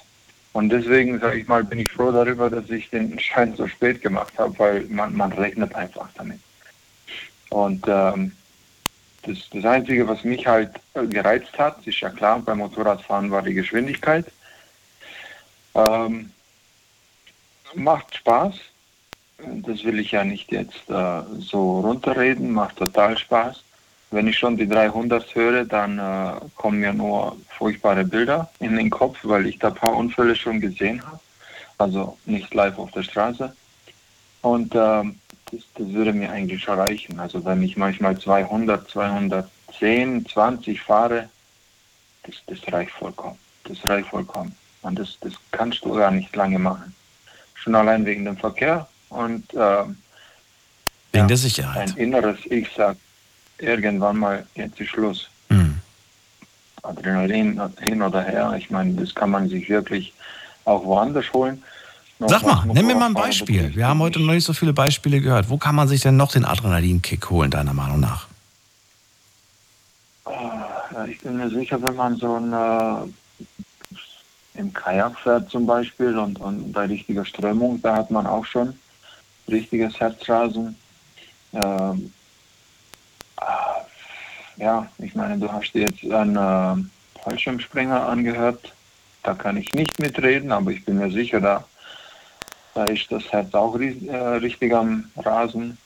[0.54, 4.02] Und deswegen, sage ich mal, bin ich froh darüber, dass ich den Schein so spät
[4.02, 6.40] gemacht habe, weil man, man rechnet einfach damit.
[7.54, 8.32] Und ähm,
[9.22, 13.44] das, das Einzige, was mich halt äh, gereizt hat, ist ja klar, beim Motorradfahren war
[13.44, 14.26] die Geschwindigkeit.
[15.76, 16.32] Ähm,
[17.76, 18.56] macht Spaß.
[19.38, 23.64] Das will ich ja nicht jetzt äh, so runterreden, macht total Spaß.
[24.10, 28.90] Wenn ich schon die 300 höre, dann äh, kommen mir nur furchtbare Bilder in den
[28.90, 31.20] Kopf, weil ich da ein paar Unfälle schon gesehen habe.
[31.78, 33.56] Also nicht live auf der Straße.
[34.42, 35.20] Und ähm,
[35.54, 37.20] das, würde mir eigentlich schon reichen.
[37.20, 41.30] Also wenn ich manchmal 200, 210, 20 fahre,
[42.24, 43.38] das, das reicht vollkommen.
[43.66, 44.56] Das reicht vollkommen.
[44.82, 46.94] Und das, das kannst du gar nicht lange machen.
[47.56, 49.98] Schon allein wegen dem Verkehr und ähm,
[51.14, 51.90] wegen der Sicherheit.
[51.90, 53.00] ein inneres Ich sagt,
[53.60, 55.30] irgendwann mal jetzt ist Schluss.
[55.50, 55.80] Mhm.
[56.82, 60.14] Adrenalin hin oder her, ich meine, das kann man sich wirklich
[60.66, 61.64] auch woanders holen.
[62.20, 63.76] Sag mal, nimm mir mal ein Beispiel.
[63.76, 65.50] Wir haben heute noch nicht so viele Beispiele gehört.
[65.50, 68.28] Wo kann man sich denn noch den Adrenalinkick holen, deiner Meinung nach?
[70.26, 76.18] Ja, ich bin mir sicher, wenn man so ein äh, im Kajak fährt zum Beispiel
[76.18, 78.76] und, und bei richtiger Strömung, da hat man auch schon
[79.48, 80.76] richtiges Herzrasen.
[81.54, 82.14] Ähm,
[83.38, 83.82] ah,
[84.58, 86.84] ja, ich meine, du hast jetzt einen äh,
[87.24, 88.74] Fallschirmspringer angehört.
[89.24, 91.64] Da kann ich nicht mitreden, aber ich bin mir sicher, da,
[92.74, 95.78] da ist das Herz auch äh, richtig am Rasen.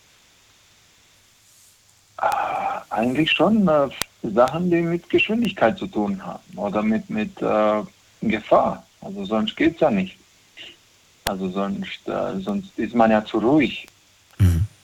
[2.18, 3.90] Ah, eigentlich schon äh,
[4.24, 7.84] Sachen, die mit Geschwindigkeit zu tun haben oder mit, mit äh,
[8.22, 8.86] Gefahr.
[9.02, 10.18] Also sonst geht es ja nicht.
[11.26, 13.88] Also sonst, äh, sonst ist man ja zu ruhig.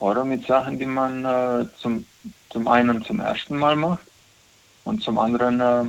[0.04, 2.04] Oder mit Sachen, die man äh, zum,
[2.50, 4.06] zum einen zum ersten Mal macht
[4.84, 5.84] und zum anderen, äh,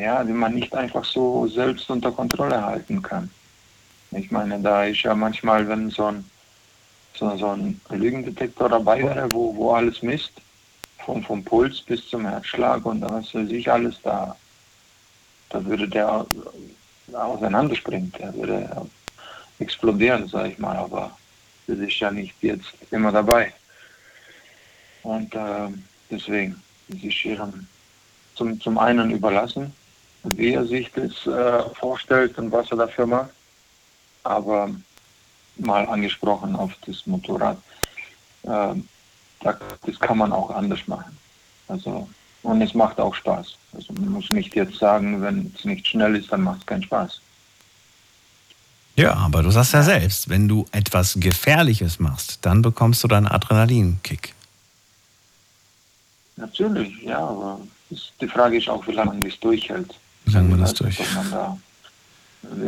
[0.00, 3.30] ja, die man nicht einfach so selbst unter Kontrolle halten kann.
[4.16, 6.24] Ich meine, da ist ja manchmal, wenn so ein,
[7.14, 10.32] so, so ein Lügendetektor dabei wäre, wo, wo alles misst,
[11.04, 14.34] vom, vom Puls bis zum Herzschlag und was weiß ich alles, da,
[15.50, 16.26] da würde der
[17.12, 18.86] auseinanderspringen, der würde
[19.58, 21.16] explodieren, sag ich mal, aber
[21.66, 23.52] das ist ja nicht jetzt immer dabei.
[25.02, 25.68] Und äh,
[26.10, 27.66] deswegen, es ist jedem
[28.34, 29.72] zum, zum einen überlassen,
[30.24, 33.35] wie er sich das äh, vorstellt und was er dafür macht.
[34.26, 34.70] Aber
[35.56, 37.58] mal angesprochen auf das Motorrad,
[38.42, 38.74] äh,
[39.40, 41.16] da, das kann man auch anders machen.
[41.68, 42.08] Also,
[42.42, 43.56] und es macht auch Spaß.
[43.72, 46.82] Also man muss nicht jetzt sagen, wenn es nicht schnell ist, dann macht es keinen
[46.82, 47.20] Spaß.
[48.96, 53.26] Ja, aber du sagst ja selbst, wenn du etwas Gefährliches machst, dann bekommst du deinen
[53.26, 54.34] Adrenalinkick.
[56.36, 57.60] Natürlich, ja, aber
[58.20, 59.94] die Frage ist auch, wie lange man das durchhält.
[60.24, 61.00] Wie lange man das Also, durch.
[61.00, 61.75] Ob man da, wie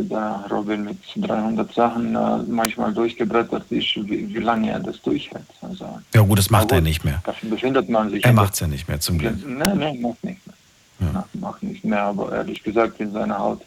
[0.09, 5.45] da Robin mit 300 Sachen äh, manchmal durchgebrettert ist, wie, wie lange er das durchhält.
[5.61, 7.21] Also, Ja gut, das macht aber er gut, nicht mehr.
[7.25, 8.23] Dafür befindet man sich.
[8.23, 9.35] Er macht es ja nicht mehr, zum Glück.
[9.45, 10.55] Nein, nein, macht nicht mehr.
[10.99, 13.61] Na, Macht nicht mehr, aber ehrlich gesagt, in seiner Haut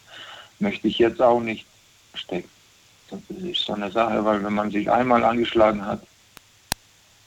[0.59, 1.67] möchte ich jetzt auch nicht
[2.15, 2.49] stecken.
[3.11, 6.03] Das ist so eine Sache, weil wenn man sich einmal angeschlagen hat,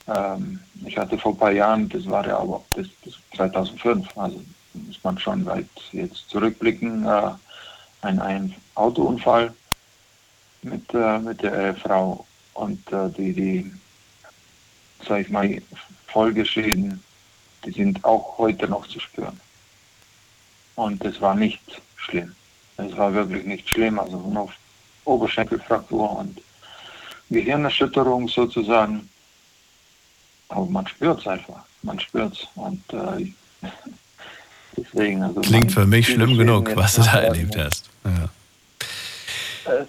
[0.08, 4.40] ähm, ich hatte vor ein paar Jahren, das war ja aber bis, bis 2005, also
[4.74, 7.30] muss man schon weit jetzt zurückblicken, äh,
[8.02, 9.54] ein, ein Autounfall
[10.62, 13.72] mit, äh, mit der Ehefrau und äh, die, die,
[15.06, 15.62] sag ich mal,
[16.06, 17.02] Folgeschäden,
[17.64, 19.38] die sind auch heute noch zu spüren.
[20.76, 22.34] Und es war nicht schlimm.
[22.76, 24.52] Es war wirklich nicht schlimm, also nur
[25.04, 26.40] Oberschenkelfraktur und
[27.30, 29.08] Gehirnerschütterung sozusagen.
[30.48, 31.64] Aber man spürt es einfach.
[31.82, 32.46] Man spürt es.
[32.54, 33.32] Und äh,
[34.76, 35.22] deswegen.
[35.22, 37.88] Also Klingt für mich schlimm genug, was du da erlebt hast.
[38.04, 39.72] Ja.
[39.72, 39.84] Äh,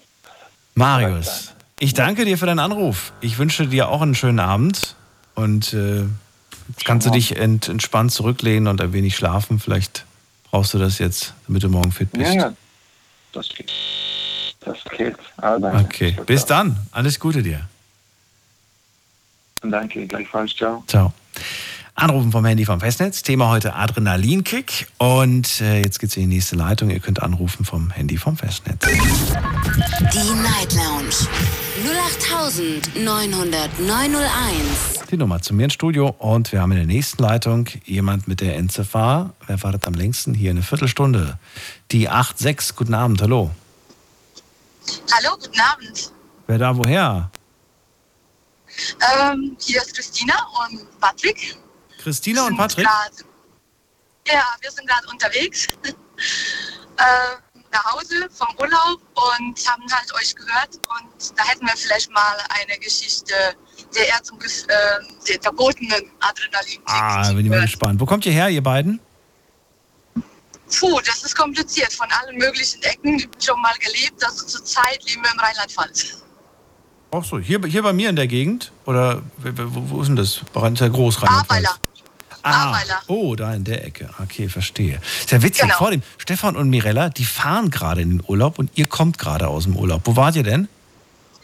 [0.75, 3.13] Marius, ich danke dir für deinen Anruf.
[3.21, 4.95] Ich wünsche dir auch einen schönen Abend
[5.35, 6.05] und äh,
[6.85, 9.59] kannst du dich ent, entspannt zurücklehnen und ein wenig schlafen.
[9.59, 10.05] Vielleicht
[10.49, 12.33] brauchst du das jetzt, damit du morgen fit bist.
[12.33, 12.53] Ja, ja.
[13.33, 13.71] Das geht.
[14.61, 15.15] Das geht.
[15.37, 15.57] Ah.
[15.81, 16.77] Okay, bis dann.
[16.91, 17.67] Alles Gute dir.
[19.61, 20.55] Danke, gleichfalls.
[20.55, 20.83] Ciao.
[20.87, 21.13] Ciao.
[21.99, 23.23] Anrufen vom Handy vom Festnetz.
[23.23, 24.85] Thema heute Adrenalinkick.
[24.99, 26.91] Und äh, jetzt geht's in die nächste Leitung.
[26.91, 28.85] Ihr könnt anrufen vom Handy vom Festnetz.
[28.85, 31.09] Die Night Lounge
[32.93, 35.09] 08900901.
[35.09, 36.09] Die Nummer zu mir ins Studio.
[36.19, 39.33] Und wir haben in der nächsten Leitung jemand mit der Endziffer.
[39.47, 40.35] Wer wartet am längsten?
[40.35, 41.39] Hier eine Viertelstunde.
[41.91, 42.75] Die 86.
[42.75, 43.23] Guten Abend.
[43.23, 43.49] Hallo.
[45.11, 46.11] Hallo, guten Abend.
[46.45, 47.31] Wer da woher?
[49.19, 50.35] Ähm, hier ist Christina
[50.69, 51.57] und Patrick.
[52.01, 52.85] Christina und Patrick?
[52.85, 53.25] grad-
[54.27, 55.93] ja, wir sind gerade unterwegs äh,
[57.71, 60.75] nach Hause vom Urlaub und haben halt euch gehört.
[60.75, 63.33] Und da hätten wir vielleicht mal eine Geschichte
[63.95, 64.45] der eher zum äh,
[65.29, 66.81] der verbotenen Adrenalin.
[66.85, 67.99] Ah, bin ich mal gespannt.
[68.01, 68.99] Wo kommt ihr her, ihr beiden?
[70.79, 71.93] Puh, das ist kompliziert.
[71.93, 74.23] Von allen möglichen Ecken schon mal gelebt.
[74.25, 76.23] Also zurzeit leben wir im Rheinland-Pfalz.
[77.11, 78.71] Ach so, hier, hier bei mir in der Gegend?
[78.85, 80.41] Oder wo, wo ist denn das?
[80.51, 81.65] Bei der Großrheinland-Pfalz?
[81.67, 81.77] Ahrweiler.
[82.43, 83.01] Ah, Ahrweiler.
[83.07, 84.09] oh, da in der Ecke.
[84.23, 85.01] Okay, verstehe.
[85.19, 85.77] Ist ja witzig, Genau.
[85.77, 89.47] vor dem Stefan und Mirella, die fahren gerade in den Urlaub und ihr kommt gerade
[89.47, 90.01] aus dem Urlaub.
[90.05, 90.67] Wo wart ihr denn?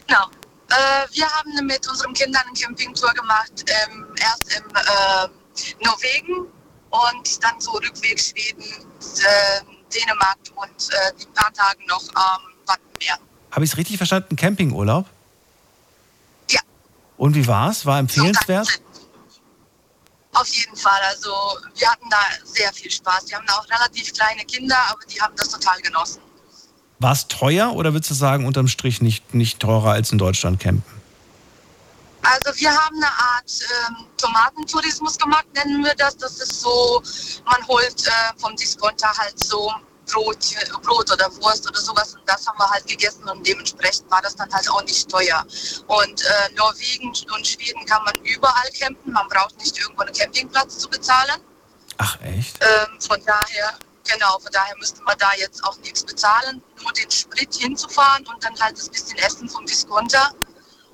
[0.06, 0.24] Genau.
[0.70, 0.74] Äh,
[1.12, 6.46] wir haben mit unseren Kindern eine Campingtour gemacht, ähm, erst im äh, Norwegen
[6.90, 9.60] und dann so Rückweg Schweden, äh,
[9.94, 13.18] Dänemark und äh, die paar Tage noch am Wattenmeer.
[13.50, 14.36] Habe ich es richtig verstanden?
[14.36, 15.06] Campingurlaub?
[16.50, 16.60] Ja.
[17.16, 17.84] Und wie war's?
[17.86, 18.80] War empfehlenswert?
[20.34, 21.00] Auf jeden Fall.
[21.08, 21.30] Also
[21.76, 23.28] wir hatten da sehr viel Spaß.
[23.28, 26.20] Wir haben auch relativ kleine Kinder, aber die haben das total genossen.
[26.98, 30.60] War es teuer oder würdest du sagen, unterm Strich nicht, nicht teurer als in Deutschland
[30.60, 30.82] campen?
[32.22, 33.50] Also wir haben eine Art
[33.88, 36.16] ähm, Tomatentourismus gemacht, nennen wir das.
[36.16, 37.02] Das ist so,
[37.44, 39.70] man holt äh, vom Discounter halt so
[40.10, 44.10] Brot, äh, Brot oder Wurst oder sowas und das haben wir halt gegessen und dementsprechend
[44.10, 45.44] war das dann halt auch nicht teuer.
[45.86, 50.78] Und äh, Norwegen und Schweden kann man überall campen, man braucht nicht irgendwo einen Campingplatz
[50.78, 51.40] zu bezahlen.
[51.98, 52.58] Ach, echt?
[52.60, 53.78] Ähm, von daher,
[54.10, 58.42] genau, von daher müsste man da jetzt auch nichts bezahlen, nur den Sprit hinzufahren und
[58.42, 60.34] dann halt das bisschen Essen vom Discounter.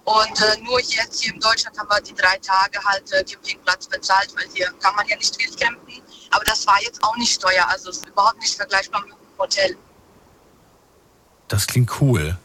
[0.05, 3.87] Und äh, nur jetzt hier in Deutschland haben wir die drei Tage halt äh, Campingplatz
[3.87, 6.00] bezahlt, weil hier kann man ja nicht viel campen.
[6.31, 9.21] Aber das war jetzt auch nicht teuer, also es ist überhaupt nicht vergleichbar mit einem
[9.39, 9.77] Hotel.
[11.49, 12.37] Das klingt cool.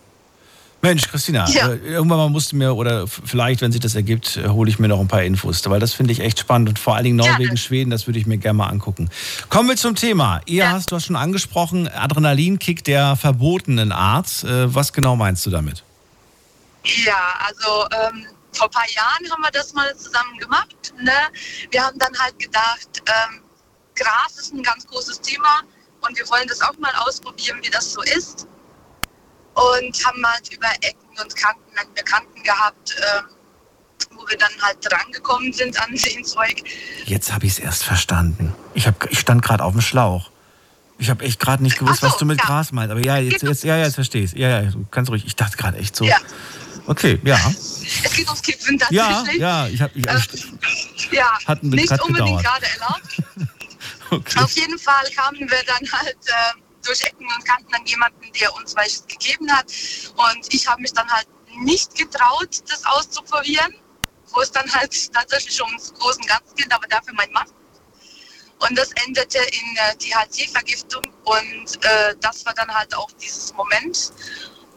[0.81, 1.69] Mensch, Christina, Ja.
[1.69, 4.77] äh, irgendwann mal musst du mir, oder vielleicht, wenn sich das ergibt, äh, hole ich
[4.77, 7.15] mir noch ein paar Infos, weil das finde ich echt spannend und vor allen Dingen
[7.15, 9.09] Norwegen, Schweden, das würde ich mir gerne mal angucken.
[9.49, 10.41] Kommen wir zum Thema.
[10.45, 14.43] Ihr hast, du hast schon angesprochen, Adrenalinkick der verbotenen Art.
[14.43, 15.83] Äh, was genau meinst du damit?
[16.83, 20.93] Ja, also ähm, vor ein paar Jahren haben wir das mal zusammen gemacht.
[21.01, 21.11] Ne?
[21.71, 23.41] Wir haben dann halt gedacht, ähm,
[23.95, 25.61] Gras ist ein ganz großes Thema
[26.01, 28.47] und wir wollen das auch mal ausprobieren, wie das so ist.
[29.53, 33.25] Und haben halt über Ecken und Kanten einen Bekannten gehabt, ähm,
[34.11, 36.61] wo wir dann halt drangekommen sind an den Zeug.
[37.05, 38.53] Jetzt habe ich es erst verstanden.
[38.73, 40.29] Ich, hab, ich stand gerade auf dem Schlauch.
[40.97, 42.45] Ich habe echt gerade nicht gewusst, so, was du mit ja.
[42.45, 42.91] Gras meinst.
[42.91, 45.25] Aber ja, jetzt, jetzt, ja, ja, jetzt verstehe ich Ja, ja, du kannst ruhig.
[45.25, 46.05] Ich dachte gerade echt so.
[46.05, 46.17] Ja.
[46.87, 47.39] Okay, ja.
[47.49, 49.41] Es geht ums Kippen Ja, tatsächlich.
[49.41, 49.91] ja, ich habe.
[49.95, 50.59] Ich, Ähm,
[51.11, 53.54] ja, Hat ein nicht unbedingt gerade erlaubt.
[54.11, 54.39] Okay.
[54.39, 58.53] Auf jeden Fall kamen wir dann halt äh, durch Ecken und Kanten an jemanden, der
[58.55, 59.65] uns welches gegeben hat.
[60.15, 61.27] Und ich habe mich dann halt
[61.57, 63.75] nicht getraut, das auszuprobieren,
[64.31, 67.47] wo es dann halt tatsächlich ums großen Ganzen geht, aber dafür mein Mann.
[68.59, 74.13] Und das endete in äh, THC-Vergiftung und äh, das war dann halt auch dieses Moment,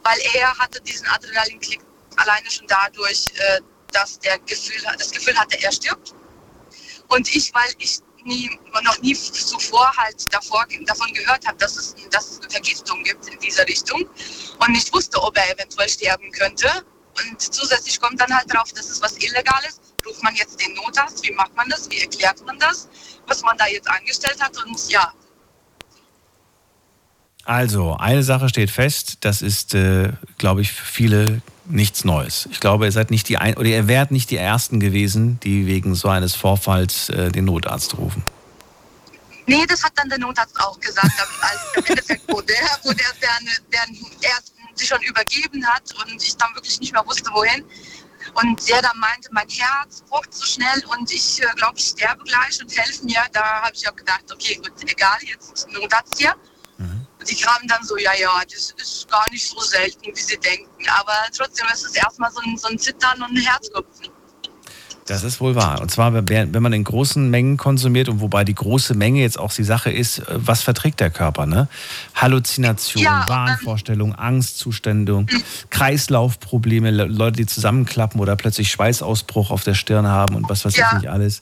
[0.02, 1.80] weil er hatte diesen Adrenalinklick
[2.16, 3.60] alleine schon dadurch, äh,
[3.92, 6.12] dass der Gefühl, das Gefühl hatte, er stirbt.
[7.08, 8.50] Und ich, weil ich nie,
[8.84, 13.26] noch nie zuvor halt davor, davon gehört habe, dass es, dass es eine Vergiftung gibt
[13.26, 14.04] in dieser Richtung
[14.58, 16.68] und nicht wusste, ob er eventuell sterben könnte.
[17.18, 19.80] Und zusätzlich kommt dann halt drauf, dass es was Illegales.
[20.06, 21.26] Ruft man jetzt den Notarzt?
[21.26, 21.90] Wie macht man das?
[21.90, 22.88] Wie erklärt man das?
[23.26, 24.56] Was man da jetzt angestellt hat?
[24.64, 25.12] Und ja,
[27.44, 32.48] Also, eine Sache steht fest, das ist, äh, glaube ich, für viele nichts Neues.
[32.50, 35.66] Ich glaube, ihr seid nicht die ein oder ihr wärt nicht die Ersten gewesen, die
[35.66, 38.22] wegen so eines Vorfalls äh, den Notarzt rufen.
[39.46, 43.06] Nee, das hat dann der Notarzt auch gesagt, als im Endeffekt, wo der, wo der,
[43.20, 43.30] der,
[43.72, 47.64] der erst sich schon übergeben hat und ich dann wirklich nicht mehr wusste, wohin.
[48.34, 52.22] Und der dann meinte, mein Herz pocht so schnell und ich äh, glaube, ich sterbe
[52.24, 53.22] gleich und helfen mir.
[53.32, 56.34] Da habe ich auch gedacht, okay, gut, egal, jetzt Notarzt hier.
[57.18, 60.36] Und die kamen dann so, ja, ja, das ist gar nicht so selten, wie sie
[60.38, 60.68] denken.
[60.98, 64.08] Aber trotzdem ist es erstmal so ein, so ein Zittern und ein Herzklopfen.
[65.06, 65.80] Das ist wohl wahr.
[65.80, 69.50] Und zwar, wenn man in großen Mengen konsumiert und wobei die große Menge jetzt auch
[69.54, 71.66] die Sache ist, äh, was verträgt der Körper, ne?
[72.14, 75.24] Halluzination, Ja, ähm, Wahnvorstellung, Angstzustände,
[75.70, 80.76] Kreislaufprobleme, Le- Leute, die zusammenklappen oder plötzlich Schweißausbruch auf der Stirn haben und was weiß
[80.76, 80.88] Ja.
[80.92, 81.40] ich nicht alles.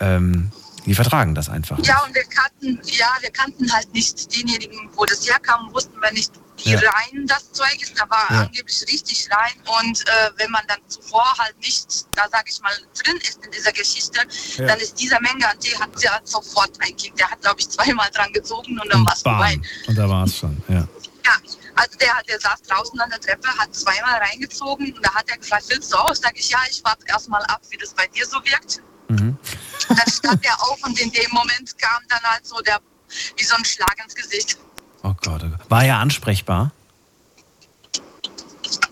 [0.00, 0.50] Ähm,
[0.88, 1.76] die vertragen das einfach.
[1.78, 1.88] nicht.
[1.88, 6.10] Ja, und wir kannten, ja, wir kannten halt nicht denjenigen, wo das herkam, wussten wir
[6.12, 6.32] nicht,
[6.64, 6.80] wie Ja.
[6.80, 7.98] rein das Zeug ist.
[8.00, 8.40] Da war Ja.
[8.42, 9.52] angeblich richtig rein.
[9.80, 11.86] Und äh, wenn man dann zuvor halt nicht,
[12.16, 12.72] da sage ich mal,
[13.04, 14.20] drin ist in dieser Geschichte,
[14.56, 14.66] Ja.
[14.66, 17.18] dann ist dieser Menge an Tee hat sie halt sofort eingekickt.
[17.18, 19.60] Der hat, glaube ich, zweimal dran gezogen und dann war es vorbei.
[19.86, 20.86] Und da war es schon, ja.
[21.24, 21.32] Ja,
[21.74, 25.36] also der, der saß draußen an der Treppe, hat zweimal reingezogen und da hat er
[25.36, 26.14] gesagt, willst du auch?
[26.14, 28.80] Sag ich, ja, ich warte erstmal ab, wie das bei dir so wirkt.
[29.08, 29.38] Mhm.
[29.88, 32.80] Und dann stand er auf und in dem Moment kam dann halt so der,
[33.36, 34.58] wie so ein Schlag ins Gesicht.
[35.02, 35.70] Oh Gott, oh Gott.
[35.70, 36.72] War er ansprechbar?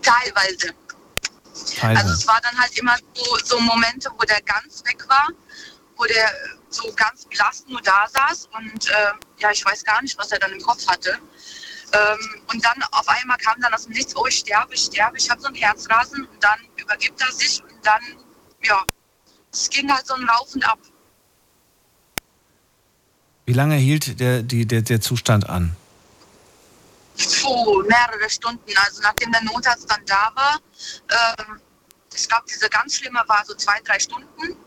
[0.01, 0.73] Teilweise.
[1.75, 2.01] Teilweise.
[2.01, 5.27] Also es war dann halt immer so, so Momente, wo der ganz weg war,
[5.95, 6.31] wo der
[6.69, 10.39] so ganz blass nur da saß und äh, ja, ich weiß gar nicht, was er
[10.39, 11.17] dann im Kopf hatte.
[11.93, 15.17] Ähm, und dann auf einmal kam dann aus dem Nichts, oh, ich sterbe, ich sterbe,
[15.17, 18.01] ich habe so einen Herzrasen und dann übergibt er sich und dann,
[18.63, 18.83] ja,
[19.51, 20.79] es ging halt so ein Rauf und Ab.
[23.45, 25.75] Wie lange hielt der, die, der, der Zustand an?
[27.17, 28.71] Puh, mehrere Stunden.
[28.85, 30.59] Also nachdem der Notarzt dann da war,
[31.09, 31.61] ähm,
[32.13, 34.57] ich glaube, diese ganz schlimme war so zwei, drei Stunden.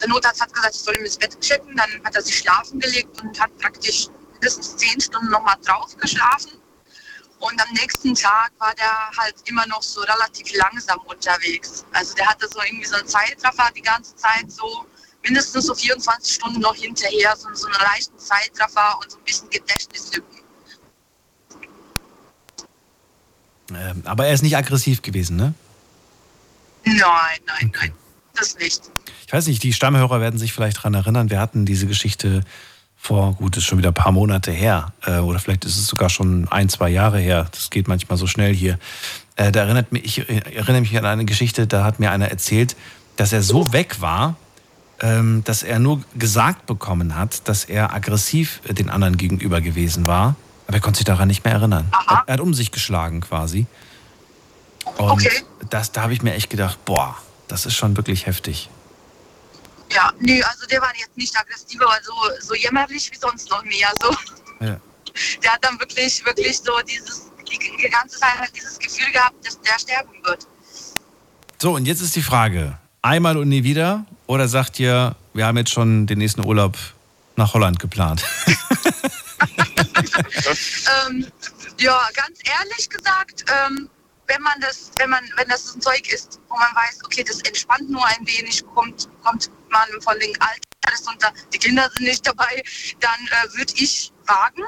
[0.00, 1.76] Der Notarzt hat gesagt, ich soll ihm ins Bett checken.
[1.76, 6.52] Dann hat er sich schlafen gelegt und hat praktisch mindestens zehn Stunden nochmal drauf geschlafen.
[7.40, 11.84] Und am nächsten Tag war der halt immer noch so relativ langsam unterwegs.
[11.92, 14.86] Also der hatte so irgendwie so einen Zeitraffer die ganze Zeit so
[15.22, 19.50] mindestens so 24 Stunden noch hinterher, so, so einen leichten Zeitraffer und so ein bisschen
[19.50, 20.38] Gedächtnislücken.
[23.70, 25.54] Ähm, aber er ist nicht aggressiv gewesen, ne?
[26.84, 26.98] Nein,
[27.46, 27.92] nein, nein,
[28.34, 28.82] das nicht.
[29.26, 32.44] Ich weiß nicht, die Stammhörer werden sich vielleicht daran erinnern, wir hatten diese Geschichte
[33.04, 34.92] vor, gut, ist schon wieder ein paar Monate her.
[35.04, 37.46] Äh, oder vielleicht ist es sogar schon ein, zwei Jahre her.
[37.52, 38.78] Das geht manchmal so schnell hier.
[39.36, 42.76] Äh, da erinnert mich, ich erinnere mich an eine Geschichte, da hat mir einer erzählt,
[43.16, 44.36] dass er so weg war,
[45.00, 50.06] ähm, dass er nur gesagt bekommen hat, dass er aggressiv äh, den anderen gegenüber gewesen
[50.06, 50.34] war.
[50.66, 51.92] Aber er konnte sich daran nicht mehr erinnern.
[52.08, 53.66] Er, er hat um sich geschlagen quasi.
[54.96, 55.42] Und Okay.
[55.68, 57.16] das, da habe ich mir echt gedacht, boah,
[57.48, 58.70] das ist schon wirklich heftig.
[59.94, 63.62] Ja, nee, also der war jetzt nicht aggressiv, aber so, so jämmerlich wie sonst noch
[63.64, 63.92] mehr.
[64.02, 64.10] So.
[64.60, 64.80] Ja.
[65.42, 69.46] Der hat dann wirklich, wirklich so dieses, die, die ganze Zeit halt dieses Gefühl gehabt,
[69.46, 70.46] dass der sterben wird.
[71.58, 74.04] So, und jetzt ist die Frage: einmal und nie wieder?
[74.26, 76.76] Oder sagt ihr, wir haben jetzt schon den nächsten Urlaub
[77.36, 78.24] nach Holland geplant?
[81.06, 81.26] ähm,
[81.78, 83.88] ja, ganz ehrlich gesagt, ähm,
[84.26, 87.40] wenn man das, wenn man, wenn das ein Zeug ist, wo man weiß, okay, das
[87.42, 92.26] entspannt nur ein wenig, kommt, kommt man von den Alters unter, die Kinder sind nicht
[92.26, 92.62] dabei,
[93.00, 94.62] dann äh, würde ich wagen.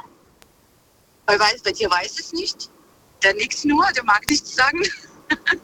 [1.27, 2.70] Weil weiß, bei dir weiß es nicht.
[3.23, 4.83] Der nickt nur, der mag nichts sagen.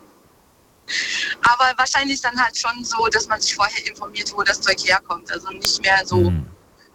[1.43, 5.31] Aber wahrscheinlich dann halt schon so, dass man sich vorher informiert, wo das Zeug herkommt.
[5.31, 6.33] Also nicht mehr so,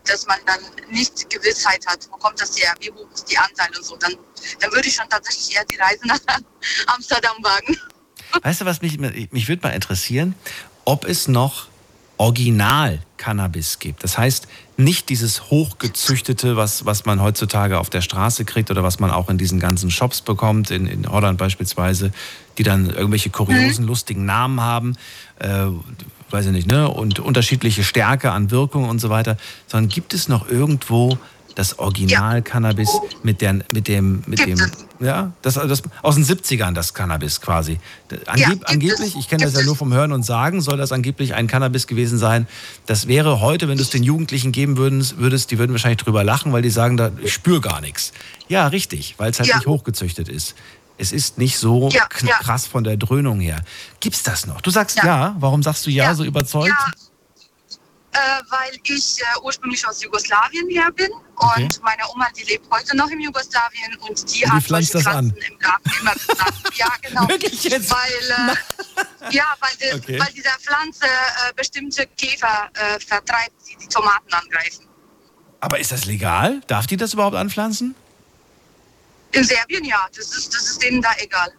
[0.09, 0.59] dass man dann
[0.89, 3.95] nicht Gewissheit hat, wo kommt das her, wie hoch ist die Anzahl und so.
[3.97, 4.13] Dann,
[4.59, 6.19] dann würde ich schon tatsächlich eher die Reise nach
[6.87, 7.77] Amsterdam wagen.
[8.41, 10.35] Weißt du, was mich, mich würde mal interessieren,
[10.85, 11.67] ob es noch
[12.17, 14.03] Original-Cannabis gibt.
[14.03, 18.99] Das heißt, nicht dieses hochgezüchtete, was, was man heutzutage auf der Straße kriegt oder was
[18.99, 22.11] man auch in diesen ganzen Shops bekommt, in, in Holland beispielsweise,
[22.57, 24.95] die dann irgendwelche kuriosen, lustigen Namen haben,
[25.39, 25.67] äh,
[26.31, 26.89] weiß ich nicht, ne?
[26.89, 29.37] Und unterschiedliche Stärke an Wirkung und so weiter.
[29.67, 31.17] Sondern gibt es noch irgendwo
[31.55, 34.59] das Original-Cannabis mit, der, mit dem, mit dem,
[34.99, 37.79] ja, das, das aus den 70ern, das Cannabis quasi.
[38.27, 41.47] Angeb, angeblich, ich kenne das ja nur vom Hören und Sagen, soll das angeblich ein
[41.47, 42.47] Cannabis gewesen sein.
[42.85, 46.23] Das wäre heute, wenn du es den Jugendlichen geben würdest, würdest, die würden wahrscheinlich drüber
[46.23, 48.13] lachen, weil die sagen, da, ich spüre gar nichts.
[48.49, 49.55] Ja, richtig, weil es halt Ja.
[49.55, 50.53] nicht hochgezüchtet ist.
[50.97, 52.37] Es ist nicht so Ja, kn- ja.
[52.39, 53.61] krass von der Dröhnung her.
[53.99, 54.61] Gibt's das noch?
[54.61, 55.35] Du sagst ja.
[55.39, 56.69] Warum sagst du ja, so überzeugt?
[56.69, 56.91] Ja,
[58.13, 61.63] äh, weil ich äh, ursprünglich aus Jugoslawien her bin Okay.
[61.65, 64.95] und meine Oma, die lebt heute noch in Jugoslawien und die Und die hat pflanzt
[64.95, 65.31] das an.
[65.47, 66.53] Im Garten immer gepflanzt.
[66.77, 67.27] Ja, genau.
[67.27, 67.91] Wirklich jetzt?
[67.91, 68.55] Weil,
[69.29, 70.19] äh, ja, weil, das, Okay.
[70.19, 74.85] weil dieser Pflanze äh, bestimmte Käfer äh, vertreibt, die die Tomaten angreifen.
[75.59, 76.61] Aber ist das legal?
[76.67, 77.95] Darf die das überhaupt anpflanzen?
[79.31, 81.51] In Serbien ja, das ist, das ist denen da egal.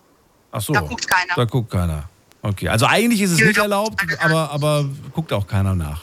[0.51, 0.73] Ach so.
[0.73, 1.35] Da guckt keiner.
[1.35, 2.09] Da guckt keiner.
[2.43, 6.03] Okay, also eigentlich ist es nicht erlaubt, aber, aber guckt auch keiner nach.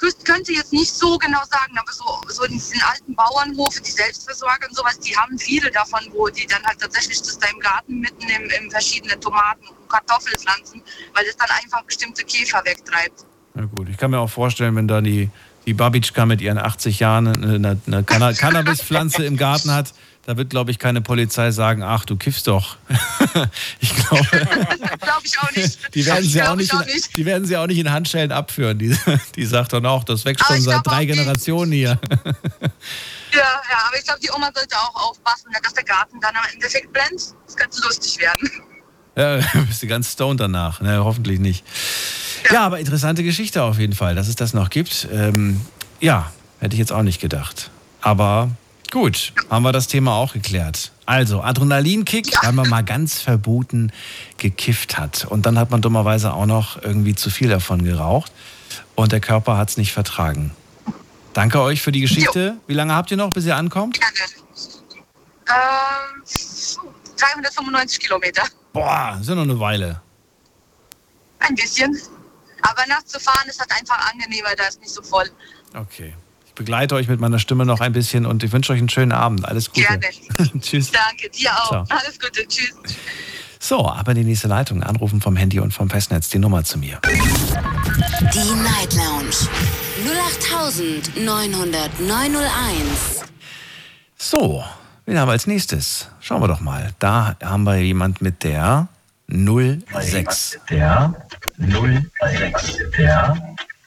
[0.00, 3.90] Kü- könnte jetzt nicht so genau sagen, aber so, so in diesen alten Bauernhofe, die
[3.90, 7.60] Selbstversorger und sowas, die haben viele davon, wo die dann halt tatsächlich das da im
[7.60, 10.82] Garten mitten im, im verschiedene Tomaten und Kartoffeln pflanzen,
[11.14, 13.24] weil es dann einfach bestimmte Käfer wegtreibt.
[13.54, 15.30] Na gut, ich kann mir auch vorstellen, wenn da die,
[15.66, 19.92] die Babitschka mit ihren 80 Jahren eine, eine Canna- Cannabispflanze im Garten hat,
[20.24, 22.76] da wird, glaube ich, keine Polizei sagen, ach, du kiffst doch.
[23.80, 24.24] ich glaube,
[25.00, 25.94] Glaube ich auch nicht.
[25.94, 28.78] die werden, sie auch ich nicht in, die werden sie auch nicht in Handschellen abführen.
[28.78, 28.96] Die,
[29.34, 31.98] die sagt dann auch, das wächst Aber schon seit drei auch Generationen hier.
[33.32, 36.44] Ja, ja, aber ich glaube, die Oma sollte auch aufpassen, dass der Garten dann am
[36.52, 37.34] Endeffekt brennt.
[37.46, 38.48] Das könnte lustig werden.
[39.16, 39.36] Ja,
[39.66, 40.80] bist du ganz stoned danach.
[40.80, 41.64] Ne, hoffentlich nicht.
[42.50, 42.66] Ja.
[42.66, 45.08] aber interessante Geschichte auf jeden Fall, dass es das noch gibt.
[45.12, 45.60] Ähm,
[46.00, 47.70] ja, hätte ich jetzt auch nicht gedacht.
[48.00, 48.50] Aber
[48.90, 50.90] gut, haben wir das Thema auch geklärt.
[51.06, 53.92] Also, Adrenalinkick, weil man mal ganz verboten
[54.38, 55.24] gekifft hat.
[55.24, 58.32] Und dann hat man dummerweise auch noch irgendwie zu viel davon geraucht.
[58.94, 60.52] Und der Körper hat es nicht vertragen.
[61.32, 62.56] Danke euch für die Geschichte.
[62.66, 63.98] Wie lange habt ihr noch, bis ihr ankommt?
[65.48, 66.22] Ähm,
[67.22, 68.42] 395 Kilometer.
[68.72, 70.00] Boah, sind noch eine Weile.
[71.38, 71.96] Ein bisschen.
[72.62, 75.28] Aber nachts zu fahren ist halt einfach angenehmer, da ist nicht so voll.
[75.74, 76.14] Okay.
[76.46, 79.12] Ich begleite euch mit meiner Stimme noch ein bisschen und ich wünsche euch einen schönen
[79.12, 79.44] Abend.
[79.46, 79.86] Alles Gute.
[79.86, 80.06] Gerne.
[80.60, 80.90] Tschüss.
[80.90, 81.68] Danke, dir auch.
[81.68, 81.84] Ciao.
[81.88, 82.46] Alles Gute.
[82.46, 82.74] Tschüss.
[83.58, 84.82] So, aber die nächste Leitung.
[84.82, 86.28] Anrufen vom Handy und vom Festnetz.
[86.28, 87.00] Die Nummer zu mir.
[87.04, 89.48] Die Night Lounge
[91.16, 93.24] 0890901.
[94.18, 94.64] So,
[95.06, 96.08] wen haben wir als nächstes?
[96.20, 96.92] Schauen wir doch mal.
[96.98, 98.88] Da haben wir jemand mit der
[99.28, 100.58] 06.
[100.70, 101.14] Der
[101.58, 102.78] 06.
[102.98, 103.36] Der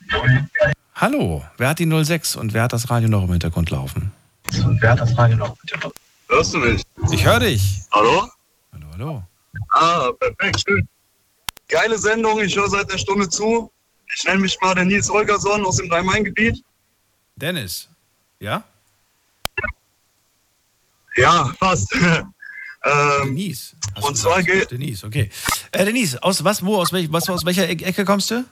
[0.10, 0.74] 06.
[0.96, 4.12] Hallo, wer hat die 06 und wer hat das Radio noch im Hintergrund laufen?
[4.64, 5.96] Und wer hat das Radio noch im Hintergrund?
[6.30, 6.82] Hörst du mich?
[7.12, 7.82] Ich höre dich.
[7.92, 8.30] Hallo?
[8.74, 9.24] Hallo, hallo.
[9.72, 10.88] Ah, perfekt, schön.
[11.68, 13.72] Geile Sendung, ich höre seit einer Stunde zu.
[14.16, 16.64] Ich nenne mich mal der Nils Holgersson aus dem Rhein-Main-Gebiet.
[17.36, 17.90] Dennis.
[18.40, 18.64] Ja?
[21.18, 21.94] Ja, fast.
[21.96, 22.26] ähm,
[23.26, 23.76] Denise.
[24.02, 24.72] und zwar geht.
[24.72, 25.30] Denise, okay.
[25.72, 28.46] Äh, Denise, aus was, wo, aus, welch, was, aus welcher E- Ecke kommst du?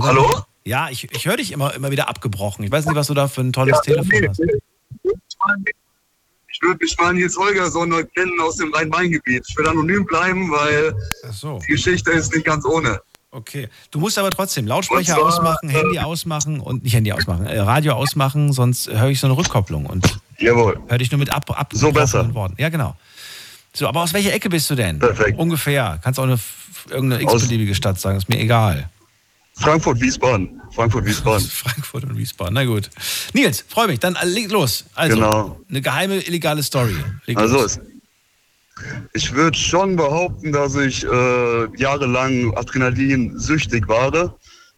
[0.00, 0.42] Hallo?
[0.64, 2.62] Ja, ich, ich höre dich immer, immer wieder abgebrochen.
[2.64, 4.40] Ich weiß nicht, was du da für ein tolles Telefon hast.
[6.50, 9.44] Ich würde mich mal Nils Holgersson kennen aus dem Rhein-Main-Gebiet.
[9.48, 10.94] Ich will anonym bleiben, weil
[11.30, 11.58] so.
[11.60, 13.00] die Geschichte ist nicht ganz ohne.
[13.30, 13.68] Okay.
[13.90, 17.92] Du musst aber trotzdem Lautsprecher zwar, ausmachen, Handy ausmachen und nicht Handy ausmachen, äh, Radio
[17.92, 20.80] ausmachen, sonst höre ich so eine Rückkopplung und Jawohl.
[20.88, 22.32] höre dich nur mit ab, ab So besser.
[22.34, 22.54] Worten.
[22.58, 22.96] Ja, genau.
[23.74, 24.98] So, aber aus welcher Ecke bist du denn?
[24.98, 25.38] Perfekt.
[25.38, 25.98] Ungefähr.
[26.02, 26.38] Kannst auch eine,
[26.88, 28.88] irgendeine x-beliebige Stadt sagen, ist mir egal.
[29.56, 30.60] Frankfurt-Wiesbaden.
[30.72, 31.46] Frankfurt-Wiesbaden.
[31.50, 32.88] Frankfurt und Wiesbaden, na gut.
[33.34, 34.86] Nils, freue mich, dann äh, leg los.
[34.94, 35.60] Also, Genau.
[35.68, 36.96] eine geheime, illegale Story.
[37.26, 37.78] Leg Also los.
[39.12, 44.36] Ich würde schon behaupten, dass ich äh, jahrelang Adrenalin süchtig war,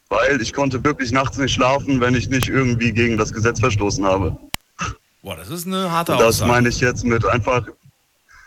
[0.08, 4.04] weil ich konnte wirklich nachts nicht schlafen, wenn ich nicht irgendwie gegen das Gesetz verstoßen
[4.04, 4.36] habe.
[5.22, 6.50] Boah, das ist eine harte Und das Aussage.
[6.50, 7.66] meine ich jetzt mit einfach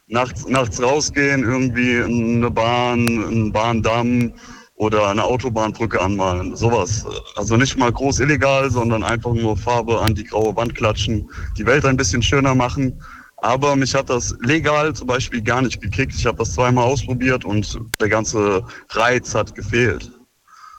[0.07, 4.33] nachts, nachts rausgehen, irgendwie eine Bahn, einen Bahndamm
[4.75, 6.55] oder eine Autobahnbrücke anmalen.
[6.55, 7.05] Sowas.
[7.35, 11.65] Also nicht mal groß illegal, sondern einfach nur Farbe an die graue Wand klatschen, die
[11.65, 12.99] Welt ein bisschen schöner machen.
[13.43, 16.15] Aber mich hat das legal zum Beispiel gar nicht gekickt.
[16.15, 20.09] Ich habe das zweimal ausprobiert und der ganze Reiz hat gefehlt.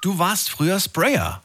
[0.01, 1.43] Du warst früher Sprayer.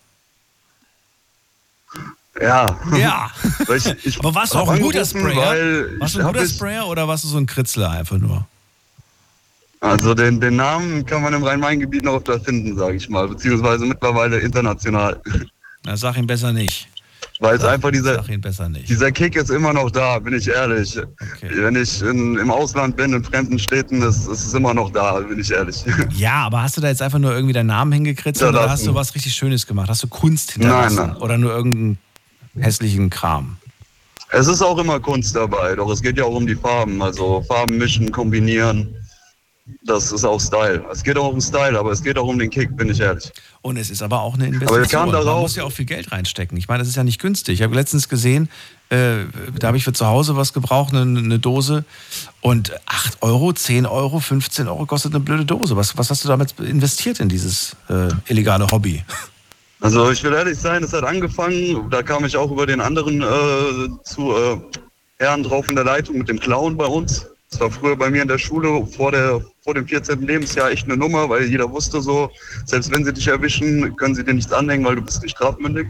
[2.41, 2.79] Ja.
[2.97, 3.31] Ja.
[3.75, 5.99] Ich, ich Aber warst du auch ein guter Sprayer?
[5.99, 8.47] Warst du ein guter Sprayer oder warst du so ein Kritzler einfach nur?
[9.81, 13.85] Also den, den Namen kann man im Rhein-Main-Gebiet noch öfter finden, sage ich mal, beziehungsweise
[13.85, 15.21] mittlerweile international.
[15.83, 16.87] Na, sag ihm besser nicht.
[17.41, 20.99] Weil es einfach dieser, dieser Kick ist immer noch da, bin ich ehrlich.
[21.41, 25.19] Wenn ich in, im Ausland bin, in fremden Städten, ist, ist es immer noch da,
[25.21, 25.85] bin ich ehrlich.
[26.11, 28.93] Ja, aber hast du da jetzt einfach nur irgendwie deinen Namen hingekritzelt oder hast du
[28.93, 29.89] was richtig Schönes gemacht?
[29.89, 30.95] Hast du Kunst hinterlassen?
[30.97, 31.17] Nein, nein.
[31.17, 31.97] Oder nur irgendeinen
[32.59, 33.55] hässlichen Kram?
[34.31, 37.01] Es ist auch immer Kunst dabei, doch es geht ja auch um die Farben.
[37.01, 38.93] Also Farben mischen, kombinieren.
[39.83, 40.83] Das ist auch Style.
[40.91, 43.31] Es geht auch um Style, aber es geht auch um den Kick, bin ich ehrlich.
[43.61, 45.11] Und es ist aber auch eine Aber Investition.
[45.11, 46.57] kamen Man muss ja auch viel Geld reinstecken.
[46.57, 47.55] Ich meine, das ist ja nicht günstig.
[47.55, 48.49] Ich habe letztens gesehen,
[48.89, 49.25] äh,
[49.57, 51.85] da habe ich für zu Hause was gebraucht, eine, eine Dose.
[52.41, 55.75] Und 8 Euro, 10 Euro, 15 Euro kostet eine blöde Dose.
[55.75, 59.03] Was, was hast du damit investiert in dieses äh, illegale Hobby?
[59.81, 63.21] Also ich will ehrlich sein, es hat angefangen, da kam ich auch über den anderen
[63.21, 64.57] äh, zu äh,
[65.19, 67.25] Herrn drauf in der Leitung mit dem Clown bei uns.
[67.49, 70.21] Das war früher bei mir in der Schule vor, der, vor dem 14.
[70.21, 72.29] Lebensjahr echt eine Nummer, weil jeder wusste so,
[72.65, 75.87] selbst wenn sie dich erwischen, können sie dir nichts anhängen, weil du bist nicht strafmündig.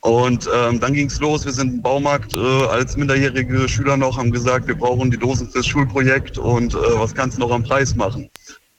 [0.00, 4.30] Und ähm, dann ging's los, wir sind im Baumarkt äh, als minderjährige Schüler noch, haben
[4.30, 7.94] gesagt, wir brauchen die Dosen fürs Schulprojekt und äh, was kannst du noch am Preis
[7.94, 8.28] machen?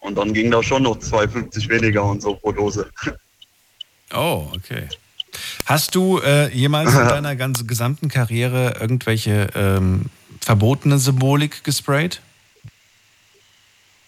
[0.01, 2.89] Und dann ging da schon noch 2,50 weniger und so pro Dose.
[4.13, 4.87] Oh, okay.
[5.65, 10.05] Hast du äh, jemals in deiner ganzen gesamten Karriere irgendwelche ähm,
[10.45, 12.21] verbotene Symbolik gesprayt?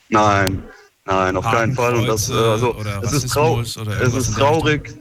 [0.09, 0.63] Nein,
[1.05, 1.95] nein, auf keinen Fall.
[1.95, 4.93] Und das, äh, also, es ist, trau es ist traurig.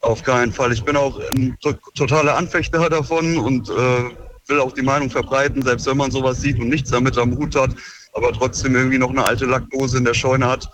[0.00, 0.72] Auf keinen Fall.
[0.72, 4.10] Ich bin auch ein to totaler Anfechter davon und äh,
[4.46, 7.54] will auch die Meinung verbreiten, selbst wenn man sowas sieht und nichts damit am Hut
[7.54, 7.70] hat,
[8.14, 10.68] aber trotzdem irgendwie noch eine alte Lackdose in der Scheune hat.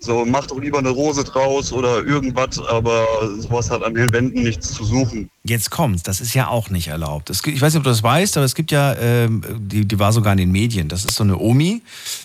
[0.00, 3.04] So, mach doch lieber eine Rose draus oder irgendwas, aber
[3.38, 5.28] sowas hat an den Wänden nichts zu suchen.
[5.48, 7.30] Jetzt kommt's, das ist ja auch nicht erlaubt.
[7.42, 9.98] Gibt- ich weiß nicht, ob du das weißt, aber es gibt ja, ähm, die, die
[9.98, 10.88] war sogar in den Medien.
[10.88, 11.80] Das ist so eine Omi,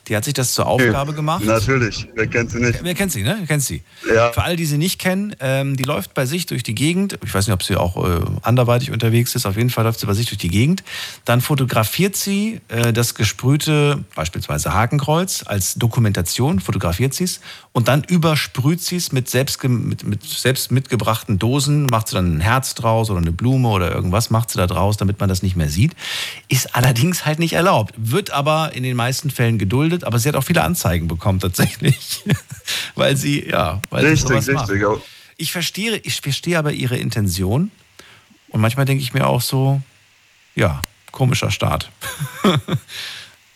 [0.07, 1.45] die hat sich das zur Aufgabe gemacht.
[1.45, 2.79] Natürlich, wer kennt sie nicht?
[2.83, 3.35] Wer kennt sie, ne?
[3.39, 3.81] Wer kennt sie?
[4.13, 4.33] Ja.
[4.33, 7.17] Für alle, die sie nicht kennen, ähm, die läuft bei sich durch die Gegend.
[7.23, 9.45] Ich weiß nicht, ob sie auch äh, anderweitig unterwegs ist.
[9.45, 10.83] Auf jeden Fall läuft sie bei sich durch die Gegend.
[11.23, 17.39] Dann fotografiert sie äh, das gesprühte, beispielsweise Hakenkreuz, als Dokumentation, fotografiert sie es.
[17.71, 22.37] Und dann übersprüht sie es mit selbst, mit, mit selbst mitgebrachten Dosen, macht sie dann
[22.37, 25.41] ein Herz draus oder eine Blume oder irgendwas, macht sie da draus, damit man das
[25.41, 25.94] nicht mehr sieht.
[26.49, 27.94] Ist allerdings halt nicht erlaubt.
[27.98, 32.23] Wird aber in den meisten Fällen geduldet, aber sie hat auch viele Anzeigen bekommen tatsächlich.
[32.95, 34.69] weil sie, ja, weil Richtig, sie sowas macht.
[34.69, 34.95] richtig, ja.
[35.38, 37.72] Ich verstehe, ich verstehe aber ihre Intention.
[38.49, 39.81] Und manchmal denke ich mir auch so,
[40.56, 40.81] ja,
[41.11, 41.90] komischer Start.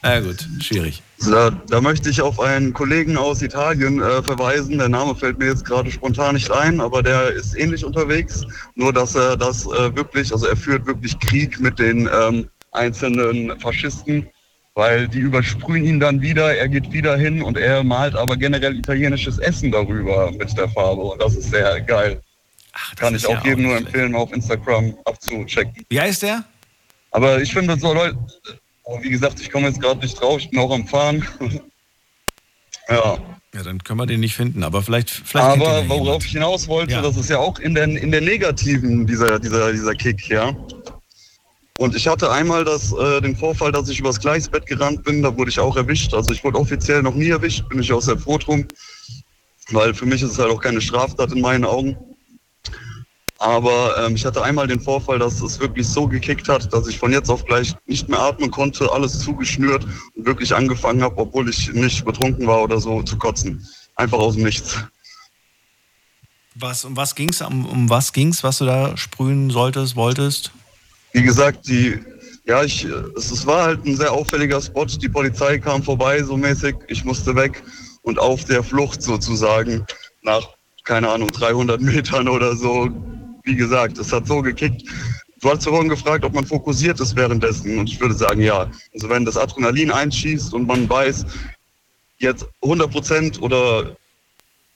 [0.07, 1.03] Na gut, schwierig.
[1.29, 4.77] Da, da möchte ich auf einen Kollegen aus Italien äh, verweisen.
[4.77, 8.45] Der Name fällt mir jetzt gerade spontan nicht ein, aber der ist ähnlich unterwegs.
[8.75, 13.59] Nur, dass er das äh, wirklich, also er führt wirklich Krieg mit den ähm, einzelnen
[13.59, 14.25] Faschisten,
[14.75, 16.55] weil die übersprühen ihn dann wieder.
[16.55, 21.01] Er geht wieder hin und er malt aber generell italienisches Essen darüber mit der Farbe.
[21.01, 22.21] Und das ist sehr geil.
[22.95, 25.83] Kann ich ja auch jedem nur empfehlen, auf Instagram abzuchecken.
[25.89, 26.45] Wie heißt der?
[27.11, 28.17] Aber ich finde so Leute,
[28.87, 31.25] oh, wie gesagt, ich komme jetzt gerade nicht drauf, ich bin auch am Fahren.
[32.89, 33.17] ja.
[33.53, 36.25] Ja, dann können wir den nicht finden, aber vielleicht, vielleicht Aber ja worauf jemand.
[36.25, 37.01] ich hinaus wollte, Ja.
[37.01, 40.55] das ist ja auch in der, in der negativen, dieser, dieser, dieser Kick, ja.
[41.79, 45.35] Und ich hatte einmal das, äh, den Vorfall, dass ich übers Gleisbett gerannt bin, da
[45.35, 46.13] wurde ich auch erwischt.
[46.13, 48.67] Also ich wurde offiziell noch nie erwischt, bin ich auch sehr froh drum.
[49.69, 51.95] Weil für mich ist es halt auch keine Straftat in meinen Augen.
[53.39, 56.97] Aber ähm, ich hatte einmal den Vorfall, dass es wirklich so gekickt hat, dass ich
[56.97, 59.85] von jetzt auf gleich nicht mehr atmen konnte, alles zugeschnürt
[60.15, 63.65] und wirklich angefangen habe, obwohl ich nicht betrunken war oder so, zu kotzen.
[63.95, 64.77] Einfach aus dem Nichts.
[66.55, 67.41] Was, um was ging's?
[67.41, 70.51] Um, um was ging's, was du da sprühen solltest, wolltest?
[71.13, 71.99] Wie gesagt, die,
[72.45, 72.85] ja, ich,
[73.15, 74.85] es, es war halt ein sehr auffälliger Spot.
[74.85, 76.75] Die Polizei kam vorbei, so mäßig.
[76.87, 77.61] Ich musste weg
[78.01, 79.85] und auf der Flucht sozusagen
[80.23, 80.47] nach,
[80.83, 82.89] keine Ahnung, 300 Metern oder so.
[83.47, 84.83] Wie gesagt, es hat so gekickt.
[85.39, 87.79] Du hast vorhin gefragt, ob man fokussiert ist währenddessen.
[87.79, 88.69] Und ich würde sagen, ja.
[88.93, 91.25] Also wenn das Adrenalin einschießt und man weiß,
[92.17, 93.95] jetzt 100 Prozent oder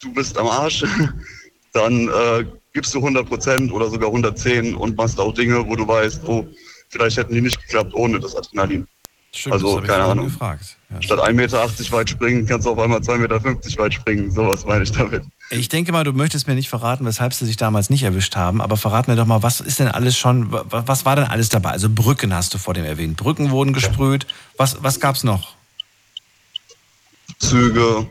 [0.02, 0.86] du bist am Arsch,
[1.74, 5.86] dann äh, gibst du 100 Prozent oder sogar 110 und machst auch Dinge, wo du
[5.86, 6.48] weißt, oh,
[6.88, 8.88] vielleicht hätten die nicht geklappt ohne das Adrenalin.
[9.34, 10.26] Stimmt, das also, ich keine vorhin Ahnung.
[10.26, 10.76] gefragt.
[10.90, 11.02] Ja.
[11.02, 13.44] Statt 1,80 Meter weit springen, kannst du auf einmal 2,50 Meter
[13.80, 14.30] weit springen.
[14.32, 15.24] Sowas meine ich damit.
[15.52, 18.60] Ich denke mal, du möchtest mir nicht verraten, weshalb sie sich damals nicht erwischt haben,
[18.62, 21.48] aber verrat mir doch mal, was ist denn alles schon, wa- was war denn alles
[21.50, 21.70] dabei?
[21.72, 23.16] Also Brücken hast du vor dem erwähnt.
[23.18, 24.28] Brücken wurden gesprüht.
[24.58, 25.56] Was, was gab's noch?
[27.40, 28.08] Züge,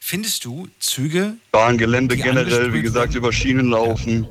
[0.00, 1.34] Findest du Züge?
[1.50, 4.26] Bahngelände generell, wie gesagt, über Schienen laufen.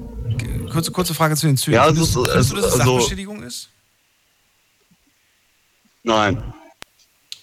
[0.72, 1.76] Kurze, kurze Frage zu den Zügen.
[1.76, 3.70] Ja, es findest, ist- findest du, es- dass es also- Sachbeschädigung ist?
[6.04, 6.42] Nein.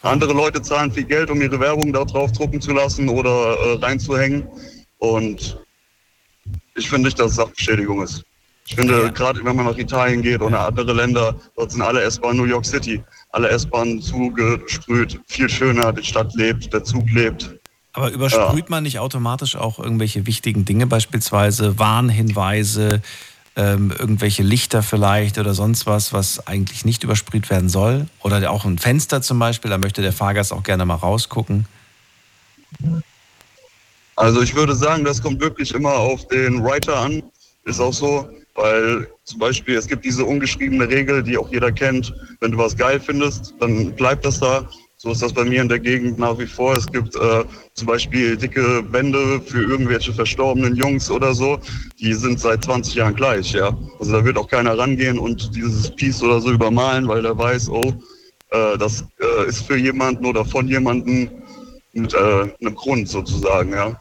[0.03, 3.75] Andere Leute zahlen viel Geld, um ihre Werbung da drauf drucken zu lassen oder äh,
[3.85, 4.47] reinzuhängen.
[4.99, 5.59] Und
[6.75, 8.25] ich finde nicht, dass es Sachbeschädigung ist.
[8.67, 12.39] Ich finde, gerade wenn man nach Italien geht oder andere Länder, dort sind alle S-Bahnen
[12.39, 15.21] New York City, alle S-Bahnen zugesprüht.
[15.27, 17.59] Viel schöner, die Stadt lebt, der Zug lebt.
[17.93, 23.03] Aber übersprüht man nicht automatisch auch irgendwelche wichtigen Dinge, beispielsweise Warnhinweise,
[23.57, 28.07] ähm, irgendwelche Lichter vielleicht oder sonst was, was eigentlich nicht übersprüht werden soll?
[28.23, 31.67] Oder auch ein Fenster zum Beispiel, da möchte der Fahrgast auch gerne mal rausgucken.
[34.17, 37.23] Also ich würde sagen, das kommt wirklich immer auf den Writer an.
[37.65, 42.13] Ist auch so, weil zum Beispiel es gibt diese ungeschriebene Regel, die auch jeder kennt.
[42.41, 44.69] Wenn du was geil findest, dann bleibt das da.
[45.03, 46.77] So ist das bei mir in der Gegend nach wie vor.
[46.77, 51.59] Es gibt äh, zum Beispiel dicke Wände für irgendwelche verstorbenen Jungs oder so.
[51.99, 53.75] Die sind seit 20 Jahren gleich, ja.
[53.99, 57.71] Also da wird auch keiner rangehen und dieses Piece oder so übermalen, weil er weiß,
[57.71, 57.95] oh,
[58.51, 61.31] äh, das äh, ist für jemanden oder von jemanden
[61.95, 62.19] mit äh,
[62.61, 63.99] einem Grund sozusagen, ja.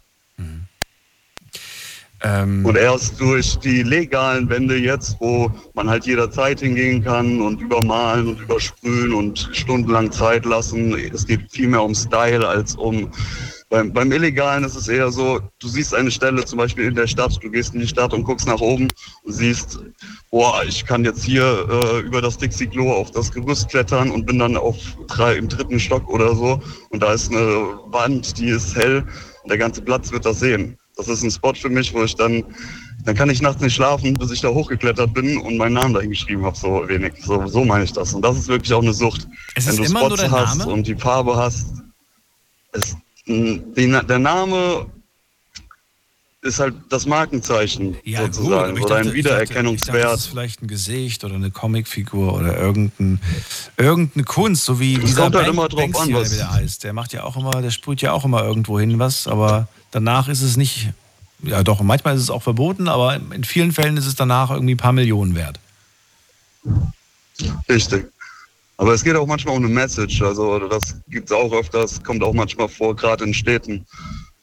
[2.22, 7.62] Ähm, Und erst durch die legalen Wände jetzt, wo man halt jederzeit hingehen kann und
[7.62, 10.94] übermalen und übersprühen und stundenlang Zeit lassen.
[11.14, 13.10] Es geht viel mehr um Style als um.
[13.70, 17.06] Beim, beim Illegalen ist es eher so, du siehst eine Stelle zum Beispiel in der
[17.06, 18.88] Stadt, du gehst in die Stadt und guckst nach oben
[19.24, 19.80] und siehst,
[20.32, 24.40] boah, ich kann jetzt hier äh, über das Dixie-Klo auf das Gerüst klettern und bin
[24.40, 24.76] dann auf
[25.08, 26.60] drei, im dritten Stock oder so
[26.90, 29.06] und da ist eine Wand, die ist hell
[29.44, 30.76] und der ganze Platz wird das sehen.
[31.00, 32.44] Das ist ein Spot für mich, wo ich dann,
[33.06, 36.02] dann kann ich nachts nicht schlafen, bis ich da hochgeklettert bin und meinen Namen da
[36.02, 37.14] hingeschrieben habe, so wenig.
[37.24, 38.14] So, so meine ich das.
[38.14, 39.26] Und das ist wirklich auch eine Sucht.
[39.56, 40.72] Es Wenn ist du immer Spots hast Name?
[40.74, 41.68] und die Farbe hast,
[42.74, 44.88] ist, der Name
[46.42, 49.96] ist halt das Markenzeichen Ja, gut, sozusagen ich oder dachte, ein ich dachte, ich Wiedererkennungswert.
[49.98, 53.20] dachte, das ist vielleicht ein Gesicht oder eine Comicfigur oder irgendein,
[53.78, 56.38] irgendeine Kunst, so wie Es dieser kommt halt Bank- immer drauf an, Banksy, oder was-
[56.38, 56.84] der heißt.
[56.84, 60.28] Der macht ja auch immer, der sprüht ja auch immer irgendwo hin was, aber danach
[60.28, 60.90] ist es nicht,
[61.44, 64.76] ja doch, manchmal ist es auch verboten, aber in vielen Fällen ist es danach irgendwie
[64.76, 65.60] ein paar Millionen wert.
[67.70, 68.08] Richtig.
[68.78, 70.22] Aber es geht auch manchmal um eine Message.
[70.22, 73.86] Also das gibt es auch öfters, kommt auch manchmal vor, gerade in Städten.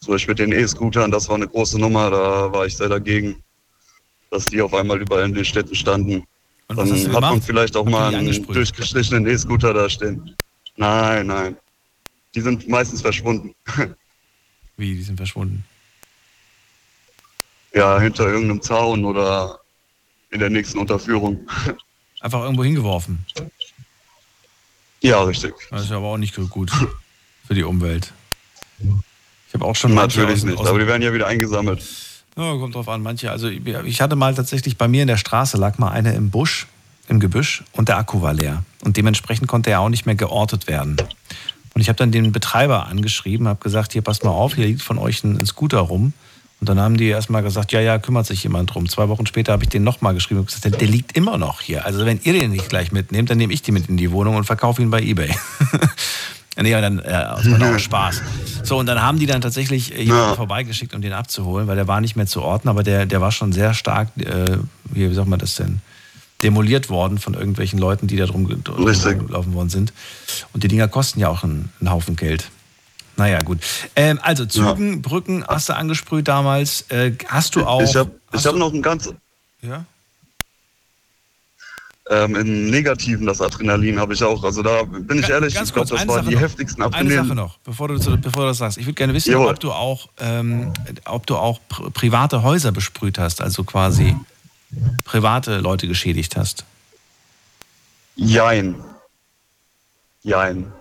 [0.01, 3.43] Zum Beispiel mit den E-Scootern, das war eine große Nummer, da war ich sehr dagegen,
[4.31, 6.23] dass die auf einmal überall in den Städten standen.
[6.69, 7.43] Und Dann hat man gemacht?
[7.47, 8.57] vielleicht auch ihr mal einen angesprüht?
[8.57, 10.37] durchgeschlichenen E-Scooter da stehen.
[10.77, 11.57] Nein, nein.
[12.35, 13.55] Die sind meistens verschwunden.
[14.77, 15.65] Wie, die sind verschwunden.
[17.73, 19.61] ja, hinter irgendeinem Zaun oder
[20.31, 21.47] in der nächsten Unterführung.
[22.21, 23.25] Einfach irgendwo hingeworfen.
[25.03, 25.55] ja, richtig.
[25.71, 26.71] Das ist aber auch nicht gut
[27.47, 28.13] für die Umwelt.
[28.79, 31.83] Ich habe auch schon manche Natürlich nicht, aber die werden ja wieder eingesammelt.
[32.37, 33.03] Ja, kommt drauf an.
[33.03, 36.31] Manche, also ich hatte mal tatsächlich bei mir in der Straße lag mal eine im
[36.31, 36.67] Busch,
[37.09, 38.65] im Gebüsch und der Akku war leer.
[38.85, 40.97] Und dementsprechend konnte er auch nicht mehr geortet werden.
[41.77, 44.81] Und ich habe dann den Betreiber angeschrieben, habe gesagt, hier passt mal auf, hier liegt
[44.81, 46.15] von euch ein, ein Scooter rum.
[46.59, 48.89] Und dann haben die erstmal gesagt, ja, ja, kümmert sich jemand drum.
[48.89, 51.61] Zwei Wochen später habe ich den nochmal geschrieben und gesagt, der, der liegt immer noch
[51.61, 51.85] hier.
[51.85, 54.37] Also wenn ihr den nicht gleich mitnehmt, dann nehme ich den mit in die Wohnung
[54.37, 55.29] und verkaufe ihn bei Ebay.
[56.57, 58.23] nee, aber dann, äh, das war auch Spaß.
[58.63, 62.01] So, und dann haben die dann tatsächlich jemanden vorbeigeschickt, um den abzuholen, weil der war
[62.01, 65.29] nicht mehr zu orten, aber der, der war schon sehr stark, äh, wie, wie sagt
[65.29, 65.83] man das denn,
[66.43, 69.93] demoliert worden von irgendwelchen Leuten, die da drum, ge- drum gelaufen worden sind.
[70.53, 72.51] Und die Dinger kosten ja auch einen, einen Haufen Geld.
[73.17, 73.61] Naja, gut.
[73.97, 76.83] Ähm, also Zügen, Brücken hast du angesprüht damals.
[76.91, 77.81] Äh, hast du auch.
[77.83, 79.09] Ich habe hab noch ein ganz,
[79.63, 79.87] Ja?
[82.09, 84.45] ähm, im Negativen das Adrenalin habe ich auch.
[84.45, 86.41] Also da bin ich ehrlich, Ganz ich glaube, das eine waren die noch.
[86.43, 87.25] heftigsten Eine Adrenalin.
[87.25, 88.79] Sache noch, bevor du, bevor du das sagst.
[88.79, 89.49] Ich würde gerne wissen, Jawohl.
[89.51, 90.73] ob du auch, ähm,
[91.07, 94.15] ob du auch pr private Häuser besprüht hast, also quasi
[95.05, 96.65] private Leute geschädigt hast.
[98.17, 98.75] Jein.
[100.23, 100.73] Jein.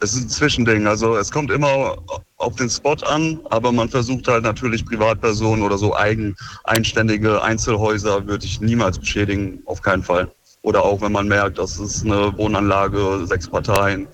[0.00, 0.86] Es ist ein Zwischending.
[0.86, 1.98] Also es kommt immer
[2.36, 8.26] auf den Spot an, aber man versucht halt natürlich Privatpersonen oder so eigen, einständige Einzelhäuser
[8.26, 10.30] würde ich niemals beschädigen, auf keinen Fall.
[10.62, 14.06] Oder auch wenn man merkt, das ist eine Wohnanlage, sechs Parteien,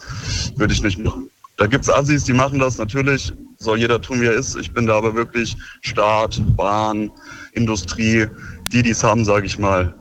[0.56, 1.30] würde ich nicht machen.
[1.56, 4.56] Da gibt's Assis, die machen das natürlich, soll jeder tun, wie er ist.
[4.56, 7.10] Ich bin da aber wirklich Staat, Bahn,
[7.52, 8.26] Industrie,
[8.72, 9.94] die dies haben, sage ich mal.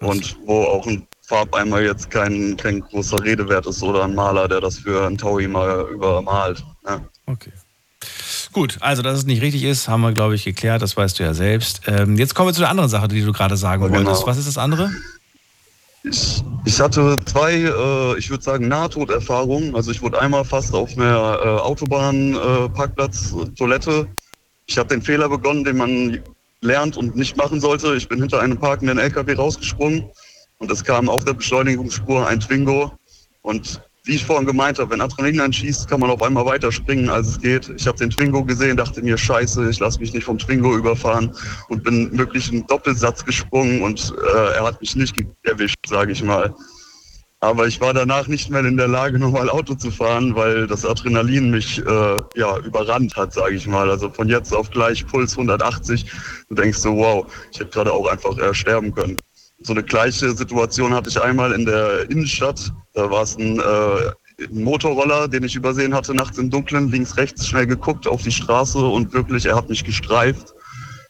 [0.00, 4.60] Und wo auch ein Farbeimer jetzt kein, kein großer Redewert ist oder ein Maler, der
[4.60, 6.64] das für ein Taui mal übermalt.
[6.84, 7.00] Ne?
[7.26, 7.52] Okay.
[8.52, 10.82] Gut, also dass es nicht richtig ist, haben wir, glaube ich, geklärt.
[10.82, 11.82] Das weißt du ja selbst.
[11.86, 13.94] Ähm, jetzt kommen wir zu der anderen Sache, die du gerade sagen Genau.
[13.96, 14.26] wolltest.
[14.26, 14.90] Was ist das andere?
[16.02, 19.74] Ich, ich hatte zwei, äh, ich würde sagen, Nahtoderfahrungen.
[19.74, 24.08] Also ich wurde einmal fast auf einer äh, Autobahnparkplatz äh, Toilette.
[24.66, 26.20] Ich habe den Fehler begonnen, den man
[26.62, 27.94] lernt und nicht machen sollte.
[27.96, 30.10] Ich bin hinter einem parkenden LKW rausgesprungen
[30.58, 32.92] und es kam auf der Beschleunigungsspur ein Twingo
[33.42, 37.08] und wie ich vorhin gemeint habe, wenn Adrenalin anschießt, kann man auf einmal weiter springen,
[37.08, 37.68] als es geht.
[37.76, 41.32] Ich habe den Twingo gesehen, dachte mir, scheiße, ich lasse mich nicht vom Twingo überfahren
[41.68, 45.14] und bin wirklich einen Doppelsatz gesprungen und äh, er hat mich nicht
[45.44, 46.52] erwischt, sage ich mal.
[47.42, 50.86] Aber ich war danach nicht mehr in der Lage, nochmal Auto zu fahren, weil das
[50.86, 53.90] Adrenalin mich äh, ja, überrannt hat, sage ich mal.
[53.90, 56.06] Also von jetzt auf gleich Puls 180.
[56.48, 59.16] Du denkst so, wow, ich hätte gerade auch einfach äh, sterben können.
[59.60, 62.72] So eine gleiche Situation hatte ich einmal in der Innenstadt.
[62.94, 67.16] Da war es ein, äh, ein Motorroller, den ich übersehen hatte, nachts im Dunkeln, links,
[67.16, 70.54] rechts schnell geguckt auf die Straße und wirklich, er hat mich gestreift.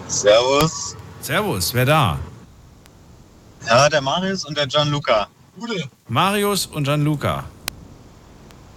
[0.07, 0.97] Servus.
[1.21, 2.21] Servus, wer da?
[3.67, 5.27] Ja, der Marius und der Gianluca.
[6.09, 7.45] Marius und Gianluca.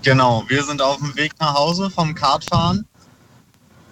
[0.04, 2.86] Genau, wir sind auf dem Weg nach Hause vom Kartfahren.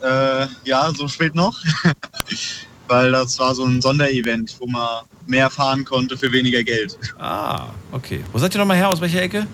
[0.02, 1.60] Äh, ja, so spät noch.
[2.88, 6.98] Weil das war so ein Sonderevent, wo man mehr fahren konnte für weniger Geld.
[7.18, 8.24] Ah, okay.
[8.32, 8.90] Wo seid ihr nochmal her?
[8.90, 9.48] Aus welcher Ecke?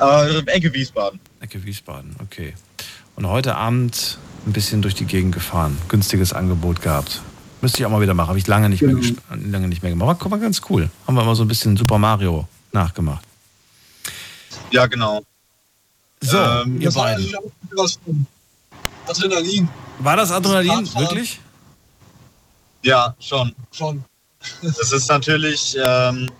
[0.00, 1.20] Äh, Ecke Wiesbaden.
[1.40, 2.54] Ecke Wiesbaden, okay.
[3.14, 5.78] Und heute Abend ein bisschen durch die Gegend gefahren.
[5.88, 7.22] Günstiges Angebot gehabt.
[7.60, 8.28] Müsste ich auch mal wieder machen.
[8.28, 9.06] Habe ich lange nicht, mehr, Genau.
[9.06, 10.08] ges- lange nicht mehr gemacht.
[10.10, 10.88] Aber guck mal, ganz cool.
[11.06, 13.24] Haben wir immer so ein bisschen Super Mario nachgemacht.
[14.70, 15.22] Ja, genau.
[16.20, 17.24] So, Ähm, ihr das war beiden.
[17.24, 17.36] eigentlich
[17.74, 18.26] Was von
[19.06, 19.68] Adrenalin.
[20.00, 20.70] War das Adrenalin?
[20.70, 21.00] Radfahren.
[21.08, 21.40] Wirklich?
[22.82, 23.54] Ja, schon.
[23.72, 24.04] Schon.
[24.62, 26.30] Es ist natürlich ähm,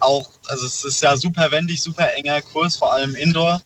[0.00, 3.60] auch, also es ist ja super wendig, super enger Kurs, vor allem Indoor.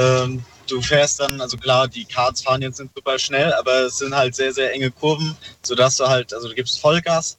[0.00, 3.98] Ähm, du fährst dann, also klar, die Karts fahren jetzt nicht super schnell, aber es
[3.98, 7.38] sind halt sehr, sehr enge Kurven, sodass du halt, also du gibst Vollgas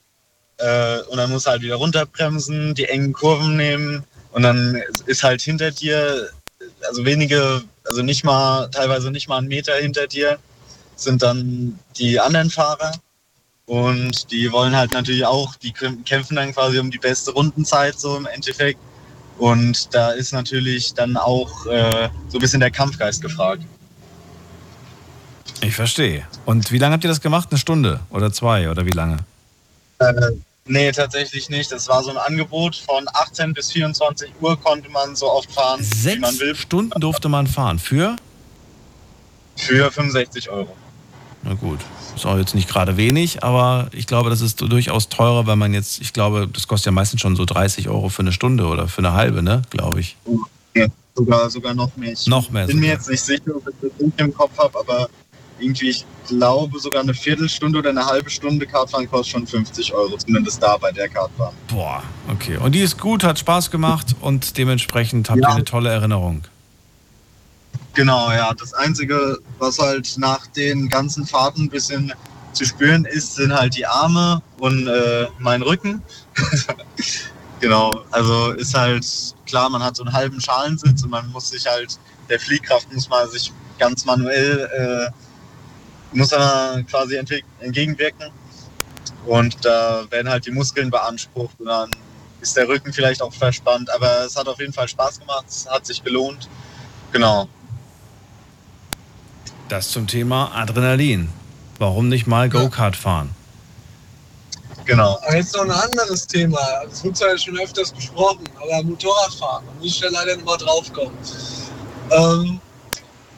[0.58, 5.24] äh, und dann musst du halt wieder runterbremsen, die engen Kurven nehmen und dann ist
[5.24, 6.30] halt hinter dir,
[6.88, 10.40] also wenige, also nicht mal, teilweise nicht mal einen Meter hinter dir,
[10.96, 12.94] sind dann die anderen Fahrer.
[13.66, 17.98] Und die wollen halt natürlich auch, die kämp- kämpfen dann quasi um die beste Rundenzeit
[17.98, 18.78] so im Endeffekt.
[19.38, 23.64] Und da ist natürlich dann auch äh, so ein bisschen der Kampfgeist gefragt.
[25.62, 26.28] Ich verstehe.
[26.46, 27.48] Und wie lange habt ihr das gemacht?
[27.52, 29.18] Eine Stunde oder zwei oder wie lange?
[30.00, 30.14] Äh,
[30.66, 31.72] nee, tatsächlich nicht.
[31.72, 35.80] Das war so ein Angebot von 18 bis 24 Uhr konnte man so oft fahren,
[35.82, 36.56] wie man will.
[36.56, 37.80] Stunden durfte man fahren.
[37.80, 38.16] Für?
[39.56, 40.76] Für 65 Euro.
[41.44, 41.80] Na gut.
[42.16, 45.74] Ist auch jetzt nicht gerade wenig, aber ich glaube, das ist durchaus teurer, wenn man
[45.74, 48.88] jetzt, ich glaube, das kostet ja meistens schon so 30 Euro für eine Stunde oder
[48.88, 49.64] für eine halbe, ne?
[49.70, 50.16] Glaube ich.
[50.76, 52.14] Ja, sogar, sogar noch mehr.
[52.14, 52.96] Ich Noch mehr bin mir sogar.
[52.98, 55.10] jetzt nicht sicher, ob ich das nicht im Kopf habe, aber
[55.60, 60.16] irgendwie, ich glaube, sogar eine Viertelstunde oder eine halbe Stunde Kartfahren kostet schon 50 Euro,
[60.18, 61.54] zumindest da bei der Kartbahn.
[61.68, 62.58] Boah, okay.
[62.58, 65.50] Und die ist gut, hat Spaß gemacht und dementsprechend habt ihr Ja.
[65.56, 66.44] eine tolle Erinnerung.
[67.94, 68.54] Genau, ja.
[68.54, 72.14] Das Einzige, was halt nach den ganzen Fahrten ein bisschen
[72.54, 76.02] zu spüren ist, sind halt die Arme und äh, mein Rücken.
[77.60, 79.06] genau, also ist halt
[79.46, 82.00] klar, man hat so einen halben Schalensitz und man muss sich halt,
[82.30, 88.32] der Fliehkraft muss man sich ganz manuell, äh, muss man quasi entgegenwirken.
[89.26, 91.90] Und da werden halt die Muskeln beansprucht und dann
[92.42, 93.90] ist der Rücken vielleicht auch verspannt.
[93.94, 96.50] Aber es hat auf jeden Fall Spaß gemacht, es hat sich gelohnt.
[97.12, 97.48] Genau.
[99.70, 101.30] Das zum Thema Adrenalin.
[101.80, 103.34] Warum nicht mal Go-Kart fahren?
[104.86, 105.18] Genau.
[105.22, 106.60] Aber jetzt noch ein anderes Thema.
[106.90, 111.18] Das wird ja schon öfters besprochen, aber Motorradfahren, da muss ich ja leider nochmal draufkommen.
[112.12, 112.60] Ähm,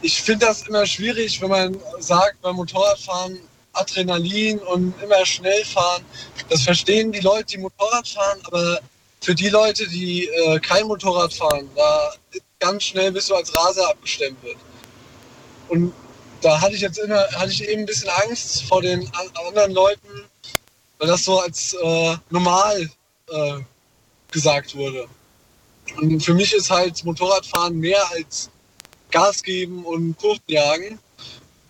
[0.01, 3.39] ich finde das immer schwierig, wenn man sagt, beim Motorradfahren
[3.73, 6.03] Adrenalin und immer schnell fahren.
[6.49, 8.79] Das verstehen die Leute, die Motorrad fahren, aber
[9.21, 12.13] für die Leute, die äh, kein Motorrad fahren, da
[12.59, 14.57] ganz schnell bist du als Raser abgestempelt.
[15.67, 15.93] Und
[16.45, 19.09] da hatte ich jetzt immer, hatte ich eben ein bisschen Angst vor den
[19.47, 20.25] anderen Leuten,
[20.99, 22.87] weil das so als äh, normal
[23.31, 23.53] äh,
[24.29, 25.07] gesagt wurde.
[25.97, 28.51] Und für mich ist halt Motorradfahren mehr als
[29.09, 30.99] Gas geben und Kurven jagen,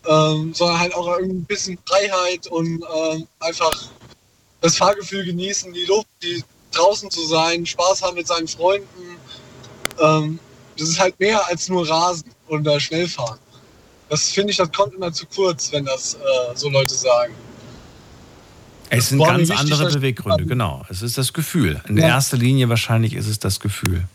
[0.07, 3.89] ähm, sondern halt auch ein bisschen Freiheit und ähm, einfach
[4.59, 6.43] das Fahrgefühl genießen, die Luft, die
[6.73, 9.17] draußen zu sein, Spaß haben mit seinen Freunden.
[10.01, 10.37] Ähm,
[10.77, 13.39] das ist halt mehr als nur Rasen und äh, Schnellfahren.
[14.09, 16.17] Das finde ich, das kommt immer zu kurz, wenn das äh,
[16.55, 17.33] so Leute sagen.
[18.89, 20.85] Es sind ganz wichtig, andere Beweggründe, genau.
[20.89, 21.81] Es ist das Gefühl.
[21.87, 22.07] In Ja.
[22.07, 24.07] erster Linie wahrscheinlich ist es das Gefühl.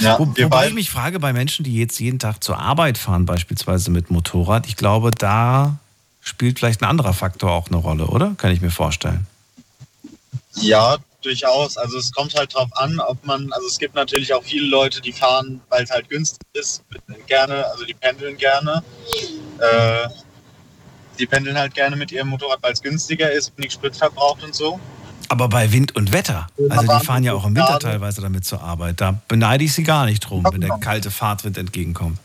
[0.00, 0.18] Ja.
[0.18, 3.90] Wo, wobei ich mich frage, bei Menschen, die jetzt jeden Tag zur Arbeit fahren, beispielsweise
[3.90, 5.78] mit Motorrad, ich glaube, da
[6.20, 8.34] spielt vielleicht ein anderer Faktor auch eine Rolle, oder?
[8.38, 9.26] Kann ich mir vorstellen.
[10.56, 11.76] Ja, durchaus.
[11.76, 15.00] Also es kommt halt drauf an, ob man, also es gibt natürlich auch viele Leute,
[15.00, 16.82] die fahren, weil es halt günstig ist,
[17.26, 18.82] gerne, also die pendeln gerne.
[19.58, 20.08] Äh,
[21.18, 24.54] die pendeln halt gerne mit ihrem Motorrad, weil es günstiger ist, wenig Sprit verbraucht und
[24.54, 24.80] so.
[25.28, 28.44] Aber bei Wind und Wetter, also Aber die fahren ja auch im Winter teilweise damit
[28.44, 32.18] zur Arbeit, da beneide ich sie gar nicht drum, wenn der kalte Fahrtwind entgegenkommt.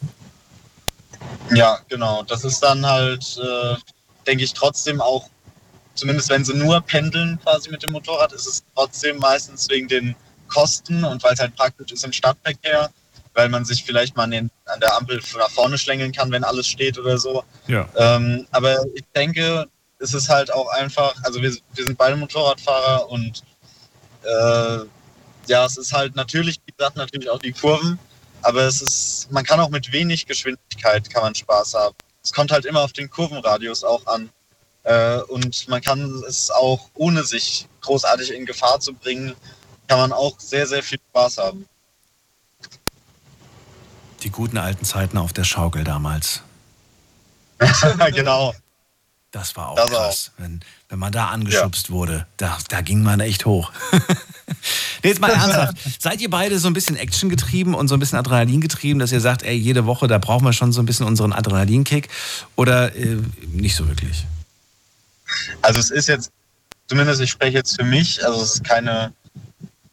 [1.54, 2.24] Ja, genau.
[2.24, 3.76] Das ist dann halt, äh,
[4.26, 5.30] denke ich, trotzdem auch,
[5.98, 10.16] zumindest wenn sie nur pendeln quasi mit dem Motorrad, ist es trotzdem meistens wegen den
[10.48, 12.90] Kosten und weil es halt praktisch ist im Stadtverkehr,
[13.34, 16.44] weil man sich vielleicht mal an, den, an der Ampel nach vorne schlängeln kann, wenn
[16.44, 17.44] alles steht oder so.
[17.68, 17.88] Ja.
[17.96, 19.68] Ähm, aber ich denke,
[20.00, 23.44] es ist halt auch einfach, also wir, wir sind beide Motorradfahrer und
[24.24, 24.80] äh,
[25.48, 28.00] ja, es ist halt natürlich, wie gesagt, natürlich auch die Kurven,
[28.42, 31.96] aber es ist, man kann auch mit wenig Geschwindigkeit kann man Spaß haben.
[32.24, 34.30] Es kommt halt immer auf den Kurvenradius auch an.
[34.88, 39.36] Äh, und man kann es auch, ohne sich großartig in Gefahr zu bringen,
[39.88, 41.66] kann man auch sehr, sehr viel Spaß haben.
[44.24, 46.42] Die guten alten Zeiten auf der Schaukel damals.
[48.14, 48.54] genau.
[49.32, 50.32] Das war auch Das krass.
[50.38, 53.74] Wenn, wenn man da angeschubst wurde, da, da ging man echt hoch.
[55.04, 56.02] nee, jetzt mal ernsthaft.
[56.02, 59.12] Seid ihr beide so ein bisschen Action getrieben und so ein bisschen Adrenalin getrieben, dass
[59.12, 62.08] ihr sagt, ey, jede Woche, da brauchen wir schon so ein bisschen unseren Adrenalinkick?
[62.56, 63.18] Oder äh,
[63.52, 64.26] nicht so wirklich?
[65.62, 66.32] Also es ist jetzt,
[66.88, 69.14] zumindest ich spreche jetzt für mich, also es ist keine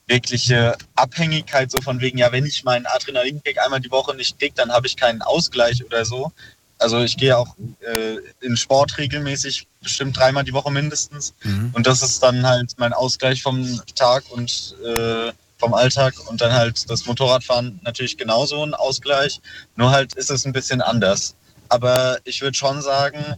[0.06, 4.54] wirkliche Abhängigkeit so von wegen, ja, wenn ich meinen Adrenalinkick einmal die Woche nicht kriege,
[4.54, 6.32] dann habe ich keinen Ausgleich oder so.
[6.78, 11.32] Also ich gehe auch äh, in Sport regelmäßig, bestimmt dreimal die Woche mindestens.
[11.72, 16.52] Und das ist dann halt mein Ausgleich vom Tag und äh, vom Alltag und dann
[16.52, 19.40] halt das Motorradfahren natürlich genauso ein Ausgleich.
[19.76, 21.34] Nur halt ist es ein bisschen anders.
[21.70, 23.36] Aber ich würde schon sagen,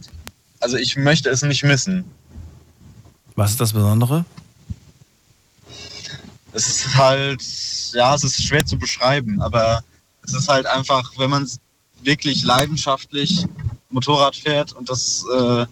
[0.59, 2.05] also ich möchte es nicht missen.
[3.35, 4.25] Was ist das Besondere?
[6.53, 7.43] Es ist halt,
[7.93, 9.83] ja, es ist schwer zu beschreiben, aber
[10.23, 11.49] es ist halt einfach, wenn man
[12.01, 13.45] wirklich leidenschaftlich
[13.89, 15.65] Motorrad fährt und das äh,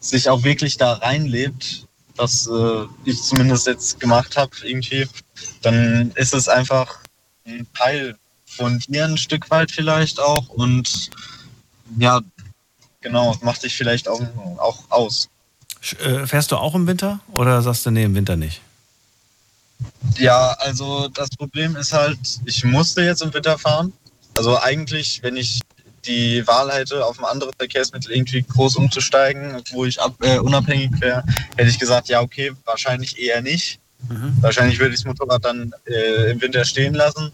[0.00, 1.86] sich auch wirklich da reinlebt,
[2.16, 5.06] was äh, ich zumindest jetzt gemacht habe irgendwie,
[5.62, 6.98] dann ist es einfach
[7.46, 8.16] ein Teil
[8.46, 11.10] von dir ein Stück weit vielleicht auch und
[11.98, 12.20] ja,
[13.04, 14.20] genau, macht dich vielleicht auch,
[14.58, 15.28] auch aus.
[16.00, 18.60] Äh, fährst du auch im Winter oder sagst du, nee, im Winter nicht?
[20.16, 23.92] Ja, also das Problem ist halt, ich musste jetzt im Winter fahren.
[24.36, 25.60] Also eigentlich, wenn ich
[26.06, 30.90] die Wahl hätte, auf ein anderes Verkehrsmittel irgendwie groß umzusteigen, wo ich ab, äh, unabhängig
[31.00, 31.22] wäre,
[31.56, 33.78] hätte ich gesagt, ja, okay, wahrscheinlich eher nicht.
[34.42, 37.32] Wahrscheinlich würde ich das Motorrad dann äh, im Winter stehen lassen.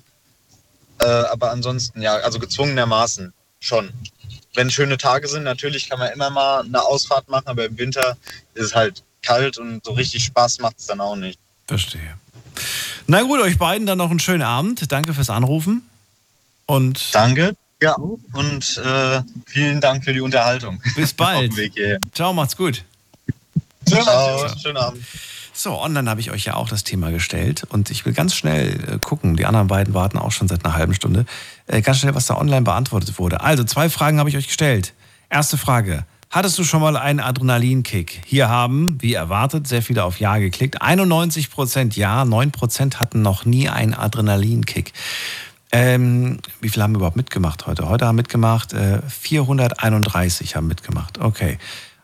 [1.00, 3.92] Äh, aber ansonsten, ja, also gezwungenermaßen schon.
[4.54, 8.16] Wenn schöne Tage sind, natürlich kann man immer mal eine Ausfahrt machen, aber im Winter
[8.54, 11.38] ist es halt kalt und so richtig Spaß macht es dann auch nicht.
[11.66, 12.16] Verstehe.
[13.06, 14.90] Na gut, euch beiden dann noch einen schönen Abend.
[14.90, 15.82] Danke fürs Anrufen.
[16.66, 17.54] Und Danke.
[17.82, 20.82] Ja, und äh, vielen Dank für die Unterhaltung.
[20.94, 21.36] Bis bald.
[21.50, 21.98] Auf dem Weg hierher.
[22.12, 22.84] Ciao, macht's gut.
[23.86, 25.04] Ciao, schönen Abend.
[25.52, 28.94] So, online habe ich euch ja auch das Thema gestellt und ich will ganz schnell
[28.94, 29.36] äh, gucken.
[29.36, 31.26] Die anderen beiden warten auch schon seit einer halben Stunde.
[31.66, 33.40] Äh, ganz schnell, was da online beantwortet wurde.
[33.40, 34.94] Also, zwei Fragen habe ich euch gestellt.
[35.28, 36.04] Erste Frage.
[36.30, 38.22] Hattest du schon mal einen Adrenalinkick?
[38.24, 40.80] Hier haben, wie erwartet, sehr viele auf Ja geklickt.
[40.80, 44.92] 91% Ja, 9% hatten noch nie einen Adrenalinkick.
[45.72, 47.88] Ähm, wie viele haben überhaupt mitgemacht heute?
[47.88, 51.18] Heute haben mitgemacht, äh, 431 haben mitgemacht.
[51.18, 51.58] Okay.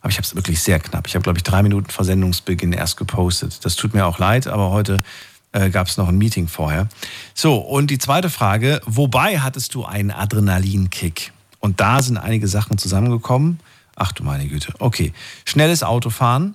[0.06, 1.08] Aber ich habe es wirklich sehr knapp.
[1.08, 3.64] Ich habe, glaube ich, drei Minuten vor Sendungsbeginn erst gepostet.
[3.64, 5.02] Das tut mir auch leid, aber heute
[5.50, 6.88] äh, gab es noch ein Meeting vorher.
[7.34, 11.32] So, und die zweite Frage, wobei hattest du einen Adrenalinkick?
[11.58, 13.58] Und da sind einige Sachen zusammengekommen.
[13.96, 14.72] Ach du meine Güte.
[14.78, 15.12] Okay.
[15.44, 16.54] Schnelles Autofahren.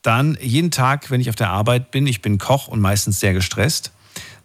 [0.00, 3.34] Dann jeden Tag, wenn ich auf der Arbeit bin, ich bin Koch und meistens sehr
[3.34, 3.92] gestresst.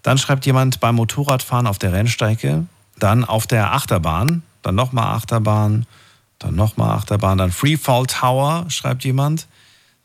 [0.02, 2.66] Dann schreibt jemand beim Motorradfahren auf der Rennstrecke,
[3.00, 5.86] dann auf der Achterbahn, dann nochmal Achterbahn,
[6.40, 9.48] dann nochmal Achterbahn, dann Freefall Tower, schreibt jemand.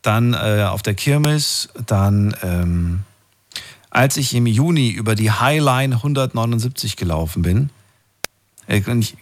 [0.01, 3.03] Dann äh, auf der Kirmes, dann ähm,
[3.91, 7.69] als ich im Juni über die Highline 179 gelaufen bin,
[8.67, 9.17] äh, nicht,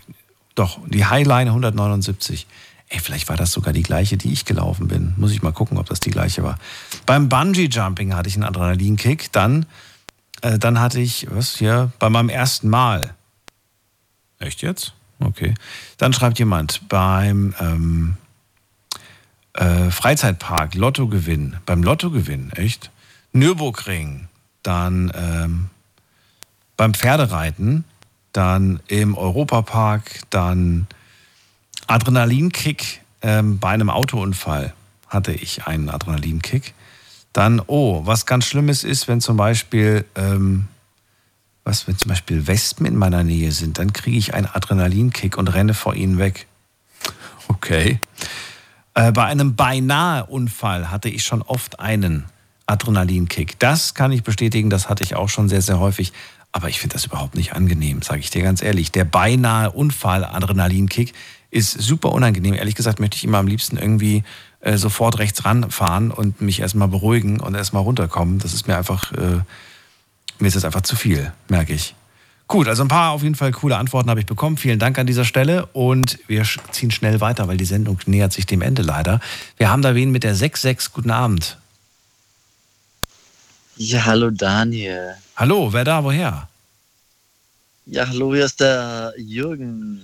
[0.56, 2.48] doch, die Highline 179.
[2.90, 5.14] Ey, vielleicht war das sogar die gleiche, die ich gelaufen bin.
[5.18, 6.58] Muss ich mal gucken, ob das die gleiche war.
[7.06, 9.32] Beim Bungee Jumping hatte ich einen Adrenalinkick.
[9.32, 9.66] Dann,
[10.42, 13.16] äh, dann hatte ich, was hier, bei meinem ersten Mal.
[14.40, 14.94] Echt jetzt?
[15.20, 15.54] Okay.
[15.98, 18.18] Dann schreibt jemand beim ähm,
[19.54, 21.58] äh, Freizeitpark Lottogewinn.
[21.66, 22.92] Beim Lottogewinn, echt?
[23.34, 24.28] Nürburgring.
[24.64, 25.70] Dann ähm,
[26.78, 27.84] beim Pferdereiten.
[28.32, 30.22] Dann im Europapark.
[30.30, 30.88] Dann
[31.88, 34.74] Adrenalinkick ähm, bei einem Autounfall
[35.08, 36.74] hatte ich einen Adrenalinkick.
[37.34, 40.68] Dann, oh, was ganz Schlimmes ist, wenn zum Beispiel, ähm,
[41.70, 45.48] was, wenn zum Beispiel Wespen in meiner Nähe sind, dann kriege ich einen Adrenalinkick und
[45.54, 46.48] renne vor ihnen weg.
[47.48, 48.00] Okay.
[48.96, 52.26] Äh, bei einem beinahe Unfall hatte ich schon oft einen
[52.66, 53.60] Adrenalinkick.
[53.60, 56.12] Das kann ich bestätigen, das hatte ich auch schon sehr, sehr häufig.
[56.52, 58.92] Aber ich finde das überhaupt nicht angenehm, sage ich dir ganz ehrlich.
[58.92, 61.14] Der beinahe Unfall Adrenalinkick
[61.52, 62.56] ist super unangenehm.
[62.56, 64.24] Ehrlich gesagt möchte ich immer am liebsten irgendwie
[64.62, 68.40] äh, sofort rechts ranfahren und mich erstmal beruhigen und erstmal runterkommen.
[68.40, 69.42] Das ist mir einfach, äh,
[70.40, 71.96] mir ist das einfach zu viel, merke ich.
[72.48, 74.58] Gut, also ein paar auf jeden Fall coole Antworten habe ich bekommen.
[74.58, 78.48] Vielen Dank an dieser Stelle und wir ziehen schnell weiter, weil die Sendung nähert sich
[78.48, 79.20] dem Ende leider.
[79.58, 80.90] Wir haben da wen mit der 6-6.
[80.92, 81.58] Guten Abend.
[83.78, 85.14] Ja, hallo Daniel.
[85.36, 86.50] Hallo, wer da, woher?
[87.86, 90.02] Ja, hallo, hier ist der Jürgen.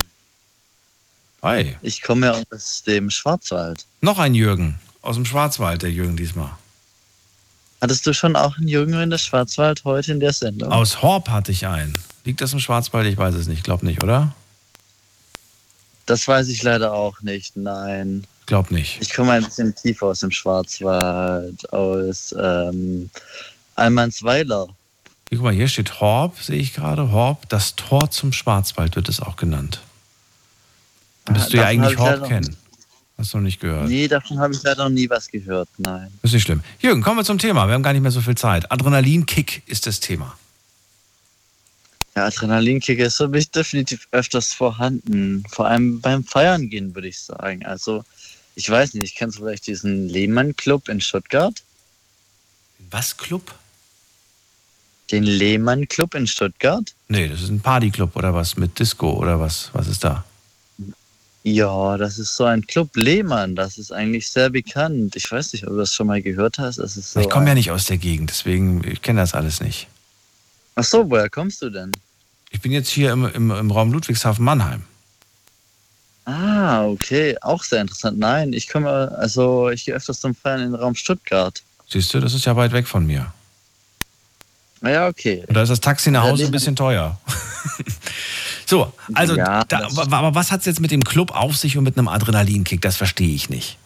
[1.42, 1.76] Hi.
[1.82, 3.84] Ich komme ja aus dem Schwarzwald.
[4.00, 6.50] Noch ein Jürgen aus dem Schwarzwald, der Jürgen diesmal.
[7.80, 10.72] Hattest du schon auch einen Jürgen in der Schwarzwald heute in der Sendung?
[10.72, 11.98] Aus Horb hatte ich einen.
[12.24, 13.06] Liegt das im Schwarzwald?
[13.06, 13.64] Ich weiß es nicht.
[13.64, 14.34] Glaub nicht, oder?
[16.06, 18.26] Das weiß ich leider auch nicht, nein.
[18.46, 18.98] Glaub nicht.
[19.00, 23.10] Ich komme ein bisschen tiefer aus dem Schwarzwald, aus ähm,
[23.74, 24.68] Almansweiler.
[25.30, 27.10] Guck mal, hier steht Horb, sehe ich gerade.
[27.10, 29.80] Horb, das Tor zum Schwarzwald wird es auch genannt.
[31.28, 32.56] Müsstest du ja davon hab eigentlich ich Horb kennen.
[33.18, 33.88] Hast du noch nicht gehört.
[33.88, 36.08] Nee, davon habe ich leider noch nie was gehört, nein.
[36.22, 36.62] Ist nicht schlimm.
[36.80, 37.66] Jürgen, kommen wir zum Thema.
[37.66, 38.70] Wir haben gar nicht mehr so viel Zeit.
[38.70, 40.36] Adrenalinkick ist das Thema.
[42.14, 45.44] Ja, Adrenalinkick ist für mich definitiv öfters vorhanden.
[45.48, 47.64] Vor allem beim Feiern gehen, würde ich sagen.
[47.64, 48.04] Also,
[48.54, 51.62] ich weiß nicht, kennst du vielleicht diesen Lehmann-Club in Stuttgart?
[52.90, 53.54] Was Club?
[55.10, 56.94] Den Lehmann-Club in Stuttgart?
[57.08, 59.70] Nee, das ist ein Partyclub oder was mit Disco oder was?
[59.72, 60.24] Was ist da?
[61.48, 63.54] Ja, das ist so ein Club Lehmann.
[63.54, 65.14] Das ist eigentlich sehr bekannt.
[65.14, 66.78] Ich weiß nicht, ob du das schon mal gehört hast.
[66.78, 69.60] Das ist so ich komme ja nicht aus der Gegend, deswegen ich kenne das alles
[69.60, 69.86] nicht.
[70.74, 71.92] Ach so, woher kommst du denn?
[72.50, 74.82] Ich bin jetzt hier im, im, im Raum Ludwigshafen-Mannheim.
[76.24, 78.18] Ah, okay, auch sehr interessant.
[78.18, 81.62] Nein, ich komme, also ich gehe öfters zum Feiern in den Raum Stuttgart.
[81.88, 83.32] Siehst du, das ist ja weit weg von mir.
[84.80, 85.44] Na ja, okay.
[85.46, 87.20] Und da ist das Taxi nach Hause ein bisschen teuer.
[88.66, 91.84] so, also, Ja, da, aber was hat es jetzt mit dem Club auf sich und
[91.84, 92.82] mit einem Adrenalinkick?
[92.82, 93.78] Das verstehe ich nicht.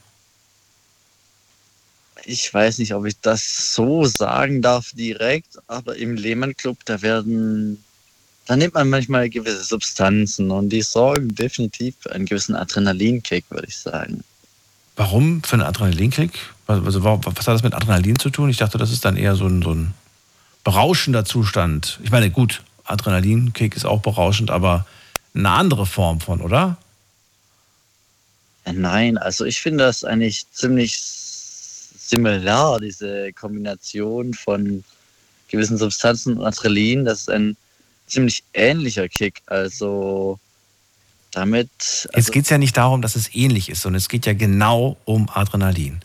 [2.24, 7.00] Ich weiß nicht, ob ich das so sagen darf direkt, aber im Lehmann Club, da
[7.00, 7.82] werden,
[8.46, 13.68] da nimmt man manchmal gewisse Substanzen und die sorgen definitiv für einen gewissen Adrenalinkick, würde
[13.68, 14.22] ich sagen.
[14.96, 16.32] Warum für einen Adrenalinkick?
[16.66, 18.50] Was, also, wa- was hat das mit Adrenalin zu tun?
[18.50, 19.94] Ich dachte, das ist dann eher so ein, so ein
[20.62, 21.98] berauschender Zustand.
[22.02, 24.86] Ich meine, gut, Adrenalinkick ist auch berauschend, aber
[25.34, 26.76] eine andere Form von, oder?
[28.64, 34.84] Äh, Nein, also ich finde das eigentlich ziemlich similar, diese Kombination von
[35.48, 37.04] gewissen Substanzen und Adrenalin.
[37.04, 37.56] Das ist ein
[38.06, 39.42] ziemlich ähnlicher Kick.
[39.46, 40.38] Also
[41.30, 41.70] damit.
[41.78, 44.32] Jetzt Also, geht es ja nicht darum, dass es ähnlich ist, sondern es geht ja
[44.32, 46.00] genau um Adrenalin.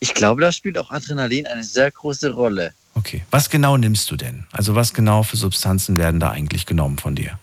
[0.00, 2.72] Ich glaube, da spielt auch Adrenalin eine sehr große Rolle.
[2.94, 3.22] Okay.
[3.30, 4.46] Was genau nimmst du denn?
[4.50, 7.38] Also was genau für Substanzen werden da eigentlich genommen von dir?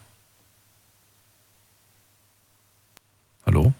[3.45, 3.73] Hallo?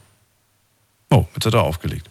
[1.10, 2.10] Oh, jetzt hat er aufgelegt.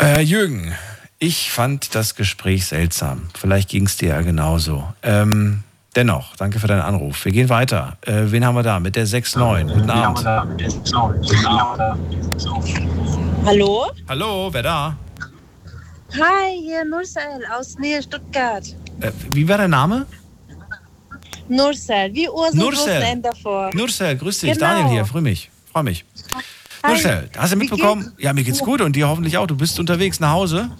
[0.00, 0.74] Äh, Jürgen,
[1.18, 3.28] ich fand das Gespräch seltsam.
[3.38, 4.92] Vielleicht ging es dir ja genauso.
[5.02, 5.62] Ähm,
[5.96, 7.24] Dennoch, danke für deinen Anruf.
[7.24, 7.96] Wir gehen weiter.
[8.02, 8.78] Äh, wen haben wir da?
[8.78, 9.72] Mit der 6-9.
[9.72, 10.26] Guten Abend.
[13.46, 13.86] Hallo?
[14.06, 14.96] Hallo, wer da?
[16.14, 18.64] Hi, hier Nursel aus Nähe Stuttgart.
[19.00, 20.06] Äh, wie war der Name?
[21.48, 23.20] Nursel, wie Ursel Nursel.
[23.22, 23.70] Davor.
[23.74, 24.52] Nursel, grüß dich.
[24.52, 24.66] Genau.
[24.66, 25.50] Daniel hier, freue mich.
[25.72, 26.04] Freue mich.
[26.82, 26.92] Hi.
[26.92, 28.12] Nursel, hast du mitbekommen?
[28.18, 29.46] Ja, mir geht's gut und dir hoffentlich auch.
[29.46, 30.70] Du bist unterwegs nach Hause.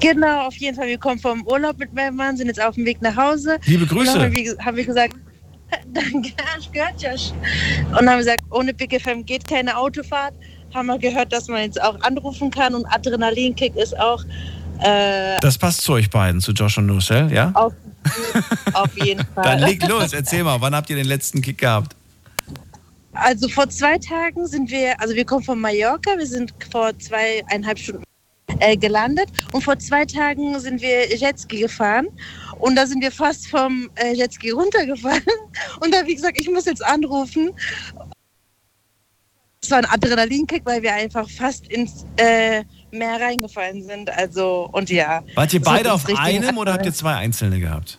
[0.00, 0.88] Genau, auf jeden Fall.
[0.88, 3.58] Wir kommen vom Urlaub mit meinem Mann, sind jetzt auf dem Weg nach Hause.
[3.64, 4.20] Liebe Grüße.
[4.20, 5.16] Haben wir, haben wir gesagt,
[5.92, 7.32] danke, ich gehört Josh.
[7.90, 10.34] Und haben wir gesagt, ohne Big FM geht keine Autofahrt.
[10.74, 14.24] Haben wir gehört, dass man jetzt auch anrufen kann und Adrenalinkick ist auch
[14.80, 17.50] äh, Das passt zu euch beiden, zu Josh und Nursel, ja?
[17.54, 17.72] auf,
[18.72, 19.44] auf jeden Fall.
[19.44, 21.94] Dann leg los, erzähl mal, wann habt ihr den letzten Kick gehabt?
[23.14, 27.78] Also vor zwei Tagen sind wir, also wir kommen von Mallorca, wir sind vor zweieinhalb
[27.78, 28.04] Stunden
[28.58, 32.08] äh, gelandet und vor zwei Tagen sind wir Jetski gefahren
[32.58, 35.22] und da sind wir fast vom äh, Jetski runtergefallen
[35.80, 37.50] und da ich gesagt, ich muss jetzt anrufen.
[39.64, 44.10] Es war ein Adrenalinkick, weil wir einfach fast ins äh, Meer reingefallen sind.
[44.10, 45.22] Also und ja.
[45.36, 47.98] Wart ihr beide auf einem oder habt ihr zwei einzelne gehabt?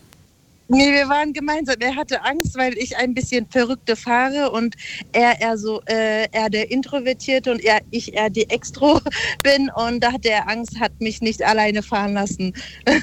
[0.67, 1.75] Nee, wir waren gemeinsam.
[1.79, 4.75] Er hatte Angst, weil ich ein bisschen verrückte fahre und
[5.13, 8.99] er eher so, äh, er der Introvertierte und er, ich eher die Extro
[9.43, 9.69] bin.
[9.73, 12.53] Und da hatte er Angst, hat mich nicht alleine fahren lassen.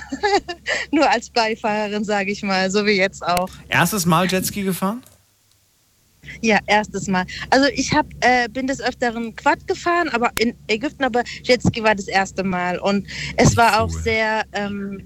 [0.90, 3.48] Nur als Beifahrerin, sage ich mal, so wie jetzt auch.
[3.68, 5.02] Erstes Mal Jetski gefahren?
[6.42, 7.24] Ja, erstes Mal.
[7.50, 11.94] Also ich hab, äh, bin des Öfteren Quad gefahren, aber in Ägypten, aber Jetski war
[11.94, 12.78] das erste Mal.
[12.78, 13.06] Und
[13.36, 15.02] es war auch sehr, ähm,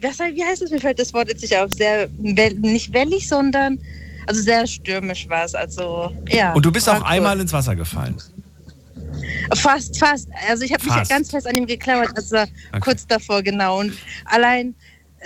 [0.00, 3.78] was, wie heißt es, mir fällt das Wort jetzt nicht auf, sehr, nicht wellig, sondern,
[4.26, 5.54] also sehr stürmisch war es.
[5.54, 6.52] Also, ja.
[6.52, 7.06] Und du bist auch cool.
[7.06, 8.16] einmal ins Wasser gefallen.
[9.54, 10.28] Fast, fast.
[10.48, 12.44] Also ich habe mich ganz fest an ihm geklammert, also
[12.80, 13.80] kurz davor, genau.
[13.80, 13.92] Und
[14.24, 14.74] allein,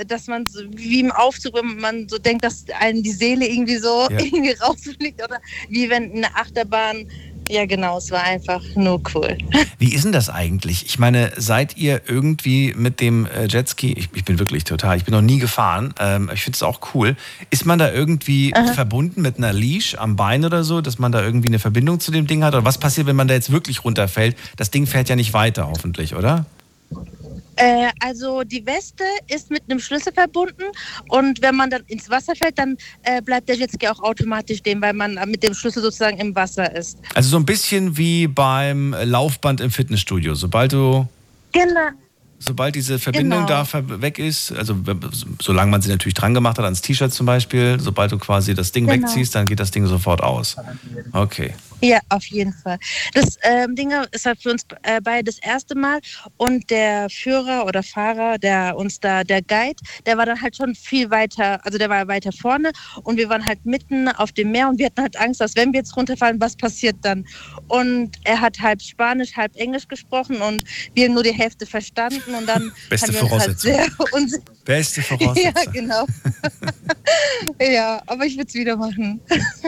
[0.07, 3.77] dass man so, wie im Aufzug, wenn man so denkt, dass einem die Seele irgendwie
[3.77, 4.19] so Ja.
[4.21, 7.07] irgendwie rausfliegt oder wie wenn eine Achterbahn.
[7.49, 9.37] Ja, genau, es war einfach nur cool.
[9.81, 10.87] Wie ist denn das eigentlich?
[10.87, 15.05] Ich meine, seid ihr irgendwie mit dem äh, Jetski, ich, ich bin wirklich total, ich
[15.05, 17.17] bin noch nie gefahren, ähm, ich finde es auch cool.
[17.51, 21.25] Ist man da irgendwie verbunden mit einer Leash am Bein oder so, dass man da
[21.25, 22.55] irgendwie eine Verbindung zu dem Ding hat?
[22.55, 24.37] Oder was passiert, wenn man da jetzt wirklich runterfällt?
[24.57, 26.47] Das Ding fährt ja nicht weiter, hoffentlich, oder?
[27.61, 30.65] Äh, also die Weste ist mit einem Schlüssel verbunden
[31.09, 34.81] und wenn man dann ins Wasser fällt, dann äh, bleibt der Jetski auch automatisch stehen,
[34.81, 36.99] weil man mit dem Schlüssel sozusagen im Wasser ist.
[37.15, 40.35] Also so ein bisschen wie beim Laufband im Fitnessstudio.
[40.35, 41.07] Sobald du
[41.53, 41.91] Genau.
[42.43, 43.65] Sobald diese Verbindung Genau.
[43.71, 44.75] da weg ist, also
[45.13, 48.55] so- solange man sie natürlich dran gemacht hat ans T-Shirt zum Beispiel, sobald du quasi
[48.55, 49.03] das Ding Genau.
[49.03, 50.57] wegziehst, dann geht das Ding sofort aus.
[51.13, 51.55] Okay.
[51.83, 52.79] Ja, auf jeden Fall.
[53.15, 56.01] Das ähm, Ding ist halt für uns äh, beide das erste Mal
[56.39, 59.77] und der Führer oder Fahrer, der uns da, der Guide,
[60.07, 62.71] der war dann halt schon viel weiter, also der war weiter vorne
[63.03, 65.73] und wir waren halt mitten auf dem Meer und wir hatten halt Angst, dass wenn
[65.73, 67.25] wir jetzt runterfallen, was passiert dann?
[67.71, 70.65] Und er hat halb Spanisch, halb Englisch gesprochen und
[70.95, 74.29] wir haben nur die Hälfte verstanden und dann Beste haben wir uns halt Voraussetzung.
[74.29, 74.41] sehr.
[74.65, 75.73] Beste Ja, Voraussetzung.
[75.73, 76.07] genau.
[77.61, 79.21] ja, aber ich würde es wieder machen.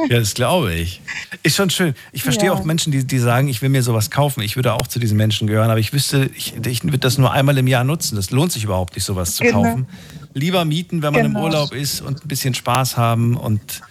[0.08, 1.00] Ja, das glaube ich.
[1.42, 1.94] Ist schon schön.
[2.12, 2.52] Ich verstehe Ja.
[2.54, 4.42] auch Menschen, die, die sagen, ich will mir sowas kaufen.
[4.42, 7.32] Ich würde auch zu diesen Menschen gehören, aber ich wüsste, ich, ich würde das nur
[7.32, 8.16] einmal im Jahr nutzen.
[8.16, 9.62] Das lohnt sich überhaupt nicht, sowas zu Genau.
[9.62, 9.86] kaufen.
[10.34, 11.44] Lieber mieten, wenn man im Genau.
[11.44, 13.82] Urlaub ist und ein bisschen Spaß haben und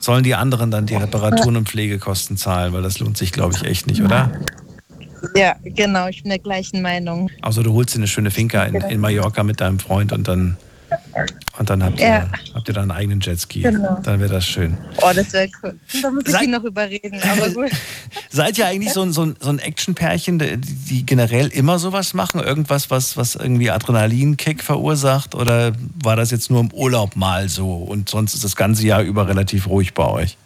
[0.00, 3.62] sollen die anderen dann die Reparaturen und Pflegekosten zahlen, weil das lohnt sich, glaube ich,
[3.64, 4.32] echt nicht, oder?
[5.36, 7.30] Ja, genau, ich bin der gleichen Meinung.
[7.42, 10.56] Außer du holst dir eine schöne Finca in, in Mallorca mit deinem Freund und dann,
[11.58, 12.30] und dann habt, ihr, Ja.
[12.54, 13.60] habt ihr da einen eigenen Jetski.
[13.60, 14.00] Genau.
[14.02, 14.78] Dann wäre das schön.
[15.02, 15.78] Oh, das wäre cool.
[16.02, 17.70] Da muss ich Sag- ihn noch überreden, aber gut.
[18.32, 22.14] Seid ihr eigentlich so ein, so ein, so ein Action-Pärchen, die, die generell immer sowas
[22.14, 22.40] machen?
[22.40, 25.34] Irgendwas, was, was irgendwie Adrenalinkick verursacht?
[25.34, 29.02] Oder war das jetzt nur im Urlaub mal so und sonst ist das ganze Jahr
[29.02, 30.36] über relativ ruhig bei euch?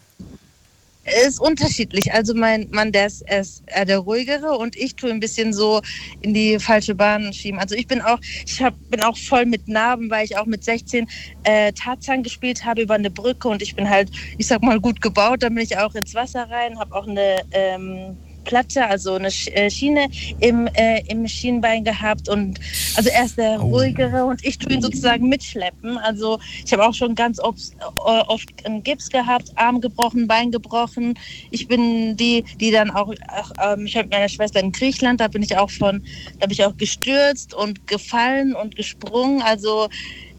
[1.05, 2.15] Ist unterschiedlich.
[2.15, 5.83] Also mein Mann, der ist, ist eher der ruhigere und ich tue ein bisschen so
[6.21, 7.61] in die falsche Bahn schieben.
[7.61, 10.65] Also ich bin auch, ich hab, bin auch voll mit Narben, weil ich auch mit
[10.65, 11.07] 16
[11.43, 15.03] äh, Tarzan gespielt habe über eine Brücke und ich bin halt, ich sag mal, gut
[15.03, 15.43] gebaut.
[15.43, 19.71] Dann bin ich auch ins Wasser rein, habe auch eine ähm, Platte, also eine äh,
[19.71, 20.09] Schiene
[20.41, 22.61] im, äh, im Schienbein gehabt und
[22.97, 25.99] also er ist der ruhigere und ich tue ihn sozusagen mitschleppen.
[25.99, 27.61] Also ich habe auch schon ganz oft,
[27.97, 31.19] oft einen Gips gehabt, Arm gebrochen, Bein gebrochen.
[31.51, 35.29] Ich bin die, die dann auch, ach, ähm, ich habe meine Schwester in Griechenland, da
[35.29, 36.03] bin ich auch von,
[36.39, 39.43] da habe ich auch gestürzt und gefallen und gesprungen.
[39.43, 39.89] Also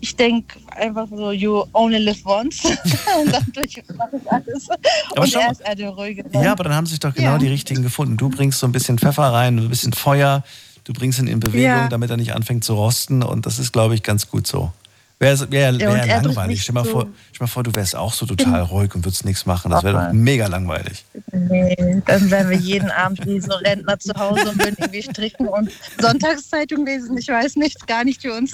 [0.06, 2.64] ich denke einfach so, you only live once.
[3.20, 4.70] und dadurch mache ich alles.
[5.12, 6.28] Aber und er ist eher der ruhigere.
[6.44, 7.38] Ja, aber dann haben sich doch genau Ja.
[7.40, 8.16] die richtigen gefunden.
[8.18, 10.44] Du bringst so ein bisschen Pfeffer rein, ein bisschen Feuer,
[10.84, 11.88] du bringst ihn in Bewegung, Ja.
[11.88, 14.72] damit er nicht anfängt zu rosten und das ist, glaube ich, ganz gut so.
[15.18, 16.50] Wäre wär, Ja, wär drückt langweilig.
[16.58, 19.06] nicht Stell mal, so- vor, stell mal vor, du wärst auch so total ruhig und
[19.06, 19.72] würdest nichts machen.
[19.72, 21.06] Das wäre doch mega langweilig.
[21.32, 25.48] Nee, dann wären wir jeden Abend wie so Rentner zu Hause und würden irgendwie stricken
[25.48, 27.18] und Sonntagszeitung lesen.
[27.18, 28.52] Ich weiß nichts, gar nicht für uns.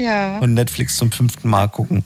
[0.00, 0.38] Ja.
[0.38, 2.04] Und Netflix zum fünften Mal gucken.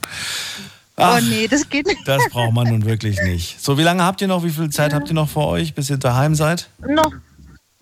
[0.97, 2.07] Ach, oh nee, das geht nicht.
[2.07, 3.59] Das braucht man nun wirklich nicht.
[3.61, 4.43] So, wie lange habt ihr noch?
[4.43, 6.69] Wie viel Zeit habt ihr noch vor euch, bis ihr daheim seid?
[6.87, 7.11] Noch,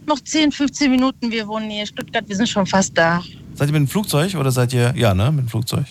[0.05, 1.31] noch 10, 15 Minuten.
[1.31, 2.27] Wir wohnen hier in Stuttgart.
[2.27, 3.21] Wir sind schon fast da.
[3.55, 4.93] Seid ihr mit dem Flugzeug oder seid ihr.
[4.95, 5.31] Ja, ne?
[5.31, 5.85] Mit dem Flugzeug.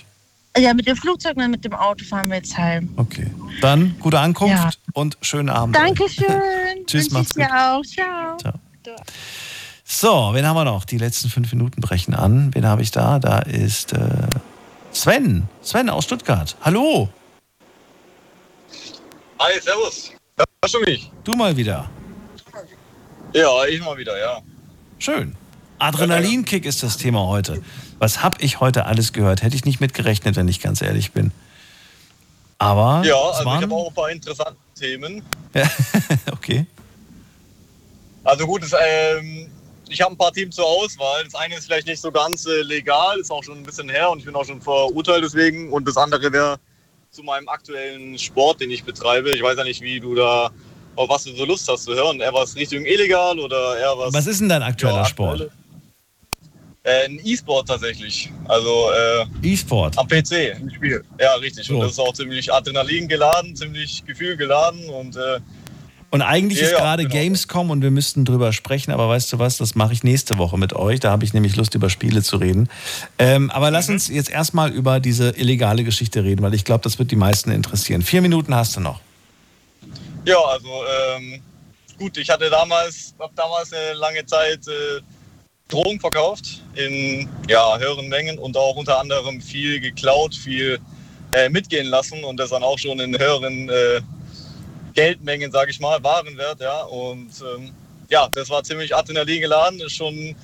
[0.58, 2.90] Ja, mit dem Flugzeug und mit dem Auto fahren wir jetzt heim.
[2.96, 3.30] Okay.
[3.60, 4.70] Dann gute Ankunft Ja.
[4.92, 5.74] und schönen Abend.
[5.76, 6.26] Dankeschön.
[6.86, 7.54] Tschüss, macht's dir gut.
[7.54, 7.82] auch.
[7.82, 8.36] Ciao.
[8.38, 8.94] Ciao.
[9.94, 10.86] So, wen haben wir noch?
[10.86, 12.50] Die letzten fünf Minuten brechen an.
[12.54, 13.18] Wen habe ich da?
[13.18, 13.98] Da ist äh,
[14.90, 15.48] Sven.
[15.60, 16.56] Sven aus Stuttgart.
[16.62, 17.10] Hallo.
[19.38, 20.12] Hi, servus.
[20.38, 21.12] Hörst du mich?
[21.24, 21.90] Du mal wieder.
[23.34, 24.40] Ja, ich mal wieder, ja.
[24.98, 25.36] Schön.
[25.78, 27.62] Adrenalinkick ist das Thema heute.
[27.98, 29.42] Was habe ich heute alles gehört?
[29.42, 31.32] Hätte ich nicht mitgerechnet, wenn ich ganz ehrlich bin.
[32.58, 35.22] Aber Ja, also ich waren, habe auch ein paar interessante Themen.
[35.52, 35.70] Ja,
[36.32, 36.64] okay.
[38.24, 39.51] Also gut, das, ähm,
[39.92, 41.24] ich habe ein paar Themen zur Auswahl.
[41.24, 44.10] Das eine ist vielleicht nicht so ganz äh, legal, ist auch schon ein bisschen her
[44.10, 45.72] und ich bin auch schon verurteilt deswegen.
[45.72, 46.58] Und das andere wäre
[47.10, 49.30] zu meinem aktuellen Sport, den ich betreibe.
[49.34, 50.50] Ich weiß ja nicht, wie du da,
[50.96, 52.20] auf was du so Lust hast zu hören.
[52.20, 54.14] Eher was Richtung illegal oder eher was...
[54.14, 55.50] Was ist denn dein aktueller Ja, Sport?
[56.84, 58.30] Äh, ein E-Sport tatsächlich.
[58.48, 59.96] Also äh, E-Sport.
[59.98, 61.04] am PC im Spiel.
[61.20, 61.66] Ja, richtig.
[61.66, 61.74] So.
[61.74, 65.38] Und das ist auch ziemlich Adrenalin geladen, ziemlich Gefühl geladen und äh,
[66.12, 67.14] Und eigentlich Ja, ist gerade genau.
[67.14, 70.58] Gamescom und wir müssten drüber sprechen, aber weißt du was, das mache ich nächste Woche
[70.58, 71.00] mit euch.
[71.00, 72.68] Da habe ich nämlich Lust, über Spiele zu reden.
[73.18, 73.94] Ähm, aber lass Mhm.
[73.94, 77.50] uns jetzt erstmal über diese illegale Geschichte reden, weil ich glaube, das wird die meisten
[77.50, 78.02] interessieren.
[78.02, 79.00] Vier Minuten hast du noch.
[80.26, 80.68] Ja, also
[81.16, 81.40] ähm,
[81.98, 85.00] gut, ich hatte damals, habe damals eine lange Zeit äh,
[85.68, 90.78] Drogen verkauft in ja, höheren Mengen und auch unter anderem viel geklaut, viel
[91.32, 94.02] äh, mitgehen lassen und das dann auch schon in höheren äh,
[94.94, 96.82] Geldmengen, sage ich mal, Warenwert, ja.
[96.82, 97.72] Und ähm,
[98.08, 100.34] ja, das war ziemlich Adrenalin geladen, ist schon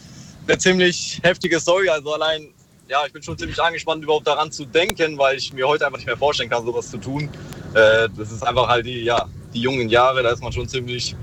[0.46, 1.88] eine ziemlich heftige Story.
[1.88, 2.48] Also allein,
[2.88, 5.98] ja, ich bin schon ziemlich angespannt, überhaupt daran zu denken, weil ich mir heute einfach
[5.98, 7.28] nicht mehr vorstellen kann, sowas zu tun.
[7.74, 11.14] Äh, das ist einfach halt die, ja, die jungen Jahre, da ist man schon ziemlich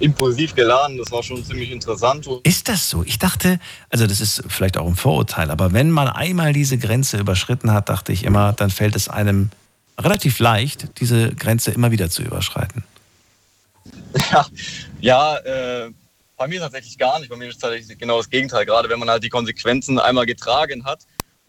[0.00, 0.98] impulsiv geladen.
[0.98, 2.28] Das war schon ziemlich interessant.
[2.44, 3.02] Ist das so?
[3.04, 3.58] Ich dachte,
[3.90, 7.88] also das ist vielleicht auch ein Vorurteil, aber wenn man einmal diese Grenze überschritten hat,
[7.88, 9.50] dachte ich immer, dann fällt es einem
[9.98, 12.84] relativ leicht, diese Grenze immer wieder zu überschreiten.
[14.30, 14.46] Ja,
[15.00, 15.90] ja äh,
[16.36, 17.28] bei mir tatsächlich gar nicht.
[17.28, 18.64] Bei mir ist tatsächlich genau das Gegenteil.
[18.64, 21.00] Gerade wenn man halt die Konsequenzen einmal getragen hat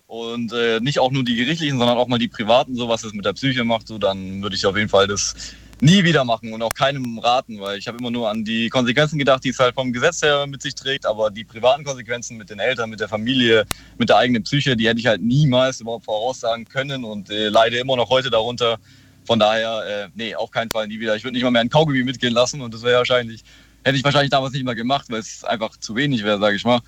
[0.08, 3.14] und äh, nicht auch nur die gerichtlichen, sondern auch mal die privaten, so was es
[3.14, 5.36] mit der Psyche macht, so, dann würde ich auf jeden Fall das
[5.82, 9.18] nie wieder machen und auch keinem raten, weil ich habe immer nur an die Konsequenzen
[9.18, 12.50] gedacht, die es halt vom Gesetz her mit sich trägt, aber die privaten Konsequenzen mit
[12.50, 13.66] den Eltern, mit der Familie,
[13.98, 17.78] mit der eigenen Psyche, die hätte ich halt niemals überhaupt voraussagen können und äh, leide
[17.78, 18.78] immer noch heute darunter.
[19.26, 21.16] Von daher, äh, nee, auf keinen Fall nie wieder.
[21.16, 23.44] Ich würde nicht mal mehr ein Kaugummi mitgehen lassen und das wäre wahrscheinlich,
[23.84, 26.66] hätte ich wahrscheinlich damals nicht mal gemacht, weil es einfach zu wenig wäre, sage ich
[26.66, 26.80] mal.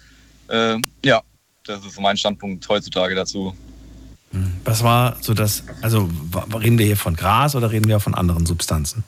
[0.47, 1.21] Äh, ja,
[1.63, 3.55] das ist mein Standpunkt heutzutage dazu.
[4.63, 6.09] Was war so das, also
[6.53, 9.03] reden wir hier von Gras oder reden wir von anderen Substanzen?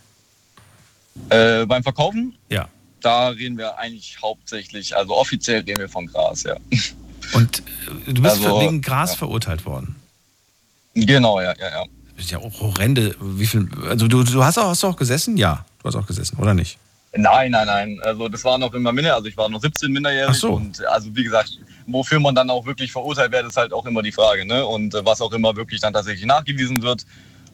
[1.30, 2.36] Äh, beim Verkaufen?
[2.50, 2.68] Ja.
[3.02, 6.56] Da reden wir eigentlich hauptsächlich, also offiziell reden wir von Gras, ja.
[7.34, 7.60] Und
[8.08, 9.18] äh, du bist Also, wegen Gras ja.
[9.18, 9.96] verurteilt worden.
[10.94, 11.84] Genau, ja, ja, ja.
[12.16, 13.16] Das ist ja auch horrende.
[13.20, 15.38] Wie viel, also du, du hast, auch, hast du auch gesessen?
[15.38, 16.78] Ja, du hast auch gesessen, oder nicht?
[17.16, 18.00] Nein, nein, nein.
[18.04, 20.54] Also das war noch immer minder, also ich war noch 17 minderjährig Ach so.
[20.54, 24.02] und also wie gesagt, wofür man dann auch wirklich verurteilt wird, ist halt auch immer
[24.02, 24.66] die Frage, ne?
[24.66, 27.06] Und äh, was auch immer wirklich dann tatsächlich nachgewiesen wird.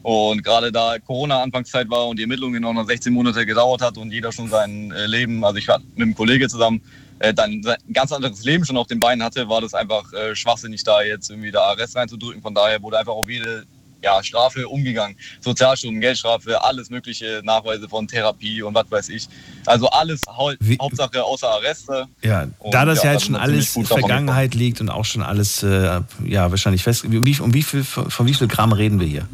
[0.02, 3.98] Und gerade da Corona Anfangszeit war und die Ermittlungen auch noch 16 Monate gedauert hat
[3.98, 6.80] und jeder schon sein äh, Leben, also ich war mit einem Kollege zusammen,
[7.18, 10.84] äh, dann sein ganz anderes Leben schon auf den Beinen hatte, war das einfach schwachsinnig,
[10.84, 12.40] da jetzt irgendwie da Arrest reinzudrücken.
[12.40, 13.66] Von daher wurde einfach auf jede
[14.02, 15.16] ja, Strafe umgegangen.
[15.40, 19.28] Sozialstunden, Geldstrafe, alles mögliche, Nachweise von Therapie und was weiß ich.
[19.66, 22.06] Also alles hau Hauptsache außer Arreste.
[22.22, 25.04] Ja, Und da das ja, ja, jetzt da schon alles davon Vergangenheit liegt und auch
[25.04, 27.04] schon alles, äh, ja, wahrscheinlich fest.
[27.10, 29.28] Wie, um wie viel, von wie viel Gramm reden wir hier?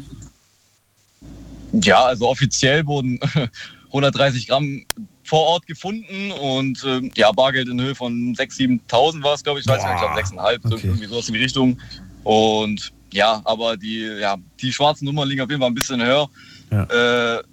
[1.73, 3.19] Ja, also offiziell wurden
[3.87, 4.85] 130 Gramm
[5.23, 9.59] vor Ort gefunden und ähm, ja, Bargeld in Höhe von 6.000, 7.000 war es, glaube
[9.59, 9.65] ich.
[9.65, 11.77] Ich weiß nicht, ich glaube 6.500, so irgendwie sowas in die Richtung.
[12.23, 16.29] Und ja, aber die, ja, die schwarzen Nummern liegen auf jeden Fall ein bisschen höher.
[16.71, 16.83] Ja.
[16.83, 17.43] Äh,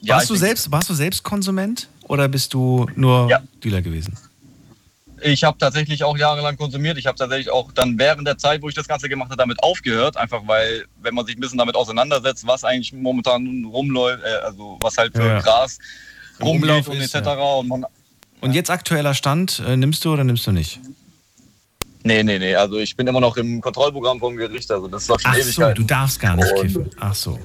[0.00, 3.28] ja, warst, du selbst, warst du selbst Konsument oder bist du nur
[3.62, 4.16] Dealer gewesen?
[5.20, 6.96] Ich habe tatsächlich auch jahrelang konsumiert.
[6.96, 9.60] Ich habe tatsächlich auch dann während der Zeit, wo ich das Ganze gemacht habe, damit
[9.62, 10.16] aufgehört.
[10.16, 14.78] Einfach weil, wenn man sich ein bisschen damit auseinandersetzt, was eigentlich momentan rumläuft, äh, also
[14.80, 15.40] was halt für Ja.
[15.40, 15.78] Gras
[16.38, 17.14] Umlauf und etc.
[17.14, 17.34] ja.
[17.34, 17.86] Und man,
[18.40, 20.78] Und jetzt aktueller Stand, äh, nimmst du oder nimmst du nicht?
[22.04, 22.54] Nee, nee, nee.
[22.54, 24.70] Also ich bin immer noch im Kontrollprogramm vom Gericht.
[24.70, 25.74] Also das ist doch schon Ach so, Ewigkeiten.
[25.82, 26.90] du darfst gar nicht Und- kiffen.
[27.00, 27.38] Ach so.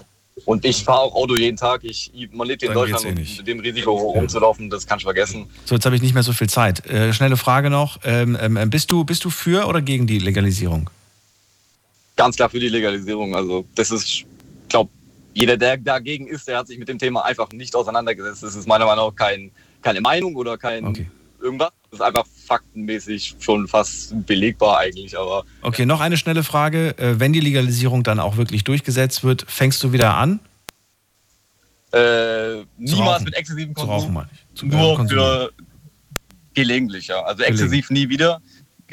[0.45, 1.83] Und ich fahre auch Auto jeden Tag.
[1.83, 3.37] Ich, man lebt hier in Dann Deutschland eh nicht.
[3.37, 5.45] mit dem Risiko rumzulaufen, das kannst du vergessen.
[5.65, 6.85] So, jetzt habe ich nicht mehr so viel Zeit.
[6.87, 7.99] Äh, schnelle Frage noch.
[8.03, 10.89] Ähm, ähm, bist, du, bist du für oder gegen die Legalisierung?
[12.15, 13.35] Ganz klar für die Legalisierung.
[13.35, 14.25] Also das ist, ich
[14.69, 14.89] glaube,
[15.33, 18.43] jeder, der dagegen ist, der hat sich mit dem Thema einfach nicht auseinandergesetzt.
[18.43, 19.51] Das ist meiner Meinung nach kein,
[19.81, 21.07] keine Meinung oder kein
[21.43, 21.71] irgendwas.
[21.91, 25.15] Das ist einfach faktenmäßig schon fast belegbar eigentlich.
[25.17, 26.97] Aber Okay, noch eine schnelle Frage.
[26.97, 30.39] Äh, wenn die Legalisierung dann auch wirklich durchgesetzt wird, fängst du wieder an?
[31.91, 33.91] äh, niemals mit exzessivem Zu Konsum.
[33.91, 34.57] rauchen, meine ich.
[34.57, 35.17] Zu- äh, Nur Konsum.
[35.17, 35.51] für
[36.55, 37.21] gelegentlich, ja.
[37.21, 38.41] Also exzessiv nie wieder.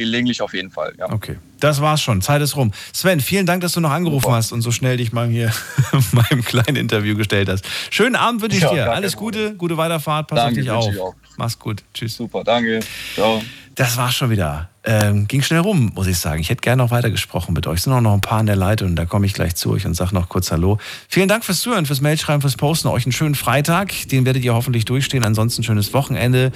[0.01, 1.13] Gelegentlich auf jeden Fall, ja.
[1.13, 2.23] Okay, das war's schon.
[2.23, 2.73] Zeit ist rum.
[2.95, 5.53] Sven, vielen Dank, dass du noch angerufen hast und so schnell dich mal hier
[6.13, 7.67] meinem kleinen Interview gestellt hast.
[7.91, 8.91] Schönen Abend wünsche ich Ja, dir.
[8.93, 10.29] Alles Gute, gute Weiterfahrt.
[10.29, 11.15] Pass Danke, auf dich auf.
[11.37, 11.83] Mach's gut.
[11.93, 12.17] Tschüss.
[12.17, 12.81] Super, danke.
[13.15, 13.43] Ciao.
[13.75, 14.70] Das war's schon wieder.
[14.82, 16.40] Ähm, ging schnell rum, muss ich sagen.
[16.40, 17.78] Ich hätte gerne noch weiter gesprochen mit euch.
[17.78, 18.97] Es sind auch noch ein paar in der Leitung.
[18.97, 20.78] Da komme ich gleich zu euch und sage noch kurz Hallo.
[21.07, 22.89] Vielen Dank fürs Zuhören, fürs Mailschreiben, fürs Posten.
[22.89, 23.93] Euch einen schönen Freitag.
[24.09, 25.23] Den werdet ihr hoffentlich durchstehen.
[25.23, 26.51] Ansonsten schönes Wochenende.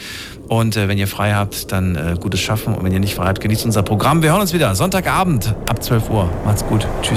[0.49, 2.75] Und äh, wenn ihr frei habt, dann äh, gutes Schaffen.
[2.75, 4.23] Und wenn ihr nicht frei habt, genießt unser Programm.
[4.23, 6.31] Wir hören uns wieder Sonntagabend ab 12 Uhr.
[6.47, 6.87] Macht's gut.
[7.03, 7.13] Tschüss.